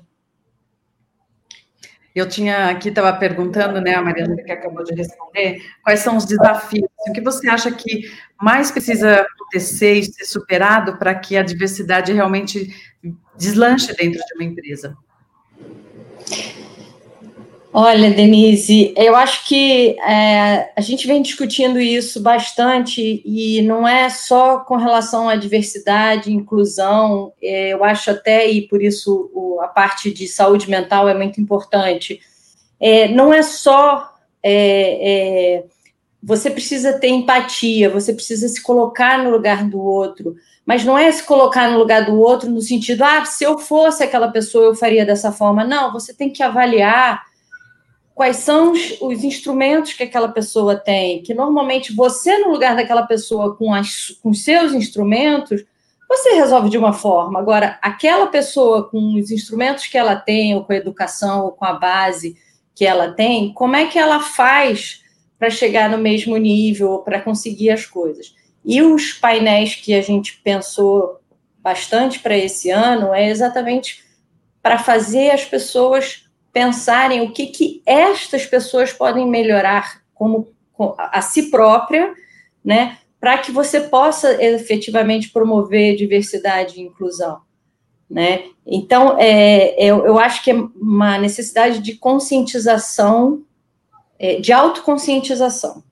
Eu 2.13 2.27
tinha 2.27 2.69
aqui, 2.69 2.89
estava 2.89 3.13
perguntando, 3.13 3.79
né, 3.79 3.93
a 3.95 4.01
Mariana 4.01 4.35
que 4.35 4.51
acabou 4.51 4.83
de 4.83 4.93
responder, 4.93 5.61
quais 5.83 5.99
são 5.99 6.17
os 6.17 6.25
desafios, 6.25 6.89
o 7.07 7.13
que 7.13 7.21
você 7.21 7.47
acha 7.47 7.71
que 7.71 8.11
mais 8.41 8.71
precisa 8.71 9.21
acontecer 9.21 9.93
e 9.93 10.03
ser 10.03 10.25
superado 10.25 10.97
para 10.97 11.13
que 11.13 11.37
a 11.37 11.43
diversidade 11.43 12.11
realmente 12.11 12.73
deslanche 13.37 13.95
dentro 13.95 14.19
de 14.19 14.33
uma 14.33 14.43
empresa? 14.43 14.97
Olha, 17.73 18.09
Denise, 18.09 18.93
eu 18.95 19.15
acho 19.15 19.45
que 19.45 19.97
é, 19.99 20.71
a 20.75 20.81
gente 20.81 21.05
vem 21.05 21.21
discutindo 21.21 21.79
isso 21.79 22.21
bastante 22.21 23.21
e 23.25 23.61
não 23.61 23.87
é 23.87 24.09
só 24.09 24.59
com 24.59 24.77
relação 24.77 25.27
à 25.27 25.35
diversidade, 25.35 26.33
inclusão, 26.33 27.33
é, 27.41 27.73
eu 27.73 27.83
acho 27.83 28.09
até, 28.09 28.49
e 28.49 28.67
por 28.67 28.81
isso 28.81 29.29
o, 29.33 29.59
a 29.61 29.67
parte 29.67 30.11
de 30.11 30.27
saúde 30.27 30.69
mental 30.69 31.09
é 31.09 31.13
muito 31.13 31.41
importante, 31.41 32.21
é, 32.79 33.09
não 33.09 33.33
é 33.33 33.41
só. 33.43 34.13
É, 34.41 35.59
é, 35.59 35.63
você 36.23 36.49
precisa 36.49 36.97
ter 36.99 37.09
empatia, 37.09 37.89
você 37.89 38.13
precisa 38.13 38.47
se 38.47 38.61
colocar 38.61 39.21
no 39.23 39.29
lugar 39.29 39.63
do 39.65 39.79
outro, 39.79 40.35
mas 40.65 40.83
não 40.83 40.97
é 40.97 41.11
se 41.11 41.23
colocar 41.23 41.69
no 41.69 41.77
lugar 41.77 42.05
do 42.05 42.19
outro 42.19 42.49
no 42.49 42.61
sentido, 42.61 43.03
ah, 43.03 43.23
se 43.25 43.43
eu 43.43 43.57
fosse 43.59 44.03
aquela 44.03 44.29
pessoa, 44.29 44.65
eu 44.65 44.75
faria 44.75 45.05
dessa 45.05 45.31
forma. 45.31 45.63
Não, 45.63 45.91
você 45.93 46.13
tem 46.13 46.29
que 46.29 46.41
avaliar 46.41 47.23
quais 48.17 48.37
são 48.37 48.71
os, 48.71 48.99
os, 48.99 49.23
instrumentos 49.23 49.93
que 49.93 50.01
aquela 50.01 50.29
pessoa 50.29 50.75
tem, 50.75 51.21
que 51.21 51.35
normalmente 51.35 51.93
você, 51.93 52.39
no 52.39 52.49
lugar 52.49 52.75
daquela 52.75 53.03
pessoa, 53.03 53.55
com, 53.55 53.71
as, 53.71 54.07
com 54.23 54.33
seus 54.33 54.73
instrumentos, 54.73 55.63
você 56.09 56.31
resolve 56.31 56.67
de 56.67 56.79
uma 56.79 56.93
forma. 56.93 57.37
Agora, 57.37 57.77
aquela 57.79 58.25
pessoa 58.25 58.89
com 58.89 59.13
os 59.13 59.29
instrumentos 59.29 59.85
que 59.85 59.95
ela 59.95 60.15
tem, 60.15 60.55
ou 60.55 60.63
com 60.65 60.73
a 60.73 60.77
educação, 60.77 61.45
ou 61.45 61.51
com 61.51 61.63
a 61.63 61.73
base 61.73 62.35
que 62.73 62.87
ela 62.87 63.11
tem, 63.11 63.53
como 63.53 63.75
é 63.75 63.85
que 63.85 63.99
ela 63.99 64.19
faz 64.19 65.03
para 65.37 65.51
chegar 65.51 65.87
no 65.87 65.99
mesmo 65.99 66.35
nível, 66.37 67.03
para 67.05 67.21
conseguir 67.21 67.69
as 67.69 67.85
coisas? 67.85 68.33
E 68.65 68.81
os 68.81 69.13
painéis 69.13 69.75
que 69.75 69.93
a 69.93 70.01
gente 70.01 70.41
pensou 70.43 71.19
bastante 71.59 72.17
para 72.17 72.35
esse 72.35 72.71
ano 72.71 73.13
é 73.13 73.29
exatamente 73.29 74.03
para 74.59 74.79
fazer 74.79 75.29
as 75.29 75.45
pessoas 75.45 76.26
pensarem 76.57 77.21
o 77.21 77.31
que, 77.31 77.45
que 77.45 77.83
estas 77.85 78.43
pessoas 78.47 78.91
podem 78.91 79.27
melhorar 79.27 80.01
como 80.15 80.47
a 80.97 81.21
si 81.21 81.51
própria, 81.51 82.15
né, 82.65 82.97
para 83.19 83.37
que 83.37 83.51
você 83.51 83.81
possa 83.81 84.43
efetivamente 84.43 85.29
promover 85.29 85.95
diversidade 85.95 86.79
e 86.79 86.81
inclusão. 86.81 87.41
Né? 88.09 88.45
Então, 88.65 89.19
é, 89.19 89.75
eu, 89.77 90.03
eu 90.03 90.17
acho 90.17 90.43
que 90.43 90.49
é 90.49 90.55
uma 90.55 91.19
necessidade 91.19 91.79
de 91.79 91.93
conscientização, 91.93 93.43
é, 94.17 94.39
de 94.39 94.51
autoconscientização, 94.51 95.83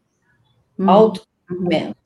hum. 0.80 0.90
autoconhecimento. 0.90 2.05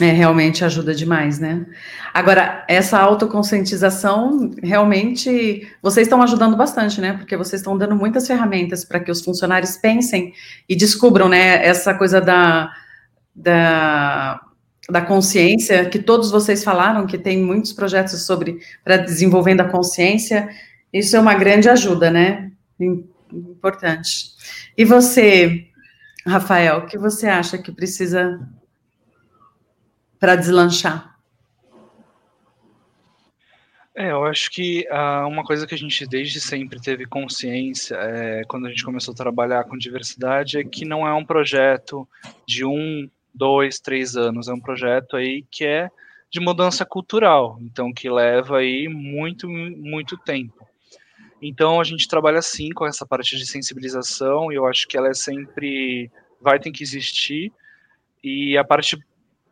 É, 0.00 0.10
realmente 0.10 0.64
ajuda 0.64 0.94
demais, 0.94 1.38
né? 1.38 1.66
Agora, 2.14 2.64
essa 2.66 2.98
autoconscientização, 2.98 4.50
realmente, 4.62 5.68
vocês 5.82 6.06
estão 6.06 6.22
ajudando 6.22 6.56
bastante, 6.56 6.98
né? 6.98 7.12
Porque 7.12 7.36
vocês 7.36 7.60
estão 7.60 7.76
dando 7.76 7.94
muitas 7.94 8.26
ferramentas 8.26 8.86
para 8.86 9.00
que 9.00 9.10
os 9.10 9.20
funcionários 9.22 9.76
pensem 9.76 10.32
e 10.66 10.74
descubram, 10.74 11.28
né, 11.28 11.64
essa 11.64 11.92
coisa 11.92 12.22
da, 12.22 12.72
da, 13.34 14.40
da 14.88 15.02
consciência, 15.02 15.84
que 15.84 15.98
todos 15.98 16.30
vocês 16.30 16.64
falaram, 16.64 17.06
que 17.06 17.18
tem 17.18 17.42
muitos 17.42 17.74
projetos 17.74 18.22
sobre, 18.22 18.60
para 18.82 18.96
desenvolvendo 18.96 19.60
a 19.60 19.68
consciência, 19.68 20.48
isso 20.90 21.14
é 21.16 21.20
uma 21.20 21.34
grande 21.34 21.68
ajuda, 21.68 22.10
né? 22.10 22.50
Importante. 23.30 24.32
E 24.76 24.86
você, 24.86 25.66
Rafael, 26.26 26.78
o 26.78 26.86
que 26.86 26.96
você 26.96 27.26
acha 27.26 27.58
que 27.58 27.70
precisa 27.70 28.40
para 30.22 30.36
deslanchar? 30.36 31.18
É, 33.92 34.12
eu 34.12 34.24
acho 34.24 34.52
que 34.52 34.86
uh, 34.88 35.26
uma 35.26 35.42
coisa 35.42 35.66
que 35.66 35.74
a 35.74 35.76
gente 35.76 36.06
desde 36.06 36.40
sempre 36.40 36.80
teve 36.80 37.06
consciência, 37.06 37.96
é, 37.96 38.44
quando 38.44 38.66
a 38.66 38.70
gente 38.70 38.84
começou 38.84 39.12
a 39.14 39.16
trabalhar 39.16 39.64
com 39.64 39.76
diversidade, 39.76 40.58
é 40.58 40.62
que 40.62 40.84
não 40.84 41.04
é 41.04 41.12
um 41.12 41.24
projeto 41.24 42.08
de 42.46 42.64
um, 42.64 43.10
dois, 43.34 43.80
três 43.80 44.16
anos, 44.16 44.46
é 44.46 44.52
um 44.52 44.60
projeto 44.60 45.16
aí 45.16 45.44
que 45.50 45.64
é 45.64 45.90
de 46.30 46.38
mudança 46.38 46.86
cultural, 46.86 47.58
então 47.60 47.92
que 47.92 48.08
leva 48.08 48.58
aí 48.58 48.86
muito, 48.86 49.48
muito 49.48 50.16
tempo. 50.16 50.64
Então 51.42 51.80
a 51.80 51.84
gente 51.84 52.06
trabalha 52.06 52.40
sim 52.40 52.70
com 52.70 52.86
essa 52.86 53.04
parte 53.04 53.36
de 53.36 53.44
sensibilização 53.44 54.52
e 54.52 54.54
eu 54.54 54.66
acho 54.68 54.86
que 54.86 54.96
ela 54.96 55.08
é 55.08 55.14
sempre 55.14 56.08
vai 56.40 56.60
ter 56.60 56.70
que 56.70 56.84
existir 56.84 57.52
e 58.22 58.56
a 58.56 58.62
parte 58.62 58.96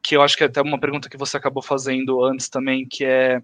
que 0.02 0.16
eu 0.16 0.22
acho 0.22 0.36
que 0.36 0.42
é 0.42 0.46
até 0.46 0.60
uma 0.62 0.78
pergunta 0.78 1.08
que 1.08 1.16
você 1.16 1.36
acabou 1.36 1.62
fazendo 1.62 2.24
antes 2.24 2.48
também, 2.48 2.86
que 2.86 3.04
é 3.04 3.42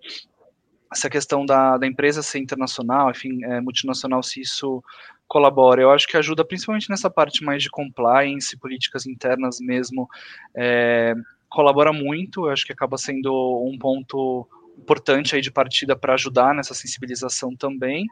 essa 0.92 1.10
questão 1.10 1.44
da, 1.44 1.76
da 1.76 1.86
empresa 1.86 2.22
ser 2.22 2.38
internacional, 2.38 3.10
enfim, 3.10 3.44
é, 3.44 3.60
multinacional, 3.60 4.22
se 4.22 4.40
isso 4.40 4.82
colabora. 5.26 5.82
Eu 5.82 5.90
acho 5.90 6.06
que 6.06 6.16
ajuda 6.16 6.44
principalmente 6.44 6.88
nessa 6.88 7.10
parte 7.10 7.44
mais 7.44 7.62
de 7.62 7.70
compliance, 7.70 8.56
políticas 8.56 9.06
internas 9.06 9.58
mesmo, 9.60 10.08
é, 10.54 11.14
colabora 11.48 11.92
muito, 11.92 12.46
eu 12.46 12.50
acho 12.50 12.64
que 12.64 12.72
acaba 12.72 12.96
sendo 12.96 13.32
um 13.64 13.78
ponto 13.78 14.46
importante 14.78 15.34
aí 15.34 15.40
de 15.40 15.50
partida 15.50 15.96
para 15.96 16.14
ajudar 16.14 16.54
nessa 16.54 16.74
sensibilização 16.74 17.54
também. 17.56 18.06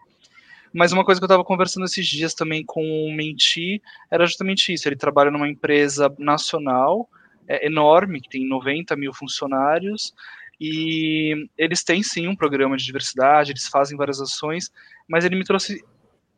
Mas 0.72 0.92
uma 0.92 1.04
coisa 1.04 1.20
que 1.20 1.24
eu 1.24 1.26
estava 1.26 1.44
conversando 1.44 1.84
esses 1.84 2.06
dias 2.06 2.34
também 2.34 2.64
com 2.64 2.82
o 2.82 3.14
Menti 3.14 3.80
era 4.10 4.26
justamente 4.26 4.72
isso. 4.72 4.88
Ele 4.88 4.96
trabalha 4.96 5.30
numa 5.30 5.48
empresa 5.48 6.12
nacional, 6.18 7.08
é, 7.48 7.66
enorme, 7.66 8.20
que 8.20 8.28
tem 8.28 8.46
90 8.46 8.96
mil 8.96 9.12
funcionários, 9.12 10.14
e 10.60 11.48
eles 11.58 11.82
têm 11.82 12.02
sim 12.02 12.28
um 12.28 12.36
programa 12.36 12.76
de 12.76 12.84
diversidade, 12.84 13.52
eles 13.52 13.68
fazem 13.68 13.96
várias 13.96 14.20
ações, 14.20 14.70
mas 15.08 15.24
ele 15.24 15.36
me 15.36 15.44
trouxe 15.44 15.84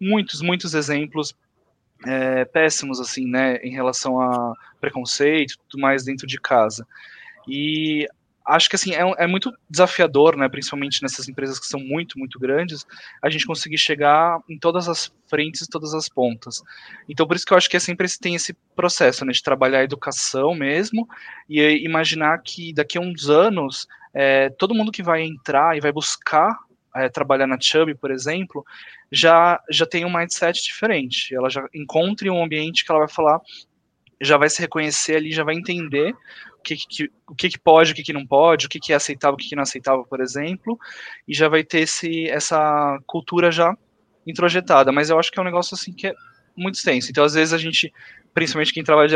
muitos, 0.00 0.40
muitos 0.40 0.74
exemplos 0.74 1.34
é, 2.04 2.44
péssimos, 2.44 3.00
assim, 3.00 3.26
né, 3.26 3.56
em 3.56 3.70
relação 3.70 4.20
a 4.20 4.54
preconceito 4.80 5.52
e 5.52 5.58
tudo 5.68 5.80
mais 5.80 6.04
dentro 6.04 6.26
de 6.26 6.40
casa. 6.40 6.86
E 7.48 8.06
acho 8.46 8.68
que 8.68 8.76
assim 8.76 8.94
é, 8.94 9.00
é, 9.18 9.26
muito 9.26 9.52
desafiador, 9.68 10.36
né, 10.36 10.48
principalmente 10.48 11.02
nessas 11.02 11.28
empresas 11.28 11.58
que 11.58 11.66
são 11.66 11.80
muito, 11.80 12.18
muito 12.18 12.38
grandes, 12.38 12.86
a 13.22 13.28
gente 13.28 13.46
conseguir 13.46 13.78
chegar 13.78 14.38
em 14.48 14.58
todas 14.58 14.88
as 14.88 15.12
frentes, 15.28 15.66
todas 15.66 15.92
as 15.94 16.08
pontas. 16.08 16.62
Então, 17.08 17.26
por 17.26 17.36
isso 17.36 17.44
que 17.44 17.52
eu 17.52 17.56
acho 17.56 17.68
que 17.68 17.76
é 17.76 17.80
sempre 17.80 18.06
tem 18.18 18.34
esse 18.34 18.54
processo, 18.74 19.24
né, 19.24 19.32
de 19.32 19.42
trabalhar 19.42 19.80
a 19.80 19.84
educação 19.84 20.54
mesmo 20.54 21.08
e 21.48 21.60
imaginar 21.84 22.38
que 22.42 22.72
daqui 22.72 22.98
a 22.98 23.00
uns 23.00 23.28
anos 23.28 23.86
é, 24.14 24.48
todo 24.50 24.74
mundo 24.74 24.92
que 24.92 25.02
vai 25.02 25.22
entrar 25.22 25.76
e 25.76 25.80
vai 25.80 25.92
buscar 25.92 26.56
é, 26.94 27.08
trabalhar 27.08 27.46
na 27.46 27.58
Chubby, 27.60 27.94
por 27.94 28.10
exemplo, 28.10 28.64
já 29.12 29.60
já 29.70 29.84
tem 29.84 30.04
um 30.04 30.12
mindset 30.12 30.62
diferente. 30.62 31.34
Ela 31.34 31.50
já 31.50 31.66
encontre 31.74 32.30
um 32.30 32.42
ambiente 32.42 32.84
que 32.84 32.90
ela 32.90 33.00
vai 33.00 33.08
falar 33.08 33.40
já 34.20 34.36
vai 34.36 34.48
se 34.48 34.60
reconhecer 34.60 35.16
ali, 35.16 35.32
já 35.32 35.44
vai 35.44 35.54
entender 35.54 36.14
que, 36.74 36.76
que 36.76 37.10
o 37.28 37.34
que, 37.34 37.48
que, 37.50 37.58
pode, 37.58 37.92
o 37.92 37.94
que, 37.94 38.02
que 38.02 38.12
não 38.12 38.26
pode, 38.26 38.66
o 38.66 38.68
que, 38.68 38.80
que 38.80 38.92
é 38.92 38.96
aceitável, 38.96 39.34
o 39.34 39.36
que, 39.36 39.48
que 39.48 39.54
não 39.54 39.62
é 39.62 39.62
aceitável, 39.62 40.04
por 40.04 40.20
exemplo, 40.20 40.78
e 41.28 41.34
já 41.34 41.48
vai 41.48 41.62
ter 41.62 41.80
esse, 41.80 42.28
essa 42.28 42.98
cultura 43.06 43.52
já 43.52 43.76
introjetada. 44.26 44.90
Mas 44.90 45.08
eu 45.08 45.18
acho 45.18 45.30
que 45.30 45.38
é 45.38 45.42
um 45.42 45.44
negócio 45.44 45.74
assim 45.74 45.92
que 45.92 46.08
é 46.08 46.14
muito 46.56 46.74
extenso. 46.74 47.10
Então, 47.10 47.22
às 47.22 47.34
vezes, 47.34 47.54
a 47.54 47.58
gente, 47.58 47.92
principalmente 48.34 48.72
quem 48.72 48.82
trabalha 48.82 49.08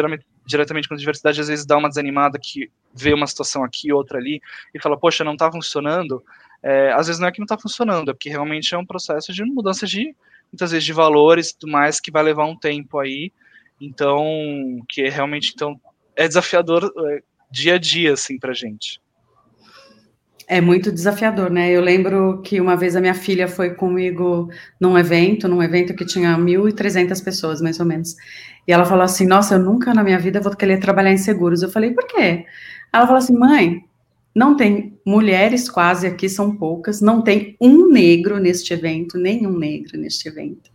diretamente, 0.46 0.88
com 0.88 0.94
diversidade, 0.94 1.40
às 1.40 1.48
vezes 1.48 1.66
dá 1.66 1.76
uma 1.76 1.88
desanimada 1.88 2.38
que 2.40 2.70
vê 2.94 3.12
uma 3.12 3.26
situação 3.26 3.64
aqui, 3.64 3.92
outra 3.92 4.18
ali, 4.18 4.40
e 4.72 4.80
fala, 4.80 4.96
poxa, 4.96 5.24
não 5.24 5.32
está 5.32 5.50
funcionando. 5.50 6.22
É, 6.62 6.92
às 6.92 7.06
vezes 7.08 7.18
não 7.18 7.26
é 7.26 7.32
que 7.32 7.40
não 7.40 7.46
está 7.46 7.58
funcionando, 7.58 8.10
é 8.10 8.14
porque 8.14 8.28
realmente 8.28 8.74
é 8.74 8.78
um 8.78 8.86
processo 8.86 9.32
de 9.32 9.42
mudança 9.44 9.86
de, 9.86 10.14
muitas 10.52 10.70
vezes, 10.70 10.84
de 10.84 10.92
valores 10.92 11.50
e 11.50 11.58
tudo 11.58 11.72
mais, 11.72 11.98
que 11.98 12.10
vai 12.10 12.22
levar 12.22 12.44
um 12.44 12.56
tempo 12.56 12.98
aí, 12.98 13.32
então, 13.80 14.24
que 14.88 15.02
é 15.02 15.08
realmente 15.08 15.52
então 15.54 15.80
é 16.14 16.28
desafiador 16.28 16.92
é, 17.08 17.22
dia 17.50 17.74
a 17.74 17.78
dia 17.78 18.12
assim 18.12 18.38
pra 18.38 18.52
gente. 18.52 19.00
É 20.46 20.60
muito 20.60 20.90
desafiador, 20.90 21.48
né? 21.48 21.70
Eu 21.70 21.80
lembro 21.80 22.42
que 22.42 22.60
uma 22.60 22.76
vez 22.76 22.96
a 22.96 23.00
minha 23.00 23.14
filha 23.14 23.46
foi 23.46 23.74
comigo 23.74 24.50
num 24.80 24.98
evento, 24.98 25.46
num 25.46 25.62
evento 25.62 25.94
que 25.94 26.04
tinha 26.04 26.36
1.300 26.36 27.22
pessoas, 27.22 27.60
mais 27.60 27.78
ou 27.78 27.86
menos. 27.86 28.16
E 28.66 28.72
ela 28.72 28.84
falou 28.84 29.04
assim: 29.04 29.26
Nossa, 29.26 29.54
eu 29.54 29.58
nunca 29.60 29.94
na 29.94 30.02
minha 30.02 30.18
vida 30.18 30.40
vou 30.40 30.54
querer 30.56 30.80
trabalhar 30.80 31.12
em 31.12 31.18
seguros. 31.18 31.62
Eu 31.62 31.70
falei: 31.70 31.92
Por 31.92 32.04
quê? 32.06 32.46
Ela 32.92 33.06
falou 33.06 33.18
assim: 33.18 33.36
Mãe, 33.36 33.84
não 34.34 34.56
tem 34.56 34.98
mulheres 35.10 35.68
quase 35.68 36.06
aqui, 36.06 36.28
são 36.28 36.54
poucas, 36.54 37.00
não 37.00 37.20
tem 37.20 37.56
um 37.60 37.90
negro 37.90 38.38
neste 38.38 38.72
evento, 38.72 39.18
nenhum 39.18 39.58
negro 39.58 39.98
neste 39.98 40.28
evento. 40.28 40.70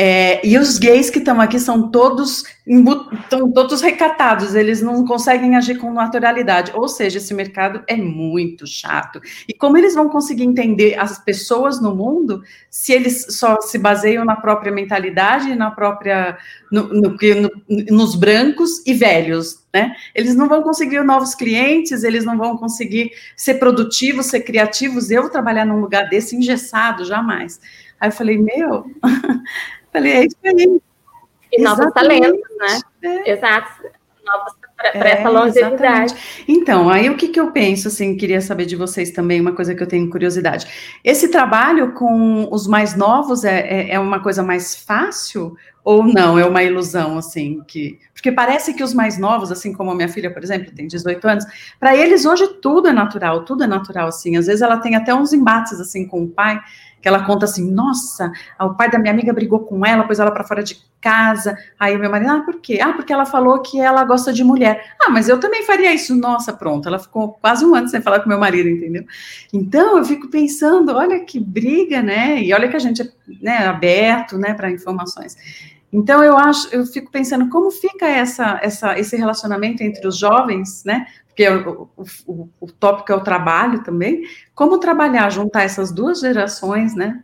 É, 0.00 0.46
e 0.46 0.56
os 0.56 0.78
gays 0.78 1.10
que 1.10 1.18
estão 1.18 1.40
aqui 1.40 1.58
são 1.58 1.90
todos, 1.90 2.44
estão 2.64 3.50
todos 3.50 3.82
recatados, 3.82 4.54
eles 4.54 4.80
não 4.80 5.04
conseguem 5.04 5.56
agir 5.56 5.76
com 5.76 5.92
naturalidade. 5.92 6.70
Ou 6.72 6.86
seja, 6.86 7.18
esse 7.18 7.34
mercado 7.34 7.82
é 7.88 7.96
muito 7.96 8.64
chato. 8.64 9.20
E 9.48 9.52
como 9.52 9.76
eles 9.76 9.96
vão 9.96 10.08
conseguir 10.08 10.44
entender 10.44 10.96
as 10.96 11.18
pessoas 11.18 11.82
no 11.82 11.96
mundo 11.96 12.42
se 12.70 12.92
eles 12.92 13.26
só 13.30 13.60
se 13.60 13.76
baseiam 13.76 14.24
na 14.24 14.36
própria 14.36 14.70
mentalidade, 14.70 15.56
na 15.56 15.72
própria, 15.72 16.38
no, 16.70 16.86
no, 16.94 17.10
no, 17.10 17.50
nos 17.90 18.14
brancos 18.14 18.86
e 18.86 18.94
velhos, 18.94 19.64
né? 19.74 19.94
Eles 20.14 20.36
não 20.36 20.48
vão 20.48 20.62
conseguir 20.62 21.02
novos 21.02 21.34
clientes, 21.34 22.04
eles 22.04 22.24
não 22.24 22.38
vão 22.38 22.56
conseguir 22.56 23.10
ser 23.36 23.54
produtivos, 23.58 24.26
ser 24.26 24.40
criativos. 24.40 25.10
Eu 25.10 25.22
vou 25.22 25.30
trabalhar 25.30 25.64
num 25.64 25.80
lugar 25.80 26.08
desse 26.08 26.36
engessado, 26.36 27.04
jamais. 27.04 27.60
Aí 28.00 28.08
eu 28.08 28.12
falei, 28.12 28.38
meu, 28.38 28.86
falei, 29.92 30.12
é 30.12 30.26
isso 30.26 30.36
aí. 30.44 30.80
E 31.52 31.62
novos 31.62 31.92
talentos, 31.92 32.40
né? 32.58 32.80
É. 33.02 33.32
Exato. 33.32 33.82
Novos 34.24 34.54
para 34.78 35.08
é, 35.08 35.12
essa 35.12 35.28
longevidade. 35.28 36.12
Exatamente. 36.12 36.44
Então, 36.46 36.88
aí 36.88 37.10
o 37.10 37.16
que, 37.16 37.28
que 37.28 37.40
eu 37.40 37.50
penso, 37.50 37.88
assim, 37.88 38.16
queria 38.16 38.40
saber 38.40 38.64
de 38.64 38.76
vocês 38.76 39.10
também, 39.10 39.40
uma 39.40 39.52
coisa 39.52 39.74
que 39.74 39.82
eu 39.82 39.86
tenho 39.86 40.08
curiosidade. 40.08 40.66
Esse 41.04 41.28
trabalho 41.28 41.92
com 41.92 42.48
os 42.50 42.66
mais 42.66 42.96
novos 42.96 43.44
é, 43.44 43.60
é, 43.60 43.94
é 43.94 43.98
uma 43.98 44.20
coisa 44.20 44.42
mais 44.42 44.76
fácil 44.76 45.56
ou 45.84 46.04
não, 46.04 46.38
é 46.38 46.44
uma 46.44 46.62
ilusão, 46.62 47.16
assim, 47.16 47.62
que... 47.66 47.98
Porque 48.12 48.30
parece 48.30 48.74
que 48.74 48.82
os 48.82 48.92
mais 48.92 49.16
novos, 49.16 49.50
assim 49.50 49.72
como 49.72 49.90
a 49.90 49.94
minha 49.94 50.08
filha, 50.08 50.30
por 50.30 50.42
exemplo, 50.42 50.70
tem 50.74 50.86
18 50.86 51.26
anos, 51.26 51.44
para 51.80 51.96
eles 51.96 52.26
hoje 52.26 52.46
tudo 52.60 52.88
é 52.88 52.92
natural, 52.92 53.44
tudo 53.44 53.64
é 53.64 53.66
natural, 53.66 54.08
assim. 54.08 54.36
Às 54.36 54.46
vezes 54.46 54.60
ela 54.60 54.76
tem 54.78 54.96
até 54.96 55.14
uns 55.14 55.32
embates, 55.32 55.80
assim, 55.80 56.06
com 56.06 56.24
o 56.24 56.28
pai, 56.28 56.60
que 57.00 57.08
ela 57.08 57.24
conta 57.24 57.44
assim, 57.44 57.70
nossa, 57.70 58.32
o 58.60 58.74
pai 58.74 58.90
da 58.90 58.98
minha 58.98 59.12
amiga 59.12 59.32
brigou 59.32 59.60
com 59.60 59.84
ela, 59.84 60.04
pôs 60.04 60.18
ela 60.18 60.30
para 60.30 60.44
fora 60.44 60.62
de 60.62 60.76
casa. 61.00 61.56
Aí 61.78 61.96
o 61.96 61.98
meu 61.98 62.10
marido, 62.10 62.30
ah, 62.30 62.40
por 62.40 62.60
quê? 62.60 62.80
Ah, 62.82 62.92
porque 62.92 63.12
ela 63.12 63.24
falou 63.24 63.60
que 63.60 63.80
ela 63.80 64.04
gosta 64.04 64.32
de 64.32 64.42
mulher. 64.42 64.94
Ah, 65.00 65.10
mas 65.10 65.28
eu 65.28 65.38
também 65.38 65.64
faria 65.64 65.92
isso. 65.94 66.14
Nossa, 66.14 66.52
pronto. 66.52 66.88
Ela 66.88 66.98
ficou 66.98 67.38
quase 67.40 67.64
um 67.64 67.74
ano 67.74 67.88
sem 67.88 68.02
falar 68.02 68.20
com 68.20 68.28
meu 68.28 68.38
marido, 68.38 68.68
entendeu? 68.68 69.04
Então 69.52 69.98
eu 69.98 70.04
fico 70.04 70.28
pensando, 70.28 70.92
olha 70.92 71.20
que 71.20 71.38
briga, 71.38 72.02
né? 72.02 72.42
E 72.42 72.52
olha 72.52 72.68
que 72.68 72.76
a 72.76 72.80
gente 72.80 73.02
é 73.02 73.08
né, 73.40 73.66
aberto, 73.66 74.36
né, 74.36 74.54
para 74.54 74.70
informações. 74.70 75.36
Então 75.92 76.22
eu 76.22 76.36
acho, 76.36 76.68
eu 76.74 76.84
fico 76.84 77.10
pensando 77.10 77.48
como 77.48 77.70
fica 77.70 78.06
essa, 78.06 78.58
essa, 78.62 78.98
esse 78.98 79.16
relacionamento 79.16 79.82
entre 79.82 80.06
os 80.06 80.18
jovens, 80.18 80.84
né? 80.84 81.06
É 81.44 81.54
o, 81.54 81.88
o, 82.26 82.48
o 82.60 82.72
tópico 82.72 83.12
é 83.12 83.14
o 83.14 83.22
trabalho 83.22 83.82
também. 83.82 84.22
Como 84.54 84.78
trabalhar, 84.78 85.30
juntar 85.30 85.62
essas 85.62 85.92
duas 85.92 86.20
gerações, 86.20 86.94
né? 86.94 87.22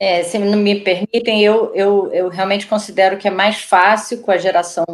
É, 0.00 0.24
se 0.24 0.36
não 0.36 0.58
me 0.58 0.80
permitem, 0.80 1.44
eu, 1.44 1.72
eu, 1.74 2.10
eu 2.12 2.28
realmente 2.28 2.66
considero 2.66 3.16
que 3.16 3.28
é 3.28 3.30
mais 3.30 3.62
fácil 3.62 4.20
com 4.20 4.32
a 4.32 4.36
geração 4.36 4.84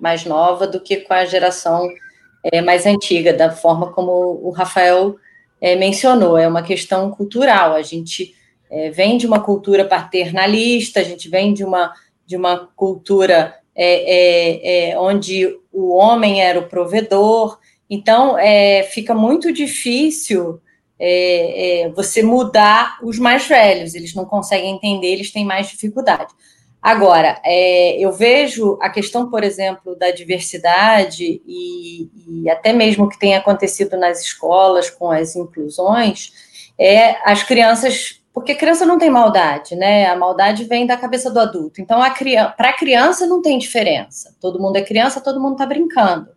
mais 0.00 0.24
nova 0.24 0.66
do 0.66 0.80
que 0.80 0.96
com 0.96 1.14
a 1.14 1.24
geração 1.24 1.88
é, 2.42 2.60
mais 2.60 2.84
antiga, 2.84 3.32
da 3.32 3.50
forma 3.50 3.92
como 3.92 4.10
o 4.42 4.50
Rafael 4.50 5.16
é, 5.60 5.76
mencionou. 5.76 6.36
É 6.36 6.48
uma 6.48 6.62
questão 6.62 7.10
cultural. 7.10 7.74
A 7.74 7.82
gente 7.82 8.34
é, 8.70 8.90
vem 8.90 9.16
de 9.16 9.26
uma 9.26 9.40
cultura 9.40 9.84
paternalista, 9.84 11.00
a 11.00 11.04
gente 11.04 11.28
vem 11.28 11.54
de 11.54 11.64
uma, 11.64 11.92
de 12.26 12.36
uma 12.36 12.68
cultura 12.74 13.54
é, 13.74 14.88
é, 14.88 14.90
é 14.90 14.98
onde 14.98 15.48
o 15.76 15.94
homem 15.94 16.40
era 16.40 16.58
o 16.58 16.68
provedor, 16.68 17.58
então 17.88 18.38
é, 18.38 18.82
fica 18.84 19.14
muito 19.14 19.52
difícil 19.52 20.58
é, 20.98 21.92
você 21.94 22.22
mudar 22.22 22.98
os 23.02 23.18
mais 23.18 23.46
velhos, 23.46 23.94
eles 23.94 24.14
não 24.14 24.24
conseguem 24.24 24.74
entender, 24.74 25.08
eles 25.08 25.30
têm 25.30 25.44
mais 25.44 25.68
dificuldade. 25.68 26.32
Agora, 26.80 27.42
eu 27.98 28.12
vejo 28.12 28.78
a 28.80 28.88
questão, 28.88 29.28
por 29.28 29.42
exemplo, 29.42 29.96
da 29.96 30.12
diversidade 30.12 31.42
e, 31.44 32.08
e 32.28 32.48
até 32.48 32.72
mesmo 32.72 33.04
o 33.04 33.08
que 33.08 33.18
tem 33.18 33.34
acontecido 33.34 33.96
nas 33.96 34.20
escolas 34.20 34.88
com 34.88 35.10
as 35.10 35.34
inclusões, 35.34 36.32
é 36.78 37.16
as 37.28 37.42
crianças 37.42 38.15
porque 38.36 38.54
criança 38.54 38.84
não 38.84 38.98
tem 38.98 39.08
maldade, 39.08 39.74
né? 39.74 40.04
A 40.10 40.14
maldade 40.14 40.64
vem 40.64 40.86
da 40.86 40.94
cabeça 40.94 41.30
do 41.30 41.40
adulto. 41.40 41.80
Então, 41.80 41.98
para 42.54 42.68
a 42.68 42.76
criança 42.76 43.26
não 43.26 43.40
tem 43.40 43.56
diferença. 43.56 44.36
Todo 44.38 44.60
mundo 44.60 44.76
é 44.76 44.82
criança, 44.82 45.22
todo 45.22 45.40
mundo 45.40 45.52
está 45.52 45.64
brincando, 45.64 46.28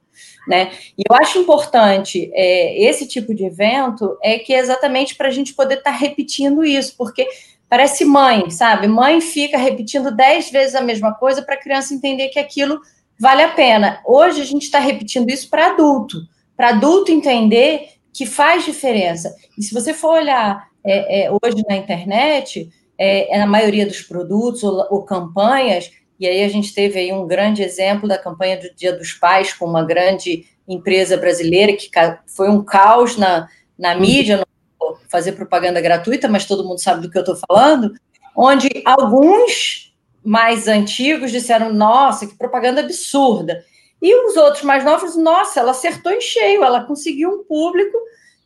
né? 0.47 0.71
E 0.97 1.03
eu 1.09 1.13
acho 1.13 1.39
importante 1.39 2.31
é, 2.33 2.81
esse 2.83 3.05
tipo 3.05 3.35
de 3.35 3.43
evento 3.43 4.17
é 4.23 4.39
que 4.39 4.53
é 4.53 4.59
exatamente 4.59 5.13
para 5.15 5.27
a 5.27 5.31
gente 5.31 5.53
poder 5.53 5.79
estar 5.79 5.91
tá 5.91 5.97
repetindo 5.97 6.63
isso, 6.63 6.95
porque 6.97 7.27
parece 7.67 8.05
mãe, 8.05 8.49
sabe? 8.49 8.87
Mãe 8.87 9.19
fica 9.19 9.57
repetindo 9.57 10.09
dez 10.09 10.49
vezes 10.49 10.75
a 10.75 10.81
mesma 10.81 11.13
coisa 11.13 11.41
para 11.41 11.55
a 11.55 11.61
criança 11.61 11.93
entender 11.93 12.29
que 12.29 12.39
aquilo 12.39 12.79
vale 13.19 13.41
a 13.41 13.49
pena. 13.49 13.99
Hoje 14.05 14.41
a 14.41 14.45
gente 14.45 14.63
está 14.63 14.79
repetindo 14.79 15.29
isso 15.29 15.49
para 15.49 15.71
adulto, 15.71 16.21
para 16.55 16.69
adulto 16.69 17.11
entender 17.11 17.89
que 18.13 18.25
faz 18.25 18.63
diferença. 18.63 19.35
E 19.57 19.61
se 19.61 19.73
você 19.73 19.93
for 19.93 20.17
olhar 20.17 20.68
é, 20.83 21.25
é, 21.25 21.31
hoje 21.31 21.63
na 21.67 21.75
internet, 21.75 22.69
é, 22.97 23.35
é, 23.35 23.39
na 23.39 23.47
maioria 23.47 23.85
dos 23.85 24.01
produtos 24.01 24.63
ou, 24.63 24.85
ou, 24.89 25.03
campanhas, 25.03 25.91
e 26.19 26.27
aí 26.27 26.43
a 26.43 26.49
gente 26.49 26.73
teve 26.73 26.99
aí 26.99 27.13
um 27.13 27.27
grande 27.27 27.63
exemplo 27.63 28.07
da 28.07 28.17
campanha 28.17 28.57
do 28.57 28.73
Dia 28.75 28.93
dos 28.93 29.13
Pais 29.13 29.53
com 29.53 29.65
uma 29.65 29.83
grande 29.83 30.45
empresa 30.67 31.17
brasileira 31.17 31.73
que 31.73 31.89
foi 32.27 32.49
um 32.49 32.63
caos 32.63 33.17
na, 33.17 33.47
na 33.77 33.95
mídia, 33.95 34.37
não 34.37 34.45
vou 34.79 34.99
fazer 35.09 35.31
propaganda 35.31 35.81
gratuita, 35.81 36.27
mas 36.27 36.45
todo 36.45 36.67
mundo 36.67 36.79
sabe 36.79 37.01
do 37.01 37.09
que 37.09 37.17
eu 37.17 37.21
estou 37.21 37.37
falando, 37.47 37.93
onde 38.35 38.69
alguns 38.85 39.93
mais 40.23 40.67
antigos 40.67 41.31
disseram, 41.31 41.73
nossa, 41.73 42.27
que 42.27 42.37
propaganda 42.37 42.81
absurda. 42.81 43.63
E 44.01 44.13
os 44.27 44.37
outros 44.37 44.63
mais 44.63 44.83
novos, 44.83 45.15
nossa, 45.15 45.59
ela 45.59 45.71
acertou 45.71 46.11
em 46.11 46.21
cheio, 46.21 46.63
ela 46.63 46.83
conseguiu 46.83 47.29
um 47.31 47.43
público 47.43 47.97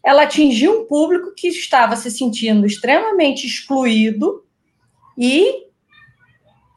ela 0.03 0.23
atingiu 0.23 0.81
um 0.81 0.85
público 0.85 1.33
que 1.35 1.47
estava 1.47 1.95
se 1.95 2.11
sentindo 2.11 2.65
extremamente 2.65 3.47
excluído 3.47 4.43
e 5.17 5.63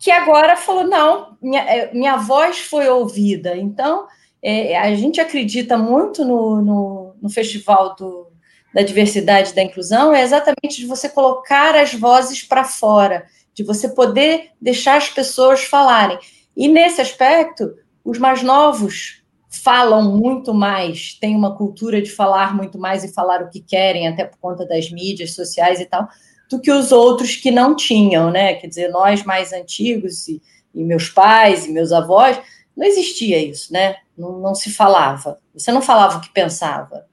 que 0.01 0.11
agora 0.11 0.57
falou: 0.57 0.85
não, 0.85 1.37
minha, 1.43 1.63
é, 1.63 1.93
minha 1.93 2.17
voz 2.17 2.59
foi 2.59 2.89
ouvida. 2.89 3.57
Então, 3.57 4.07
é, 4.43 4.79
a 4.79 4.95
gente 4.95 5.21
acredita 5.21 5.77
muito 5.77 6.25
no, 6.25 6.63
no, 6.63 7.15
no 7.21 7.29
Festival 7.29 7.97
do, 7.97 8.31
da 8.73 8.83
Diversidade 8.83 9.51
e 9.51 9.55
da 9.55 9.63
Inclusão, 9.63 10.13
é 10.13 10.23
exatamente 10.23 10.77
de 10.79 10.87
você 10.87 11.09
colocar 11.09 11.75
as 11.75 11.95
vozes 11.95 12.43
para 12.43 12.63
fora, 12.63 13.27
de 13.55 13.65
você 13.65 13.89
poder 13.89 14.51
deixar 14.61 14.99
as 14.99 15.09
pessoas 15.09 15.65
falarem. 15.65 16.19
E 16.57 16.69
nesse 16.69 17.01
aspecto, 17.01 17.75
os 18.05 18.19
mais 18.19 18.43
novos 18.43 19.23
falam 19.63 20.17
muito 20.17 20.55
mais, 20.55 21.15
têm 21.15 21.37
uma 21.37 21.57
cultura 21.57 22.01
de 22.01 22.11
falar 22.11 22.55
muito 22.55 22.79
mais 22.79 23.05
e 23.05 23.13
falar 23.13 23.43
o 23.43 23.49
que 23.49 23.61
querem, 23.61 24.09
até 24.09 24.25
por 24.25 24.39
conta 24.39 24.67
das 24.67 24.91
mídias 24.91 25.35
sociais 25.35 25.81
e 25.81 25.87
tal, 25.87 26.09
do 26.51 26.61
que 26.61 26.71
os 26.71 26.93
outros 26.93 27.37
que 27.37 27.51
não 27.51 27.75
tinham, 27.75 28.31
né? 28.31 28.55
Quer 28.55 28.69
dizer, 28.69 28.89
nós 28.91 29.25
mais 29.25 29.53
antigos 29.53 30.29
e, 30.29 30.41
e 30.75 30.85
meus 30.85 31.09
pais 31.09 31.67
e 31.67 31.73
meus 31.73 31.93
avós, 31.93 32.39
não 32.77 32.87
existia 32.87 33.43
isso, 33.45 33.73
né? 33.73 33.97
Não, 34.17 34.39
não, 34.39 34.55
se 34.55 34.71
falava. 34.71 35.39
Você 35.55 35.73
não 35.73 35.83
falava 35.83 36.19
o 36.19 36.21
que 36.21 36.33
pensava. 36.33 37.07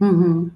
Uhum. 0.00 0.50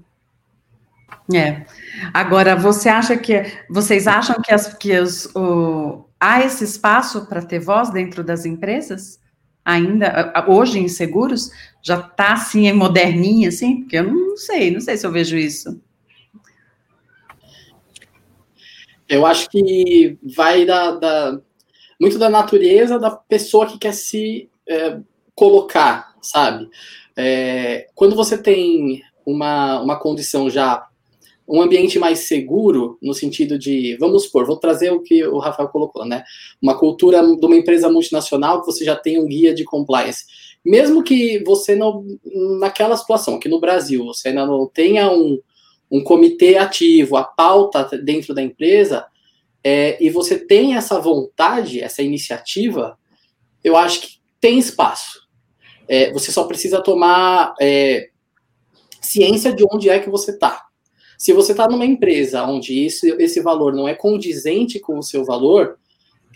É. 1.35 1.67
Agora, 2.15 2.57
você 2.57 2.89
acha 2.89 3.17
que 3.17 3.45
vocês 3.69 4.07
acham 4.07 4.41
que, 4.41 4.53
as, 4.53 4.73
que 4.75 4.99
os, 4.99 5.27
o, 5.35 6.07
há 6.19 6.41
esse 6.41 6.65
espaço 6.65 7.27
para 7.27 7.43
ter 7.43 7.59
voz 7.59 7.91
dentro 7.91 8.25
das 8.25 8.47
empresas? 8.47 9.21
Ainda, 9.69 10.33
hoje 10.49 10.79
em 10.79 10.89
seguros, 10.89 11.51
já 11.83 12.01
está 12.01 12.33
assim, 12.33 12.73
moderninha, 12.73 13.51
assim? 13.51 13.81
Porque 13.81 13.99
eu 13.99 14.05
não 14.05 14.35
sei, 14.35 14.71
não 14.71 14.81
sei 14.81 14.97
se 14.97 15.07
eu 15.07 15.13
vejo 15.13 15.37
isso. 15.37 15.79
Eu 19.07 19.27
acho 19.27 19.51
que 19.51 20.19
vai 20.35 20.65
da, 20.65 20.93
da 20.93 21.41
muito 22.01 22.19
da 22.19 22.31
natureza 22.31 22.99
da 22.99 23.11
pessoa 23.11 23.67
que 23.67 23.79
quer 23.79 23.93
se 23.93 24.49
é, 24.67 25.01
colocar, 25.35 26.15
sabe? 26.23 26.69
É, 27.15 27.89
quando 27.95 28.17
você 28.17 28.39
tem 28.39 29.03
uma, 29.27 29.81
uma 29.81 29.99
condição 29.99 30.49
já 30.49 30.87
um 31.49 31.63
ambiente 31.63 31.99
mais 31.99 32.21
seguro, 32.21 32.99
no 33.01 33.15
sentido 33.15 33.59
de, 33.59 33.97
vamos 33.99 34.25
supor, 34.25 34.45
vou 34.45 34.59
trazer 34.59 34.93
o 34.93 35.01
que 35.01 35.27
o 35.27 35.39
Rafael 35.39 35.71
colocou, 35.71 36.05
né? 36.05 36.23
Uma 36.61 36.79
cultura 36.79 37.23
de 37.23 37.47
uma 37.47 37.57
empresa 37.57 37.89
multinacional 37.89 38.61
que 38.61 38.67
você 38.67 38.85
já 38.85 38.95
tem 38.95 39.19
um 39.19 39.27
guia 39.27 39.55
de 39.55 39.65
compliance. 39.65 40.27
Mesmo 40.63 41.03
que 41.03 41.43
você 41.45 41.75
não, 41.75 42.05
naquela 42.61 42.97
situação, 42.97 43.37
aqui 43.37 43.49
no 43.49 43.61
Brasil, 43.61 44.05
você 44.05 44.29
ainda 44.29 44.45
não 44.45 44.67
tenha 44.67 45.11
um, 45.11 45.41
um 45.91 46.05
comitê 46.05 46.59
ativo, 46.59 47.17
a 47.17 47.25
pauta 47.25 47.89
dentro 47.97 48.35
da 48.35 48.43
empresa, 48.43 49.07
é, 49.65 49.97
e 50.05 50.11
você 50.11 50.39
tem 50.39 50.77
essa 50.77 51.01
vontade, 51.01 51.81
essa 51.81 52.03
iniciativa, 52.03 52.99
eu 53.65 53.75
acho 53.75 54.03
que 54.03 54.09
tem 54.39 54.59
espaço. 54.59 55.27
É, 55.89 56.13
você 56.13 56.31
só 56.31 56.45
precisa 56.45 56.83
tomar 56.83 57.55
é, 57.59 58.11
ciência 59.01 59.53
de 59.53 59.65
onde 59.65 59.89
é 59.89 59.99
que 59.99 60.11
você 60.11 60.33
está. 60.33 60.68
Se 61.19 61.33
você 61.33 61.51
está 61.51 61.67
numa 61.67 61.85
empresa 61.85 62.45
onde 62.45 62.87
isso, 62.87 63.05
esse 63.19 63.41
valor 63.41 63.75
não 63.75 63.89
é 63.89 63.95
condizente 63.95 64.79
com 64.79 64.97
o 64.97 65.03
seu 65.03 65.25
valor, 65.25 65.77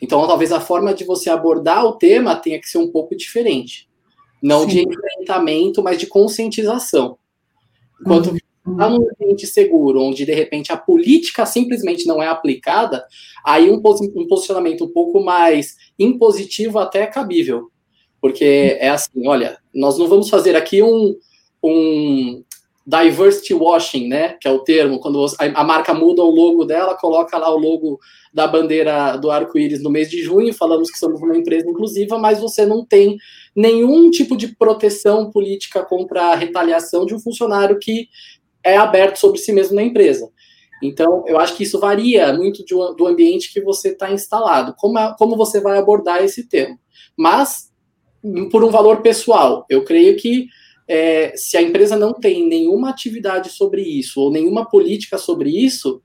então 0.02 0.26
talvez 0.26 0.50
a 0.50 0.60
forma 0.60 0.92
de 0.92 1.04
você 1.04 1.30
abordar 1.30 1.84
o 1.86 1.92
tema 1.92 2.34
tenha 2.34 2.60
que 2.60 2.68
ser 2.68 2.78
um 2.78 2.90
pouco 2.90 3.16
diferente. 3.16 3.88
Não 4.42 4.62
Sim. 4.62 4.66
de 4.66 4.80
enfrentamento, 4.80 5.80
mas 5.84 5.98
de 5.98 6.08
conscientização. 6.08 7.16
Enquanto 8.00 8.30
uhum. 8.30 8.36
está 8.72 8.90
num 8.90 9.08
ambiente 9.08 9.46
seguro, 9.46 10.02
onde 10.02 10.26
de 10.26 10.34
repente 10.34 10.72
a 10.72 10.76
política 10.76 11.46
simplesmente 11.46 12.04
não 12.04 12.20
é 12.20 12.26
aplicada, 12.26 13.06
aí 13.46 13.70
um, 13.70 13.80
um 14.16 14.26
posicionamento 14.26 14.84
um 14.84 14.92
pouco 14.92 15.22
mais 15.22 15.76
impositivo 15.96 16.80
até 16.80 17.02
é 17.02 17.06
cabível. 17.06 17.70
Porque 18.20 18.76
é 18.80 18.88
assim, 18.88 19.28
olha, 19.28 19.58
nós 19.72 19.96
não 19.96 20.08
vamos 20.08 20.28
fazer 20.28 20.56
aqui 20.56 20.82
um, 20.82 21.16
um 21.62 22.42
diversity 22.86 23.54
washing, 23.54 24.08
né, 24.08 24.36
que 24.40 24.48
é 24.48 24.50
o 24.50 24.58
termo, 24.60 24.98
quando 24.98 25.24
a 25.38 25.64
marca 25.64 25.94
muda 25.94 26.22
o 26.22 26.30
logo 26.30 26.64
dela, 26.64 26.96
coloca 26.96 27.38
lá 27.38 27.48
o 27.54 27.58
logo 27.58 28.00
da 28.32 28.46
bandeira 28.46 29.16
do 29.16 29.30
arco-íris 29.30 29.82
no 29.82 29.90
mês 29.90 30.10
de 30.10 30.22
junho, 30.22 30.52
falamos 30.52 30.90
que 30.90 30.98
somos 30.98 31.20
uma 31.22 31.36
empresa 31.36 31.68
inclusiva, 31.68 32.18
mas 32.18 32.40
você 32.40 32.66
não 32.66 32.84
tem 32.84 33.18
nenhum 33.54 34.10
tipo 34.10 34.36
de 34.36 34.48
proteção 34.48 35.30
política 35.30 35.84
contra 35.84 36.32
a 36.32 36.34
retaliação 36.34 37.06
de 37.06 37.14
um 37.14 37.20
funcionário 37.20 37.78
que 37.78 38.08
é 38.64 38.76
aberto 38.76 39.16
sobre 39.16 39.38
si 39.38 39.52
mesmo 39.52 39.76
na 39.76 39.82
empresa. 39.82 40.30
Então, 40.82 41.22
eu 41.28 41.38
acho 41.38 41.56
que 41.56 41.62
isso 41.62 41.78
varia 41.78 42.32
muito 42.32 42.64
do 42.96 43.06
ambiente 43.06 43.52
que 43.52 43.60
você 43.60 43.90
está 43.90 44.10
instalado, 44.10 44.74
como, 44.76 45.14
como 45.16 45.36
você 45.36 45.60
vai 45.60 45.78
abordar 45.78 46.24
esse 46.24 46.48
tema. 46.48 46.76
Mas, 47.16 47.70
por 48.50 48.64
um 48.64 48.70
valor 48.70 49.00
pessoal, 49.00 49.64
eu 49.68 49.84
creio 49.84 50.16
que 50.16 50.48
é, 50.92 51.32
se 51.36 51.56
a 51.56 51.62
empresa 51.62 51.96
não 51.96 52.12
tem 52.12 52.46
nenhuma 52.46 52.90
atividade 52.90 53.50
sobre 53.50 53.82
isso, 53.82 54.20
ou 54.20 54.30
nenhuma 54.30 54.68
política 54.68 55.16
sobre 55.16 55.50
isso, 55.50 56.02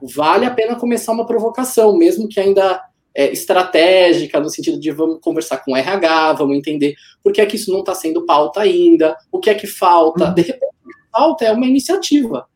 vale 0.00 0.46
a 0.46 0.50
pena 0.50 0.76
começar 0.76 1.12
uma 1.12 1.26
provocação, 1.26 1.96
mesmo 1.96 2.28
que 2.28 2.40
ainda 2.40 2.82
é, 3.14 3.30
estratégica, 3.32 4.40
no 4.40 4.48
sentido 4.48 4.80
de 4.80 4.90
vamos 4.90 5.18
conversar 5.20 5.58
com 5.58 5.72
o 5.72 5.76
RH, 5.76 6.34
vamos 6.34 6.56
entender 6.56 6.94
por 7.22 7.32
que 7.32 7.40
é 7.40 7.46
que 7.46 7.56
isso 7.56 7.72
não 7.72 7.80
está 7.80 7.94
sendo 7.94 8.24
pauta 8.24 8.60
ainda, 8.60 9.16
o 9.30 9.38
que 9.38 9.50
é 9.50 9.54
que 9.54 9.66
falta. 9.66 10.28
Uhum. 10.28 10.34
De 10.34 10.42
repente, 10.42 10.74
o 10.84 10.88
que 10.88 11.10
falta 11.10 11.44
é 11.44 11.52
uma 11.52 11.66
iniciativa 11.66 12.46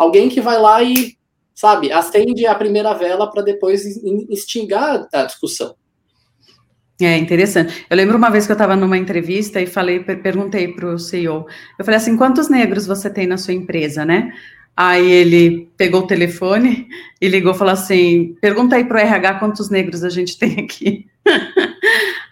alguém 0.00 0.30
que 0.30 0.40
vai 0.40 0.58
lá 0.58 0.82
e, 0.82 1.18
sabe, 1.54 1.92
acende 1.92 2.46
a 2.46 2.54
primeira 2.54 2.94
vela 2.94 3.30
para 3.30 3.42
depois 3.42 3.84
instigar 4.30 5.06
a 5.12 5.24
discussão. 5.24 5.74
É 7.04 7.16
interessante. 7.16 7.86
Eu 7.88 7.96
lembro 7.96 8.16
uma 8.16 8.30
vez 8.30 8.46
que 8.46 8.52
eu 8.52 8.54
estava 8.54 8.76
numa 8.76 8.98
entrevista 8.98 9.60
e 9.60 9.66
falei, 9.66 10.00
perguntei 10.00 10.68
para 10.68 10.86
o 10.86 10.98
CEO, 10.98 11.46
eu 11.78 11.84
falei 11.84 11.96
assim, 11.96 12.16
quantos 12.16 12.48
negros 12.48 12.86
você 12.86 13.08
tem 13.08 13.26
na 13.26 13.36
sua 13.36 13.54
empresa, 13.54 14.04
né? 14.04 14.32
Aí 14.76 15.10
ele 15.10 15.70
pegou 15.76 16.02
o 16.02 16.06
telefone 16.06 16.88
e 17.20 17.28
ligou 17.28 17.52
falou 17.52 17.72
assim, 17.72 18.36
pergunta 18.40 18.76
aí 18.76 18.84
para 18.84 18.96
o 18.96 19.00
RH 19.00 19.34
quantos 19.34 19.68
negros 19.68 20.02
a 20.04 20.08
gente 20.08 20.38
tem 20.38 20.58
aqui. 20.60 21.06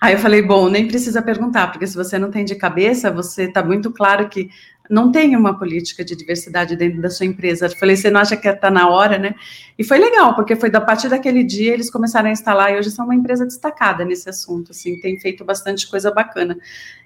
Aí 0.01 0.15
eu 0.15 0.19
falei, 0.19 0.41
bom, 0.43 0.69
nem 0.69 0.87
precisa 0.87 1.21
perguntar, 1.21 1.73
porque 1.73 1.87
se 1.87 1.97
você 1.97 2.19
não 2.19 2.31
tem 2.31 2.45
de 2.45 2.55
cabeça, 2.55 3.11
você 3.11 3.45
está 3.45 3.65
muito 3.65 3.91
claro 3.91 4.29
que 4.29 4.49
não 4.89 5.13
tem 5.13 5.37
uma 5.37 5.59
política 5.59 6.05
de 6.05 6.17
diversidade 6.17 6.77
dentro 6.77 7.01
da 7.01 7.11
sua 7.11 7.27
empresa. 7.27 7.67
Eu 7.67 7.71
falei, 7.79 7.97
você 7.97 8.11
não 8.11 8.21
acha 8.21 8.37
que 8.37 8.49
está 8.49 8.71
na 8.71 8.89
hora, 8.89 9.19
né? 9.19 9.35
E 9.79 9.85
foi 9.85 9.99
legal, 9.99 10.35
porque 10.35 10.57
foi 10.57 10.71
da 10.71 10.81
partir 10.81 11.09
daquele 11.09 11.45
dia 11.45 11.75
eles 11.75 11.91
começaram 11.91 12.29
a 12.29 12.33
instalar 12.33 12.73
e 12.73 12.79
hoje 12.79 12.91
são 12.91 13.05
uma 13.05 13.15
empresa 13.15 13.45
destacada 13.45 14.05
nesse 14.05 14.29
assunto, 14.29 14.73
assim, 14.73 15.01
tem 15.01 15.19
feito 15.21 15.45
bastante 15.45 15.89
coisa 15.89 16.11
bacana. 16.11 16.57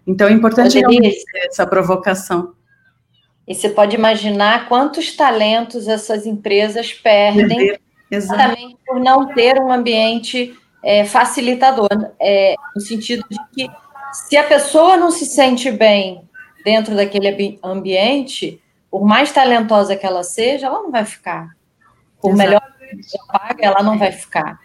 Então 0.06 0.28
é 0.28 0.32
importante 0.32 0.80
essa 1.44 1.66
provocação. 1.66 2.54
E 3.46 3.54
você 3.54 3.68
pode 3.68 3.96
imaginar 3.96 4.68
quantos 4.68 5.16
talentos 5.16 5.88
essas 5.88 6.26
empresas 6.26 6.92
perdem 6.92 7.76
exatamente 8.10 8.76
por 8.86 9.00
não 9.00 9.26
ter 9.34 9.60
um 9.60 9.72
ambiente 9.72 10.56
é, 10.82 11.04
facilitador, 11.04 11.88
é, 12.20 12.54
no 12.74 12.80
sentido 12.80 13.24
de 13.28 13.38
que 13.52 13.70
se 14.12 14.36
a 14.36 14.44
pessoa 14.44 14.96
não 14.96 15.10
se 15.10 15.24
sente 15.24 15.70
bem 15.70 16.22
dentro 16.64 16.94
daquele 16.94 17.58
ambiente, 17.62 18.60
por 18.90 19.04
mais 19.04 19.32
talentosa 19.32 19.96
que 19.96 20.06
ela 20.06 20.22
seja, 20.22 20.66
ela 20.66 20.82
não 20.82 20.90
vai 20.90 21.04
ficar. 21.04 21.56
Por 22.20 22.32
Exatamente. 22.32 22.36
melhor 22.36 22.62
que 22.78 23.16
ela 23.16 23.38
paga, 23.38 23.64
ela 23.66 23.82
não 23.82 23.98
vai 23.98 24.12
ficar. 24.12 24.60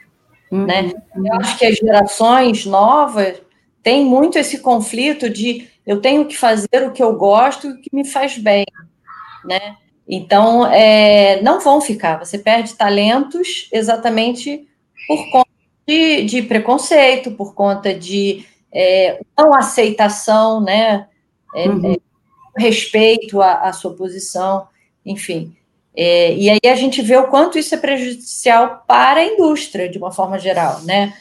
Uhum. 0.52 0.66
Né? 0.66 0.92
Eu 1.16 1.34
acho 1.36 1.58
que 1.58 1.66
as 1.66 1.76
gerações 1.76 2.66
novas 2.66 3.42
têm 3.82 4.06
muito 4.06 4.38
esse 4.38 4.60
conflito 4.60 5.30
de 5.30 5.68
eu 5.86 6.02
tenho 6.02 6.26
que 6.26 6.36
fazer 6.36 6.86
o 6.86 6.92
que 6.92 7.02
eu 7.02 7.16
gosto 7.16 7.68
e 7.68 7.72
o 7.72 7.82
que 7.82 7.90
me 7.94 8.06
faz 8.06 8.38
bem. 8.38 8.66
Né? 9.46 9.78
Então, 10.08 10.66
é, 10.68 11.42
não 11.42 11.60
vão 11.60 11.80
ficar. 11.80 12.18
Você 12.18 12.38
perde 12.38 12.76
talentos 12.76 13.70
exatamente 13.72 14.68
por 15.08 15.32
conta 15.32 15.50
de, 15.88 16.24
de 16.24 16.42
preconceito, 16.42 17.32
por 17.32 17.54
conta 17.54 17.94
de 17.94 18.46
é, 18.74 19.22
não 19.38 19.54
aceitação, 19.54 20.62
né? 20.62 21.08
É, 21.56 21.70
uhum. 21.70 21.94
é, 21.94 21.98
respeito 22.58 23.42
à, 23.42 23.62
à, 23.62 23.74
sua 23.74 23.94
posição, 23.94 24.68
enfim. 25.06 25.56
É, 25.96 26.34
e 26.36 26.50
aí 26.50 26.60
a 26.66 26.76
gente 26.76 27.02
vê 27.02 27.18
o 27.18 27.28
quanto 27.28 27.58
isso 27.58 27.74
é 27.74 27.78
prejudicial 27.78 28.84
para 28.88 29.20
a 29.20 29.26
indústria, 29.26 29.90
de 29.90 29.98
uma 29.98 30.12
forma 30.12 30.38
geral, 30.38 30.82
né? 30.82 31.14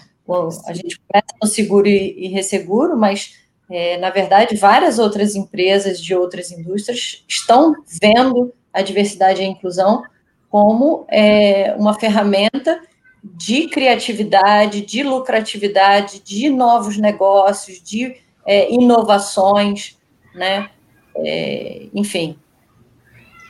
A 0.66 0.72
gente 0.72 0.98
começa 0.98 1.34
no 1.40 1.48
seguro 1.48 1.86
e, 1.86 2.26
e 2.26 2.28
resseguro, 2.28 2.96
mas, 2.96 3.34
é, 3.70 3.96
na 3.98 4.10
verdade, 4.10 4.56
várias 4.56 4.98
outras 4.98 5.36
empresas 5.36 6.00
de 6.00 6.14
outras 6.14 6.50
indústrias 6.50 7.24
estão 7.28 7.74
vendo 8.02 8.52
a 8.72 8.82
diversidade 8.82 9.40
e 9.40 9.44
a 9.44 9.48
inclusão 9.48 10.02
como 10.50 11.06
é, 11.08 11.74
uma 11.78 11.94
ferramenta 11.94 12.80
de 13.22 13.68
criatividade, 13.68 14.80
de 14.80 15.02
lucratividade, 15.02 16.20
de 16.20 16.48
novos 16.48 16.96
negócios, 16.96 17.82
de 17.82 18.16
é, 18.46 18.72
inovações, 18.72 19.95
né? 20.36 20.70
É, 21.16 21.86
enfim. 21.94 22.38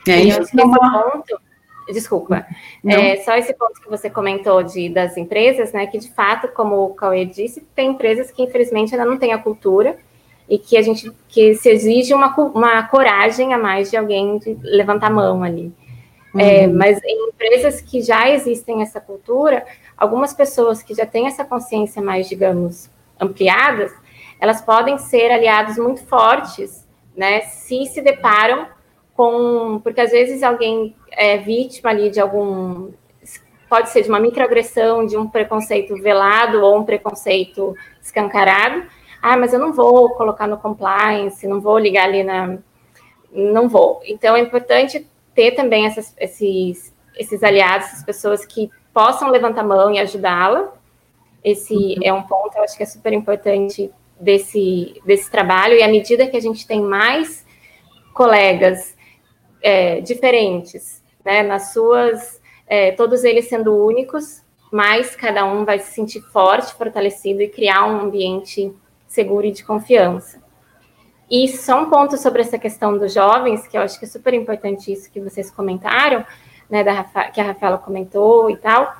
É, 0.07 0.21
isso 0.21 0.41
esse 0.41 0.55
ponto, 0.55 1.41
desculpa, 1.89 2.45
é, 2.85 3.17
só 3.17 3.35
esse 3.35 3.53
ponto 3.53 3.81
que 3.81 3.89
você 3.89 4.09
comentou 4.09 4.63
de, 4.63 4.87
das 4.89 5.17
empresas, 5.17 5.73
né? 5.73 5.85
Que 5.85 5.97
de 5.97 6.09
fato, 6.09 6.47
como 6.47 6.85
o 6.85 6.93
Cauê 6.93 7.25
disse, 7.25 7.61
tem 7.75 7.91
empresas 7.91 8.31
que 8.31 8.41
infelizmente 8.41 8.95
ainda 8.95 9.05
não 9.05 9.17
têm 9.17 9.33
a 9.33 9.37
cultura 9.37 9.97
e 10.49 10.57
que 10.57 10.77
a 10.77 10.81
gente 10.81 11.11
que 11.27 11.55
se 11.55 11.69
exige 11.69 12.13
uma, 12.13 12.33
uma 12.35 12.83
coragem 12.83 13.53
a 13.53 13.57
mais 13.57 13.91
de 13.91 13.97
alguém 13.97 14.37
de 14.37 14.57
levantar 14.63 15.07
a 15.07 15.13
mão 15.13 15.43
ali. 15.43 15.73
É, 16.37 16.67
uhum. 16.67 16.75
mas 16.75 16.99
em 17.03 17.29
empresas 17.29 17.81
que 17.81 18.01
já 18.01 18.29
existem 18.29 18.81
essa 18.81 19.01
cultura, 19.01 19.65
algumas 19.97 20.33
pessoas 20.33 20.83
que 20.83 20.93
já 20.93 21.05
têm 21.05 21.25
essa 21.25 21.43
consciência 21.43 22.01
mais, 22.01 22.29
digamos, 22.29 22.89
ampliadas, 23.19 23.91
elas 24.39 24.61
podem 24.61 24.97
ser 24.97 25.31
aliados 25.31 25.77
muito 25.77 26.05
fortes, 26.05 26.87
né, 27.15 27.41
se 27.41 27.85
se 27.85 28.01
deparam 28.01 28.67
com, 29.15 29.79
porque 29.83 29.99
às 29.99 30.11
vezes 30.11 30.43
alguém 30.43 30.95
é 31.11 31.37
vítima 31.37 31.89
ali 31.89 32.11
de 32.11 32.19
algum, 32.19 32.91
pode 33.67 33.89
ser 33.89 34.03
de 34.03 34.09
uma 34.09 34.19
microagressão, 34.19 35.05
de 35.05 35.17
um 35.17 35.27
preconceito 35.27 35.95
velado 35.95 36.61
ou 36.61 36.77
um 36.77 36.83
preconceito 36.83 37.75
escancarado, 38.01 38.85
ah, 39.21 39.35
mas 39.35 39.53
eu 39.53 39.59
não 39.59 39.73
vou 39.73 40.11
colocar 40.11 40.47
no 40.47 40.57
compliance, 40.57 41.47
não 41.47 41.59
vou 41.59 41.79
ligar 41.79 42.05
ali 42.05 42.23
na, 42.23 42.59
não 43.31 43.67
vou. 43.67 44.01
Então 44.05 44.35
é 44.35 44.39
importante 44.39 45.07
ter 45.33 45.51
também 45.51 45.85
essas, 45.85 46.15
esses, 46.17 46.93
esses 47.15 47.43
aliados, 47.43 47.87
essas 47.87 48.03
pessoas 48.03 48.45
que 48.45 48.69
possam 48.93 49.29
levantar 49.29 49.61
a 49.61 49.67
mão 49.67 49.91
e 49.91 49.99
ajudá-la. 49.99 50.73
Esse 51.43 51.73
uhum. 51.73 51.99
é 52.03 52.13
um 52.13 52.23
ponto, 52.23 52.57
eu 52.57 52.63
acho 52.63 52.75
que 52.75 52.83
é 52.83 52.85
super 52.85 53.13
importante 53.13 53.91
desse, 54.19 54.99
desse 55.05 55.29
trabalho, 55.29 55.75
e 55.75 55.83
à 55.83 55.87
medida 55.87 56.27
que 56.27 56.37
a 56.37 56.41
gente 56.41 56.65
tem 56.65 56.81
mais 56.81 57.45
colegas 58.13 58.95
é, 59.61 60.01
diferentes, 60.01 61.03
né, 61.23 61.43
nas 61.43 61.73
suas, 61.73 62.41
é, 62.67 62.91
todos 62.91 63.23
eles 63.23 63.47
sendo 63.47 63.75
únicos, 63.85 64.41
mais 64.71 65.15
cada 65.15 65.45
um 65.45 65.63
vai 65.63 65.79
se 65.79 65.93
sentir 65.93 66.21
forte, 66.21 66.73
fortalecido 66.73 67.41
e 67.41 67.47
criar 67.47 67.85
um 67.85 68.01
ambiente 68.01 68.73
seguro 69.07 69.45
e 69.45 69.51
de 69.51 69.63
confiança. 69.63 70.41
E 71.29 71.47
só 71.47 71.81
um 71.81 71.89
ponto 71.89 72.17
sobre 72.17 72.41
essa 72.41 72.57
questão 72.57 72.97
dos 72.97 73.13
jovens, 73.13 73.67
que 73.67 73.77
eu 73.77 73.81
acho 73.81 73.99
que 73.99 74.05
é 74.05 74.07
super 74.07 74.33
importante 74.33 74.91
isso 74.91 75.11
que 75.11 75.19
vocês 75.19 75.51
comentaram, 75.51 76.25
né, 76.69 76.83
da 76.83 76.93
Rafa, 76.93 77.25
que 77.25 77.41
a 77.41 77.43
Rafaela 77.43 77.77
comentou 77.77 78.49
e 78.49 78.57
tal. 78.57 78.95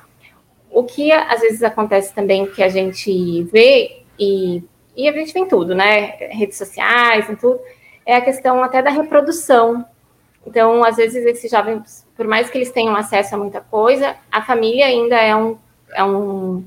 O 0.70 0.84
que 0.84 1.10
às 1.10 1.40
vezes 1.40 1.62
acontece 1.62 2.14
também 2.14 2.46
que 2.46 2.62
a 2.62 2.68
gente 2.68 3.42
vê 3.44 4.02
e 4.18 4.62
e 4.98 5.08
a 5.08 5.12
gente 5.12 5.32
vê 5.32 5.38
em 5.38 5.46
tudo, 5.46 5.76
né? 5.76 6.16
Redes 6.32 6.58
sociais, 6.58 7.30
em 7.30 7.36
tudo, 7.36 7.60
é 8.04 8.16
a 8.16 8.20
questão 8.20 8.64
até 8.64 8.82
da 8.82 8.90
reprodução. 8.90 9.84
Então, 10.44 10.82
às 10.82 10.96
vezes, 10.96 11.24
esses 11.24 11.48
jovens, 11.48 12.04
por 12.16 12.26
mais 12.26 12.50
que 12.50 12.58
eles 12.58 12.72
tenham 12.72 12.96
acesso 12.96 13.36
a 13.36 13.38
muita 13.38 13.60
coisa, 13.60 14.16
a 14.32 14.42
família 14.42 14.86
ainda 14.86 15.14
é 15.14 15.36
um, 15.36 15.56
é 15.92 16.02
um, 16.02 16.64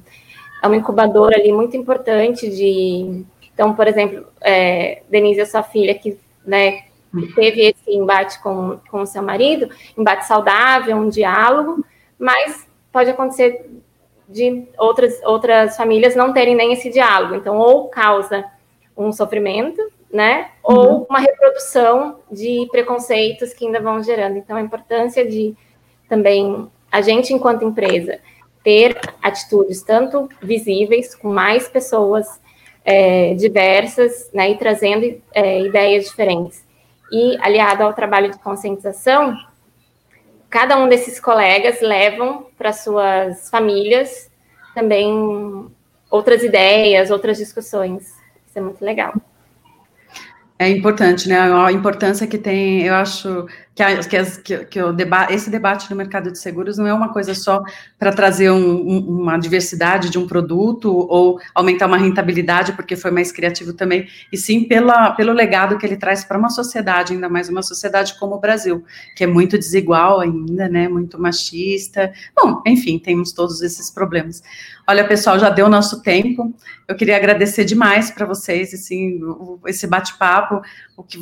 é 0.63 0.67
um 0.69 0.73
incubador 0.73 1.33
ali 1.33 1.51
muito 1.51 1.75
importante 1.75 2.49
de. 2.49 3.25
Então, 3.53 3.75
por 3.75 3.85
exemplo, 3.85 4.25
é, 4.39 5.01
Denise, 5.09 5.41
a 5.41 5.45
sua 5.45 5.61
filha, 5.61 5.93
que 5.93 6.17
né, 6.45 6.83
teve 7.35 7.61
esse 7.61 7.91
embate 7.91 8.41
com, 8.41 8.79
com 8.89 9.01
o 9.01 9.05
seu 9.05 9.21
marido, 9.21 9.69
embate 9.97 10.25
saudável, 10.25 10.95
um 10.95 11.09
diálogo, 11.09 11.83
mas 12.17 12.65
pode 12.93 13.09
acontecer 13.09 13.69
de 14.31 14.67
outras, 14.77 15.21
outras 15.23 15.75
famílias 15.75 16.15
não 16.15 16.33
terem 16.33 16.55
nem 16.55 16.73
esse 16.73 16.89
diálogo. 16.89 17.35
Então, 17.35 17.57
ou 17.57 17.89
causa 17.89 18.45
um 18.95 19.11
sofrimento, 19.11 19.81
né? 20.11 20.49
Uhum. 20.63 20.75
Ou 20.75 21.07
uma 21.09 21.19
reprodução 21.19 22.19
de 22.31 22.67
preconceitos 22.71 23.53
que 23.53 23.65
ainda 23.65 23.79
vão 23.79 24.01
gerando. 24.03 24.37
Então, 24.37 24.57
a 24.57 24.61
importância 24.61 25.25
de 25.27 25.55
também 26.07 26.69
a 26.91 27.01
gente, 27.01 27.33
enquanto 27.33 27.63
empresa, 27.63 28.19
ter 28.63 28.99
atitudes 29.21 29.81
tanto 29.81 30.29
visíveis, 30.41 31.15
com 31.15 31.29
mais 31.29 31.67
pessoas 31.67 32.27
é, 32.83 33.33
diversas, 33.35 34.29
né? 34.33 34.51
E 34.51 34.57
trazendo 34.57 35.21
é, 35.33 35.61
ideias 35.61 36.05
diferentes. 36.05 36.65
E 37.11 37.37
aliado 37.41 37.83
ao 37.83 37.93
trabalho 37.93 38.31
de 38.31 38.39
conscientização, 38.39 39.35
cada 40.51 40.77
um 40.77 40.87
desses 40.87 41.19
colegas 41.19 41.81
levam 41.81 42.45
para 42.57 42.73
suas 42.73 43.49
famílias 43.49 44.29
também 44.75 45.67
outras 46.09 46.43
ideias, 46.43 47.09
outras 47.09 47.37
discussões. 47.37 48.03
Isso 48.47 48.59
é 48.59 48.61
muito 48.61 48.83
legal. 48.83 49.13
É 50.59 50.69
importante, 50.69 51.27
né? 51.27 51.39
A 51.39 51.71
importância 51.71 52.27
que 52.27 52.37
tem, 52.37 52.83
eu 52.83 52.93
acho, 52.93 53.47
que, 53.73 53.81
a, 53.81 53.97
que, 54.03 54.17
as, 54.17 54.37
que, 54.37 54.65
que 54.65 54.81
o 54.81 54.91
deba 54.91 55.27
esse 55.31 55.49
debate 55.49 55.89
no 55.89 55.95
mercado 55.95 56.31
de 56.31 56.37
seguros 56.37 56.77
não 56.77 56.85
é 56.85 56.93
uma 56.93 57.13
coisa 57.13 57.33
só 57.33 57.63
para 57.97 58.11
trazer 58.11 58.51
um, 58.51 58.57
um, 58.57 59.21
uma 59.21 59.37
diversidade 59.37 60.09
de 60.09 60.19
um 60.19 60.27
produto 60.27 60.91
ou 60.91 61.39
aumentar 61.55 61.87
uma 61.87 61.97
rentabilidade 61.97 62.73
porque 62.73 62.95
foi 62.95 63.11
mais 63.11 63.31
criativo 63.31 63.73
também, 63.73 64.07
e 64.31 64.37
sim 64.37 64.65
pela, 64.65 65.11
pelo 65.11 65.31
legado 65.31 65.77
que 65.77 65.85
ele 65.85 65.95
traz 65.95 66.25
para 66.25 66.37
uma 66.37 66.49
sociedade, 66.49 67.13
ainda 67.13 67.29
mais 67.29 67.47
uma 67.49 67.63
sociedade 67.63 68.19
como 68.19 68.35
o 68.35 68.39
Brasil, 68.39 68.83
que 69.15 69.23
é 69.23 69.27
muito 69.27 69.57
desigual 69.57 70.19
ainda, 70.19 70.67
né, 70.67 70.87
muito 70.87 71.19
machista. 71.19 72.11
Bom, 72.35 72.61
enfim, 72.67 72.99
temos 72.99 73.31
todos 73.31 73.61
esses 73.61 73.89
problemas. 73.89 74.43
Olha, 74.87 75.07
pessoal, 75.07 75.39
já 75.39 75.49
deu 75.49 75.69
nosso 75.69 76.01
tempo. 76.01 76.53
Eu 76.87 76.95
queria 76.95 77.15
agradecer 77.15 77.63
demais 77.63 78.11
para 78.11 78.25
vocês, 78.25 78.73
assim, 78.73 79.21
esse 79.65 79.87
bate-papo, 79.87 80.61
o 80.97 81.03
que 81.03 81.17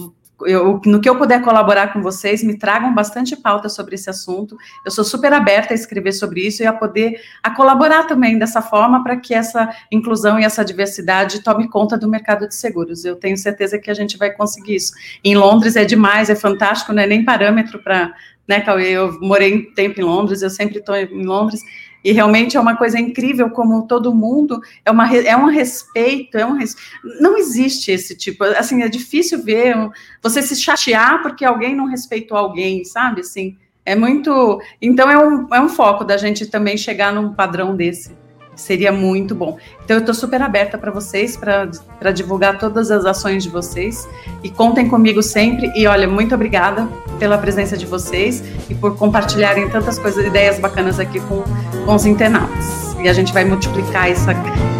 eu, 0.46 0.82
no 0.86 1.02
que 1.02 1.10
eu 1.10 1.18
puder 1.18 1.42
colaborar 1.42 1.94
com 1.94 2.02
vocês, 2.02 2.44
me 2.44 2.58
tragam 2.58 2.94
bastante 2.94 3.36
pauta 3.36 3.70
sobre 3.70 3.96
esse 3.96 4.10
assunto. 4.10 4.58
Eu 4.86 4.92
sou 4.92 5.04
super 5.04 5.34
aberta 5.34 5.74
a 5.74 5.76
escrever 5.76 6.12
sobre 6.14 6.46
isso 6.46 6.64
e 6.64 6.66
a 6.66 6.74
poder 6.74 7.22
a 7.44 7.52
colaborar 7.52 8.04
também 8.04 8.38
dessa 8.38 8.62
forma 8.62 9.04
para 9.04 9.18
que 9.18 9.34
essa 9.34 9.70
inclusão 9.92 10.40
e 10.40 10.44
essa 10.44 10.64
diversidade 10.64 11.44
tome 11.44 11.68
conta 11.70 11.98
do 11.98 12.08
mercado 12.08 12.48
de 12.48 12.56
seguros. 12.56 13.06
Eu 13.06 13.16
tenho 13.16 13.38
certeza 13.38 13.78
que 13.80 13.92
a 13.92 13.94
gente 13.94 14.18
vai 14.18 14.32
conseguir 14.32 14.76
isso. 14.76 14.94
Em 15.24 15.36
Londres 15.36 15.76
é 15.76 15.86
demais, 15.86 16.30
é 16.30 16.36
fantástico, 16.36 16.94
não 16.94 17.04
é 17.04 17.08
nem 17.08 17.24
parâmetro 17.24 17.80
para, 17.80 18.14
né? 18.48 18.64
Eu 18.86 19.20
morei 19.20 19.56
um 19.56 19.74
tempo 19.74 20.00
em 20.00 20.04
Londres, 20.04 20.42
eu 20.42 20.50
sempre 20.50 20.80
estou 20.80 20.96
em 20.96 21.26
Londres 21.26 21.62
e 22.04 22.12
realmente 22.12 22.56
é 22.56 22.60
uma 22.60 22.76
coisa 22.76 23.00
incrível 23.00 23.50
como 23.50 23.88
todo 23.88 24.14
mundo 24.14 24.62
é, 24.86 24.92
uma, 24.92 25.14
é 25.16 25.36
um 25.36 25.46
respeito, 25.46 26.38
é 26.38 26.46
um 26.46 26.58
res... 26.58 26.76
não 27.20 27.38
existe 27.38 27.92
esse 27.92 28.16
tipo, 28.16 28.44
assim, 28.44 28.82
é 28.82 28.90
difícil 28.90 29.44
ver 29.44 29.76
você 30.22 30.42
se 30.42 30.56
chatear 30.56 31.22
porque 31.22 31.44
alguém 31.44 31.76
não 31.76 31.86
respeitou 31.86 32.38
alguém, 32.38 32.84
sabe, 32.84 33.22
assim, 33.22 33.58
é 33.86 33.96
muito, 33.96 34.62
então 34.82 35.10
é 35.10 35.18
um, 35.18 35.48
é 35.54 35.60
um 35.60 35.70
foco 35.70 36.04
da 36.04 36.18
gente 36.18 36.46
também 36.46 36.78
chegar 36.78 37.14
num 37.14 37.34
padrão 37.34 37.76
desse 37.76 38.16
seria 38.60 38.92
muito 38.92 39.34
bom. 39.34 39.58
Então, 39.84 39.98
eu 39.98 40.02
estou 40.02 40.14
super 40.14 40.42
aberta 40.42 40.78
para 40.78 40.92
vocês, 40.92 41.38
para 41.38 42.12
divulgar 42.12 42.58
todas 42.58 42.92
as 42.92 43.06
ações 43.06 43.44
de 43.44 43.50
vocês. 43.50 44.08
E 44.44 44.50
contem 44.50 44.88
comigo 44.88 45.24
sempre. 45.24 45.72
E 45.76 45.88
olha, 45.88 46.08
muito 46.08 46.36
obrigada 46.36 46.88
pela 47.18 47.38
presença 47.38 47.76
de 47.76 47.86
vocês 47.86 48.44
e 48.70 48.76
por 48.76 48.96
compartilharem 48.96 49.70
tantas 49.70 50.00
coisas, 50.00 50.26
ideias 50.26 50.60
bacanas 50.60 51.00
aqui 51.00 51.20
com, 51.22 51.44
com 51.86 51.96
os 51.96 52.06
internautas. 52.06 52.96
E 53.02 53.08
a 53.08 53.14
gente 53.14 53.32
vai 53.32 53.46
multiplicar 53.46 54.10
essa, 54.10 54.34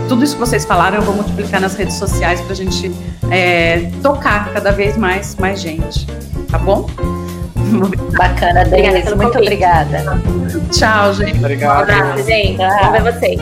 tudo 0.08 0.24
isso 0.24 0.34
que 0.34 0.40
vocês 0.40 0.66
falaram, 0.66 0.98
eu 0.98 1.04
vou 1.04 1.16
multiplicar 1.16 1.62
nas 1.62 1.76
redes 1.76 1.96
sociais 1.96 2.42
para 2.42 2.52
a 2.52 2.56
gente 2.56 2.92
é, 3.32 3.92
tocar 4.02 4.52
cada 4.54 4.72
vez 4.72 4.98
mais, 4.98 5.36
mais 5.36 5.62
gente. 5.62 6.06
Tá 6.50 6.58
bom? 6.58 6.90
Bacana, 8.18 8.66
Denise. 8.66 9.16
Muito 9.16 9.32
convite. 9.34 9.38
obrigada. 9.38 10.04
Tchau, 10.72 11.14
gente. 11.14 11.38
Obrigado. 11.38 11.78
Um 11.78 11.82
abraço, 11.82 12.24
gente. 12.24 12.58
Vamos 12.58 12.92
ver 12.92 13.14
vocês. 13.14 13.40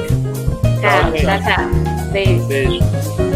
Tchau, 0.80 1.12
tchau, 1.14 1.56
tchau. 1.56 2.12
Beijo. 2.12 2.46
Beijo. 2.48 3.27